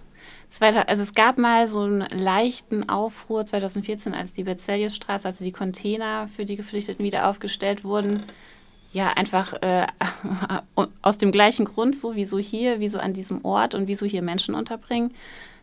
Also 0.60 1.04
es 1.04 1.14
gab 1.14 1.38
mal 1.38 1.68
so 1.68 1.82
einen 1.82 2.08
leichten 2.12 2.88
Aufruhr 2.88 3.46
2014, 3.46 4.14
als 4.14 4.32
die 4.32 4.44
Berzeliusstraße, 4.44 5.28
also 5.28 5.44
die 5.44 5.52
Container 5.52 6.30
für 6.30 6.46
die 6.46 6.56
Geflüchteten 6.56 7.04
wieder 7.04 7.28
aufgestellt 7.28 7.84
wurden. 7.84 8.24
Ja, 8.94 9.12
einfach 9.14 9.54
äh, 9.62 9.88
aus 11.02 11.18
dem 11.18 11.32
gleichen 11.32 11.66
Grund, 11.66 11.96
so 11.96 12.16
wieso 12.16 12.40
hier, 12.40 12.80
wieso 12.80 13.00
an 13.00 13.14
diesem 13.14 13.44
Ort 13.44 13.76
und 13.76 13.88
wieso 13.88 14.06
hier 14.06 14.22
Menschen 14.22 14.56
unterbringen. 14.56 15.14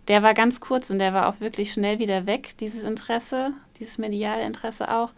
Der 0.09 0.23
war 0.23 0.35
ganz 0.35 0.61
kurz 0.61 0.91
und 0.91 0.99
der 0.99 1.15
war 1.15 1.29
auch 1.29 1.41
wirklich 1.41 1.73
schnell 1.73 1.99
wieder 1.99 2.27
weg, 2.27 2.55
dieses 2.61 2.85
Interesse, 2.85 3.53
dieses 3.79 3.99
mediale 3.99 4.45
Interesse 4.45 4.93
auch. 4.93 5.13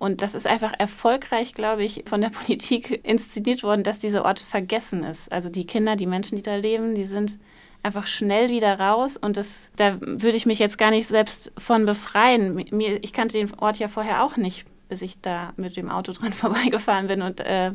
Und 0.00 0.22
das 0.22 0.34
ist 0.34 0.46
einfach 0.46 0.72
erfolgreich, 0.78 1.52
glaube 1.52 1.84
ich, 1.84 2.04
von 2.06 2.22
der 2.22 2.30
Politik 2.44 3.06
inszeniert 3.06 3.62
worden, 3.62 3.84
dass 3.84 3.98
dieser 3.98 4.24
Ort 4.24 4.40
vergessen 4.40 5.04
ist. 5.04 5.30
Also 5.30 5.50
die 5.50 5.66
Kinder, 5.66 5.94
die 5.94 6.06
Menschen, 6.06 6.36
die 6.36 6.42
da 6.42 6.56
leben, 6.56 6.94
die 6.94 7.04
sind 7.04 7.38
einfach 7.82 8.06
schnell 8.06 8.48
wieder 8.48 8.80
raus. 8.80 9.18
Und 9.18 9.36
das, 9.36 9.72
da 9.76 10.00
würde 10.00 10.38
ich 10.38 10.46
mich 10.46 10.58
jetzt 10.58 10.78
gar 10.78 10.90
nicht 10.90 11.06
selbst 11.06 11.52
von 11.58 11.84
befreien. 11.84 12.54
Mir, 12.70 13.04
ich 13.04 13.12
kannte 13.12 13.36
den 13.36 13.52
Ort 13.58 13.78
ja 13.78 13.88
vorher 13.88 14.24
auch 14.24 14.38
nicht, 14.38 14.64
bis 14.88 15.02
ich 15.02 15.20
da 15.20 15.52
mit 15.56 15.76
dem 15.76 15.90
Auto 15.90 16.12
dran 16.14 16.32
vorbeigefahren 16.32 17.06
bin 17.06 17.20
und 17.20 17.40
äh, 17.40 17.72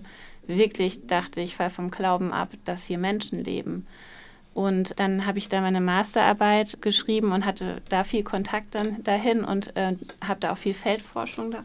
wirklich 0.48 1.06
dachte, 1.06 1.42
ich 1.42 1.56
falle 1.56 1.70
vom 1.70 1.92
Glauben 1.92 2.34
ab, 2.34 2.50
dass 2.66 2.86
hier 2.86 2.98
Menschen 2.98 3.44
leben. 3.44 3.86
Und 4.56 5.00
dann 5.00 5.28
habe 5.28 5.38
ich 5.38 5.48
da 5.48 5.62
meine 5.62 5.82
Masterarbeit 5.82 6.82
geschrieben 6.82 7.34
und 7.34 7.46
hatte 7.46 7.84
da 7.90 8.04
viel 8.04 8.24
Kontakt 8.24 8.74
dann 8.74 9.04
dahin 9.04 9.44
und 9.44 9.76
äh, 9.76 9.96
habe 10.28 10.40
da 10.40 10.54
auch 10.54 10.58
viel 10.58 10.74
Feldforschung 10.74 11.52
da 11.52 11.64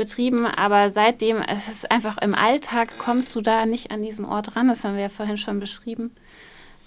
betrieben, 0.00 0.46
aber 0.46 0.88
seitdem, 0.88 1.42
es 1.42 1.68
ist 1.68 1.90
einfach 1.90 2.16
im 2.16 2.34
Alltag, 2.34 2.96
kommst 2.96 3.36
du 3.36 3.42
da 3.42 3.66
nicht 3.66 3.90
an 3.90 4.00
diesen 4.00 4.24
Ort 4.24 4.56
ran. 4.56 4.68
Das 4.68 4.82
haben 4.82 4.94
wir 4.94 5.02
ja 5.02 5.08
vorhin 5.10 5.36
schon 5.36 5.60
beschrieben. 5.60 6.10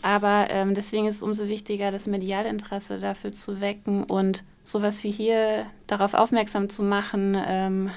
Aber 0.02 0.48
ähm, 0.50 0.74
deswegen 0.74 1.06
ist 1.06 1.18
es 1.18 1.24
umso 1.24 1.48
wichtiger, 1.48 1.92
das 1.92 2.08
Medialinteresse 2.08 2.98
dafür 2.98 3.32
zu 3.32 3.62
wecken 3.62 4.04
und 4.04 4.44
sowas 4.64 5.04
wie 5.04 5.12
hier 5.12 5.68
darauf 5.86 6.16
aufmerksam 6.16 6.70
zu 6.70 6.82
machen. 6.82 7.38
Ähm, 7.48 7.92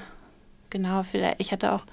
genau, 0.69 1.01
vielleicht, 1.01 1.37
ich 1.39 1.51
hatte 1.51 1.71
auch 1.71 1.85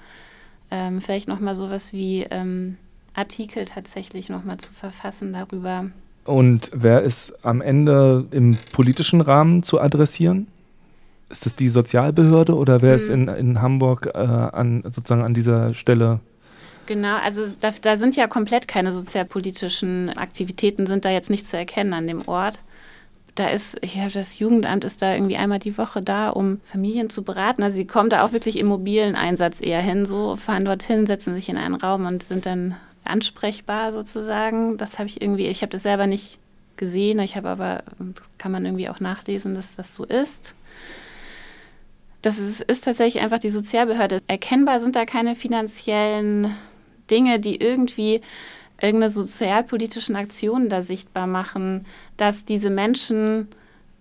ähm, 0.69 1.01
vielleicht 1.01 1.27
nochmal 1.27 1.55
sowas 1.55 1.93
wie 1.93 2.27
ähm, 2.29 2.77
Artikel 3.15 3.65
tatsächlich 3.65 4.29
nochmal 4.29 4.57
zu 4.57 4.71
verfassen 4.71 5.33
darüber. 5.33 5.87
Und 6.25 6.69
wer 6.75 7.01
ist 7.01 7.33
am 7.43 7.61
Ende 7.61 8.27
im 8.29 8.55
politischen 8.71 9.21
Rahmen 9.21 9.63
zu 9.63 9.81
adressieren? 9.81 10.45
Ist 11.35 11.45
das 11.45 11.55
die 11.55 11.67
Sozialbehörde 11.67 12.55
oder 12.55 12.81
wer 12.81 12.91
mhm. 12.91 12.95
ist 12.95 13.09
in, 13.09 13.27
in 13.27 13.61
Hamburg 13.61 14.09
äh, 14.13 14.17
an, 14.17 14.83
sozusagen 14.85 15.23
an 15.23 15.33
dieser 15.33 15.73
Stelle? 15.73 16.21
Genau, 16.85 17.17
also 17.17 17.43
da, 17.59 17.71
da, 17.81 17.97
sind 17.97 18.15
ja 18.15 18.27
komplett 18.27 18.67
keine 18.67 18.91
sozialpolitischen 18.91 20.15
Aktivitäten, 20.17 20.85
sind 20.85 21.03
da 21.03 21.09
jetzt 21.09 21.29
nicht 21.29 21.45
zu 21.45 21.57
erkennen 21.57 21.93
an 21.93 22.07
dem 22.07 22.27
Ort. 22.27 22.61
Da 23.33 23.49
ist, 23.49 23.77
ich 23.81 23.99
habe 23.99 24.11
das 24.11 24.39
Jugendamt 24.39 24.85
ist 24.85 25.01
da 25.01 25.13
irgendwie 25.13 25.35
einmal 25.35 25.59
die 25.59 25.77
Woche 25.77 26.01
da, 26.01 26.29
um 26.29 26.61
Familien 26.71 27.09
zu 27.09 27.23
beraten. 27.23 27.63
Also 27.63 27.75
sie 27.75 27.85
kommen 27.85 28.09
da 28.09 28.23
auch 28.23 28.31
wirklich 28.31 28.57
im 28.57 28.67
mobilen 28.67 29.15
Einsatz 29.15 29.59
eher 29.59 29.81
hin, 29.81 30.05
so 30.05 30.37
fahren 30.37 30.63
dorthin, 30.63 31.05
setzen 31.05 31.35
sich 31.35 31.49
in 31.49 31.57
einen 31.57 31.75
Raum 31.75 32.05
und 32.05 32.23
sind 32.23 32.45
dann 32.45 32.75
ansprechbar 33.03 33.91
sozusagen. 33.91 34.77
Das 34.77 34.99
habe 34.99 35.09
ich 35.09 35.21
irgendwie, 35.21 35.47
ich 35.47 35.63
habe 35.63 35.71
das 35.71 35.83
selber 35.83 36.07
nicht 36.07 36.37
gesehen, 36.77 37.19
ich 37.19 37.35
habe 37.35 37.49
aber, 37.49 37.83
kann 38.37 38.53
man 38.53 38.65
irgendwie 38.65 38.89
auch 38.89 39.01
nachlesen, 39.01 39.53
dass 39.53 39.75
das 39.75 39.95
so 39.95 40.05
ist. 40.05 40.55
Das 42.25 42.39
ist, 42.39 42.61
ist 42.61 42.83
tatsächlich 42.83 43.21
einfach 43.21 43.37
die 43.37 43.51
Sozialbehörde. 43.51 44.19
Erkennbar 44.25 44.79
sind 44.79 44.95
da 44.95 45.05
keine 45.05 45.35
finanziellen 45.35 46.55
Dinge, 47.11 47.39
die 47.39 47.57
irgendwie 47.57 48.21
irgendeine 48.81 49.11
sozialpolitischen 49.11 50.15
Aktionen 50.15 50.67
da 50.67 50.81
sichtbar 50.81 51.27
machen, 51.27 51.85
dass 52.17 52.43
diese 52.43 52.71
Menschen 52.71 53.47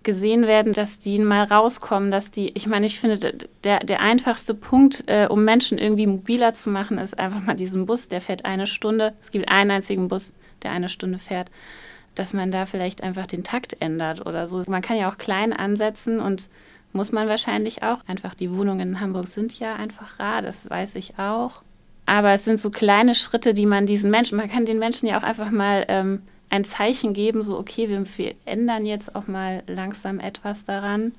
gesehen 0.05 0.47
werden, 0.47 0.73
dass 0.73 0.99
die 0.99 1.19
mal 1.19 1.45
rauskommen, 1.45 2.11
dass 2.11 2.31
die, 2.31 2.49
ich 2.55 2.67
meine, 2.67 2.87
ich 2.87 2.99
finde, 2.99 3.35
der, 3.63 3.81
der 3.81 4.01
einfachste 4.01 4.55
Punkt, 4.55 5.05
äh, 5.07 5.27
um 5.29 5.45
Menschen 5.45 5.77
irgendwie 5.77 6.07
mobiler 6.07 6.55
zu 6.55 6.71
machen, 6.71 6.97
ist 6.97 7.19
einfach 7.19 7.43
mal 7.43 7.57
diesen 7.57 7.85
Bus, 7.85 8.09
der 8.09 8.23
fährt 8.23 8.47
eine 8.47 8.67
Stunde. 8.67 9.13
Es 9.21 9.33
gibt 9.33 9.51
einen 9.51 9.71
einzigen 9.71 10.09
Bus, 10.09 10.33
der 10.63 10.71
eine 10.71 10.89
Stunde 10.89 11.19
fährt, 11.19 11.51
dass 12.15 12.33
man 12.33 12.51
da 12.51 12.65
vielleicht 12.65 13.03
einfach 13.03 13.27
den 13.27 13.45
Takt 13.45 13.77
ändert 13.81 14.25
oder 14.25 14.47
so. 14.47 14.63
Man 14.67 14.81
kann 14.81 14.97
ja 14.97 15.11
auch 15.11 15.19
klein 15.19 15.53
ansetzen 15.53 16.21
und 16.21 16.49
muss 16.95 17.13
man 17.13 17.29
wahrscheinlich 17.29 17.83
auch. 17.83 17.99
Einfach 18.07 18.35
die 18.35 18.51
Wohnungen 18.51 18.81
in 18.89 19.01
Hamburg 19.01 19.29
sind 19.29 19.59
ja 19.59 19.75
einfach 19.75 20.19
rar, 20.19 20.41
das 20.41 20.71
weiß 20.71 20.95
ich 20.95 21.19
auch. 21.19 21.63
Aber 22.07 22.33
es 22.33 22.45
sind 22.45 22.61
so 22.61 22.71
kleine 22.71 23.15
Schritte, 23.15 23.55
die 23.55 23.67
man 23.67 23.87
diesen 23.87 24.11
Menschen, 24.11 24.37
man 24.37 24.51
kann 24.51 24.65
den 24.65 24.79
Menschen 24.79 25.09
ja 25.09 25.19
auch 25.19 25.23
einfach 25.23 25.51
mal 25.51 25.85
ähm, 25.89 26.23
ein 26.51 26.65
Zeichen 26.65 27.15
geben, 27.15 27.43
so 27.43 27.59
okay, 27.59 27.89
wir, 27.89 28.05
wir, 28.17 28.35
ändern 28.45 28.87
jetzt 28.87 29.17
auch 29.17 29.27
mal 29.27 29.63
langsam 29.67 30.21
etwas 30.21 30.65
daran. 30.65 31.13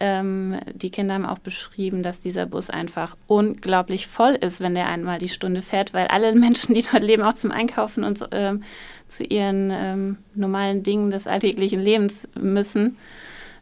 Ähm, 0.00 0.58
die 0.74 0.90
Kinder 0.90 1.14
haben 1.14 1.24
auch 1.24 1.38
beschrieben, 1.38 2.02
dass 2.02 2.20
dieser 2.20 2.44
Bus 2.44 2.68
einfach 2.68 3.16
unglaublich 3.28 4.08
voll 4.08 4.32
ist, 4.32 4.60
wenn 4.60 4.74
der 4.74 4.88
einmal 4.88 5.18
die 5.18 5.28
Stunde 5.28 5.62
fährt, 5.62 5.94
weil 5.94 6.08
alle 6.08 6.34
Menschen, 6.34 6.74
die 6.74 6.82
dort 6.82 7.04
leben, 7.04 7.22
auch 7.22 7.34
zum 7.34 7.52
Einkaufen 7.52 8.04
und 8.04 8.28
ähm, 8.32 8.64
zu 9.06 9.24
ihren 9.24 9.70
ähm, 9.72 10.18
normalen 10.34 10.82
Dingen 10.82 11.10
des 11.10 11.26
alltäglichen 11.26 11.80
Lebens 11.80 12.28
müssen. 12.34 12.98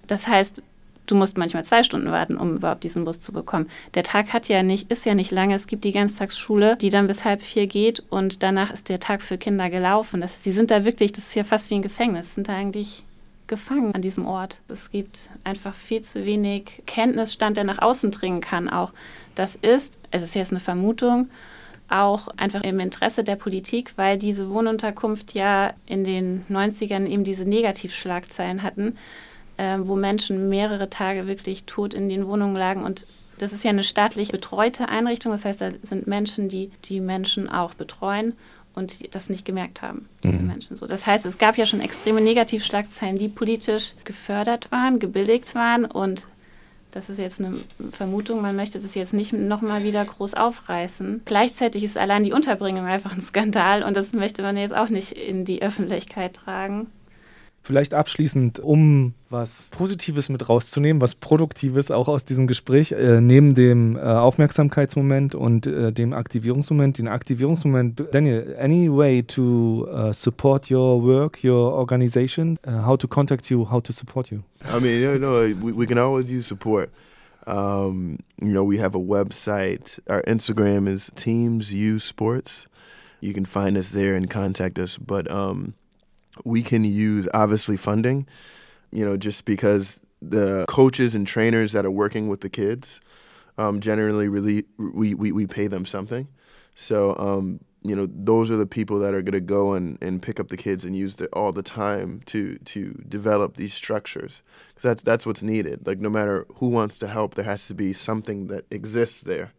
Das 0.06 0.26
heißt, 0.26 0.62
du 1.12 1.16
musst 1.16 1.36
manchmal 1.36 1.64
zwei 1.64 1.82
Stunden 1.82 2.10
warten, 2.10 2.36
um 2.36 2.56
überhaupt 2.56 2.84
diesen 2.84 3.04
Bus 3.04 3.20
zu 3.20 3.32
bekommen. 3.32 3.68
Der 3.94 4.02
Tag 4.02 4.32
hat 4.32 4.48
ja 4.48 4.62
nicht, 4.62 4.90
ist 4.90 5.04
ja 5.04 5.14
nicht 5.14 5.30
lange. 5.30 5.54
Es 5.54 5.66
gibt 5.66 5.84
die 5.84 5.92
Ganztagsschule, 5.92 6.76
die 6.76 6.88
dann 6.88 7.06
bis 7.06 7.24
halb 7.24 7.42
vier 7.42 7.66
geht 7.66 8.02
und 8.08 8.42
danach 8.42 8.72
ist 8.72 8.88
der 8.88 8.98
Tag 8.98 9.22
für 9.22 9.36
Kinder 9.36 9.68
gelaufen. 9.68 10.22
Das, 10.22 10.42
sie 10.42 10.52
sind 10.52 10.70
da 10.70 10.86
wirklich, 10.86 11.12
das 11.12 11.28
ist 11.28 11.34
ja 11.34 11.44
fast 11.44 11.68
wie 11.68 11.74
ein 11.74 11.82
Gefängnis, 11.82 12.34
sind 12.34 12.48
da 12.48 12.54
eigentlich 12.54 13.04
gefangen 13.46 13.94
an 13.94 14.00
diesem 14.00 14.26
Ort. 14.26 14.60
Es 14.68 14.90
gibt 14.90 15.28
einfach 15.44 15.74
viel 15.74 16.00
zu 16.00 16.24
wenig 16.24 16.82
Kenntnisstand, 16.86 17.58
der 17.58 17.64
nach 17.64 17.82
außen 17.82 18.10
dringen 18.10 18.40
kann. 18.40 18.70
Auch 18.70 18.94
das 19.34 19.56
ist, 19.56 19.98
es 20.10 20.22
ist 20.22 20.34
jetzt 20.34 20.52
eine 20.52 20.60
Vermutung, 20.60 21.28
auch 21.90 22.28
einfach 22.38 22.62
im 22.62 22.80
Interesse 22.80 23.22
der 23.22 23.36
Politik, 23.36 23.92
weil 23.96 24.16
diese 24.16 24.48
Wohnunterkunft 24.48 25.34
ja 25.34 25.74
in 25.84 26.04
den 26.04 26.46
90ern 26.48 27.06
eben 27.06 27.24
diese 27.24 27.44
Negativschlagzeilen 27.44 28.62
hatten, 28.62 28.96
äh, 29.57 29.78
wo 29.80 29.96
Menschen 29.96 30.48
mehrere 30.48 30.90
Tage 30.90 31.26
wirklich 31.26 31.64
tot 31.64 31.94
in 31.94 32.09
den 32.09 32.26
Wohnungen 32.26 32.57
lagen 32.57 32.84
und 32.84 33.07
das 33.38 33.53
ist 33.53 33.64
ja 33.64 33.70
eine 33.70 33.82
staatlich 33.82 34.30
betreute 34.30 34.88
Einrichtung, 34.88 35.32
das 35.32 35.44
heißt, 35.44 35.61
da 35.61 35.70
sind 35.82 36.07
Menschen, 36.07 36.48
die 36.48 36.70
die 36.84 37.00
Menschen 37.00 37.48
auch 37.48 37.74
betreuen 37.74 38.34
und 38.74 39.14
das 39.14 39.28
nicht 39.28 39.44
gemerkt 39.44 39.82
haben, 39.82 40.09
diese 40.22 40.38
mhm. 40.38 40.46
Menschen 40.46 40.76
so. 40.76 40.86
Das 40.86 41.07
heißt, 41.07 41.26
es 41.26 41.38
gab 41.38 41.59
ja 41.59 41.66
schon 41.66 41.80
extreme 41.80 42.20
Negativschlagzeilen, 42.20 43.18
die 43.18 43.28
politisch 43.28 43.94
gefördert 44.05 44.70
waren, 44.70 44.98
gebilligt 44.98 45.55
waren 45.55 45.84
und 45.84 46.28
das 46.92 47.09
ist 47.09 47.18
jetzt 47.18 47.40
eine 47.40 47.55
Vermutung, 47.90 48.42
man 48.42 48.55
möchte 48.55 48.78
das 48.78 48.94
jetzt 48.94 49.14
nicht 49.14 49.32
nochmal 49.32 49.82
wieder 49.82 50.05
groß 50.05 50.34
aufreißen. 50.34 51.22
Gleichzeitig 51.24 51.84
ist 51.84 51.96
allein 51.96 52.22
die 52.22 52.34
Unterbringung 52.34 52.84
einfach 52.84 53.14
ein 53.14 53.22
Skandal 53.22 53.82
und 53.82 53.96
das 53.96 54.12
möchte 54.12 54.42
man 54.42 54.59
jetzt 54.59 54.76
auch 54.76 54.90
nicht 54.90 55.12
in 55.12 55.46
die 55.46 55.62
Öffentlichkeit 55.62 56.34
tragen. 56.34 56.88
Vielleicht 57.64 57.94
abschließend, 57.94 58.58
um 58.58 59.14
was 59.30 59.70
Positives 59.70 60.28
mit 60.28 60.48
rauszunehmen, 60.48 61.00
was 61.00 61.14
Produktives 61.14 61.92
auch 61.92 62.08
aus 62.08 62.24
diesem 62.24 62.48
Gespräch, 62.48 62.90
äh, 62.90 63.20
neben 63.20 63.54
dem 63.54 63.96
äh, 63.96 64.00
Aufmerksamkeitsmoment 64.00 65.36
und 65.36 65.68
äh, 65.68 65.92
dem 65.92 66.12
Aktivierungsmoment, 66.12 66.98
den 66.98 67.06
Aktivierungsmoment. 67.06 68.02
Daniel, 68.10 68.56
any 68.60 68.90
way 68.90 69.22
to 69.22 69.86
uh, 69.88 70.12
support 70.12 70.72
your 70.72 71.02
work, 71.04 71.44
your 71.44 71.72
organization, 71.72 72.58
uh, 72.66 72.84
how 72.84 72.98
to 72.98 73.06
contact 73.06 73.48
you, 73.48 73.70
how 73.70 73.80
to 73.80 73.92
support 73.92 74.32
you? 74.32 74.40
I 74.64 74.80
mean, 74.80 75.00
you 75.00 75.18
know, 75.18 75.42
we, 75.62 75.72
we 75.72 75.86
can 75.86 75.98
always 75.98 76.32
use 76.32 76.48
support. 76.48 76.90
Um, 77.46 78.18
you 78.40 78.52
know, 78.52 78.64
we 78.64 78.78
have 78.78 78.96
a 78.96 79.00
website. 79.00 80.00
Our 80.08 80.22
Instagram 80.22 80.88
is 80.88 81.12
Teams 81.14 81.72
U 81.72 81.98
Sports. 81.98 82.66
You 83.20 83.32
can 83.32 83.44
find 83.44 83.76
us 83.76 83.92
there 83.92 84.16
and 84.16 84.28
contact 84.28 84.78
us. 84.78 84.98
But 84.98 85.30
um, 85.30 85.74
we 86.44 86.62
can 86.62 86.84
use 86.84 87.28
obviously 87.34 87.76
funding, 87.76 88.26
you 88.90 89.04
know, 89.04 89.16
just 89.16 89.44
because 89.44 90.00
the 90.20 90.64
coaches 90.68 91.14
and 91.14 91.26
trainers 91.26 91.72
that 91.72 91.84
are 91.84 91.90
working 91.90 92.28
with 92.28 92.40
the 92.40 92.48
kids 92.48 93.00
um, 93.58 93.80
generally 93.80 94.28
really 94.28 94.64
we, 94.78 95.14
we, 95.14 95.32
we 95.32 95.46
pay 95.46 95.66
them 95.66 95.84
something. 95.84 96.28
So 96.74 97.16
um, 97.16 97.60
you 97.84 97.96
know 97.96 98.06
those 98.08 98.50
are 98.50 98.56
the 98.56 98.66
people 98.66 98.98
that 99.00 99.12
are 99.12 99.22
going 99.22 99.32
to 99.32 99.40
go 99.40 99.74
and, 99.74 99.98
and 100.00 100.22
pick 100.22 100.38
up 100.38 100.48
the 100.48 100.56
kids 100.56 100.84
and 100.84 100.96
use 100.96 101.20
it 101.20 101.28
all 101.32 101.52
the 101.52 101.62
time 101.62 102.22
to 102.26 102.56
to 102.58 102.92
develop 103.08 103.56
these 103.56 103.74
structures 103.74 104.42
because 104.68 104.82
that's 104.82 105.02
that's 105.02 105.26
what's 105.26 105.42
needed. 105.42 105.86
Like 105.86 105.98
no 105.98 106.08
matter 106.08 106.46
who 106.56 106.68
wants 106.68 106.98
to 106.98 107.08
help, 107.08 107.34
there 107.34 107.44
has 107.44 107.66
to 107.68 107.74
be 107.74 107.92
something 107.92 108.46
that 108.46 108.64
exists 108.70 109.20
there, 109.20 109.52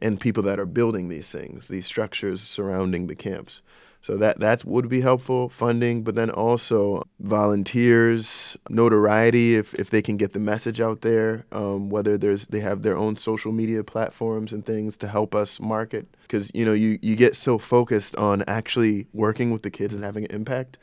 and 0.00 0.20
people 0.20 0.42
that 0.44 0.58
are 0.58 0.66
building 0.66 1.08
these 1.08 1.30
things, 1.30 1.68
these 1.68 1.86
structures 1.86 2.40
surrounding 2.40 3.06
the 3.06 3.16
camps. 3.16 3.62
So 4.02 4.16
that 4.16 4.40
that 4.40 4.64
would 4.64 4.88
be 4.88 5.02
helpful 5.02 5.50
funding, 5.50 6.02
but 6.02 6.14
then 6.14 6.30
also 6.30 7.02
volunteers, 7.18 8.56
notoriety 8.70 9.56
if, 9.56 9.74
if 9.74 9.90
they 9.90 10.00
can 10.00 10.16
get 10.16 10.32
the 10.32 10.38
message 10.38 10.80
out 10.80 11.02
there. 11.02 11.44
Um, 11.52 11.90
whether 11.90 12.16
there's 12.16 12.46
they 12.46 12.60
have 12.60 12.80
their 12.80 12.96
own 12.96 13.16
social 13.16 13.52
media 13.52 13.84
platforms 13.84 14.54
and 14.54 14.64
things 14.64 14.96
to 14.98 15.08
help 15.08 15.34
us 15.34 15.60
market, 15.60 16.08
because 16.22 16.50
you 16.54 16.64
know 16.64 16.72
you 16.72 16.98
you 17.02 17.14
get 17.14 17.36
so 17.36 17.58
focused 17.58 18.16
on 18.16 18.42
actually 18.46 19.06
working 19.12 19.50
with 19.50 19.62
the 19.62 19.70
kids 19.70 19.92
and 19.92 20.02
having 20.02 20.24
an 20.24 20.30
impact, 20.30 20.78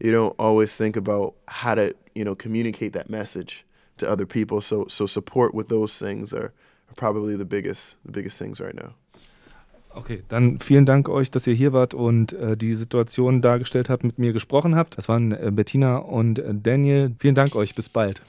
you 0.00 0.10
don't 0.10 0.34
always 0.38 0.74
think 0.74 0.96
about 0.96 1.34
how 1.48 1.74
to 1.74 1.94
you 2.14 2.24
know 2.24 2.34
communicate 2.34 2.94
that 2.94 3.10
message 3.10 3.66
to 3.98 4.08
other 4.08 4.24
people. 4.24 4.62
So 4.62 4.86
so 4.88 5.04
support 5.04 5.54
with 5.54 5.68
those 5.68 5.94
things 5.96 6.32
are, 6.32 6.54
are 6.88 6.94
probably 6.96 7.36
the 7.36 7.44
biggest 7.44 7.96
the 8.02 8.12
biggest 8.12 8.38
things 8.38 8.60
right 8.60 8.74
now. 8.74 8.94
Okay, 9.94 10.22
dann 10.28 10.58
vielen 10.58 10.86
Dank 10.86 11.08
euch, 11.08 11.30
dass 11.30 11.46
ihr 11.46 11.54
hier 11.54 11.72
wart 11.72 11.94
und 11.94 12.32
äh, 12.32 12.56
die 12.56 12.74
Situation 12.74 13.42
dargestellt 13.42 13.88
habt, 13.88 14.04
mit 14.04 14.18
mir 14.18 14.32
gesprochen 14.32 14.74
habt. 14.74 14.98
Das 14.98 15.08
waren 15.08 15.32
äh, 15.32 15.50
Bettina 15.52 15.98
und 15.98 16.38
äh, 16.38 16.54
Daniel. 16.54 17.14
Vielen 17.18 17.34
Dank 17.34 17.54
euch, 17.54 17.74
bis 17.74 17.88
bald. 17.88 18.20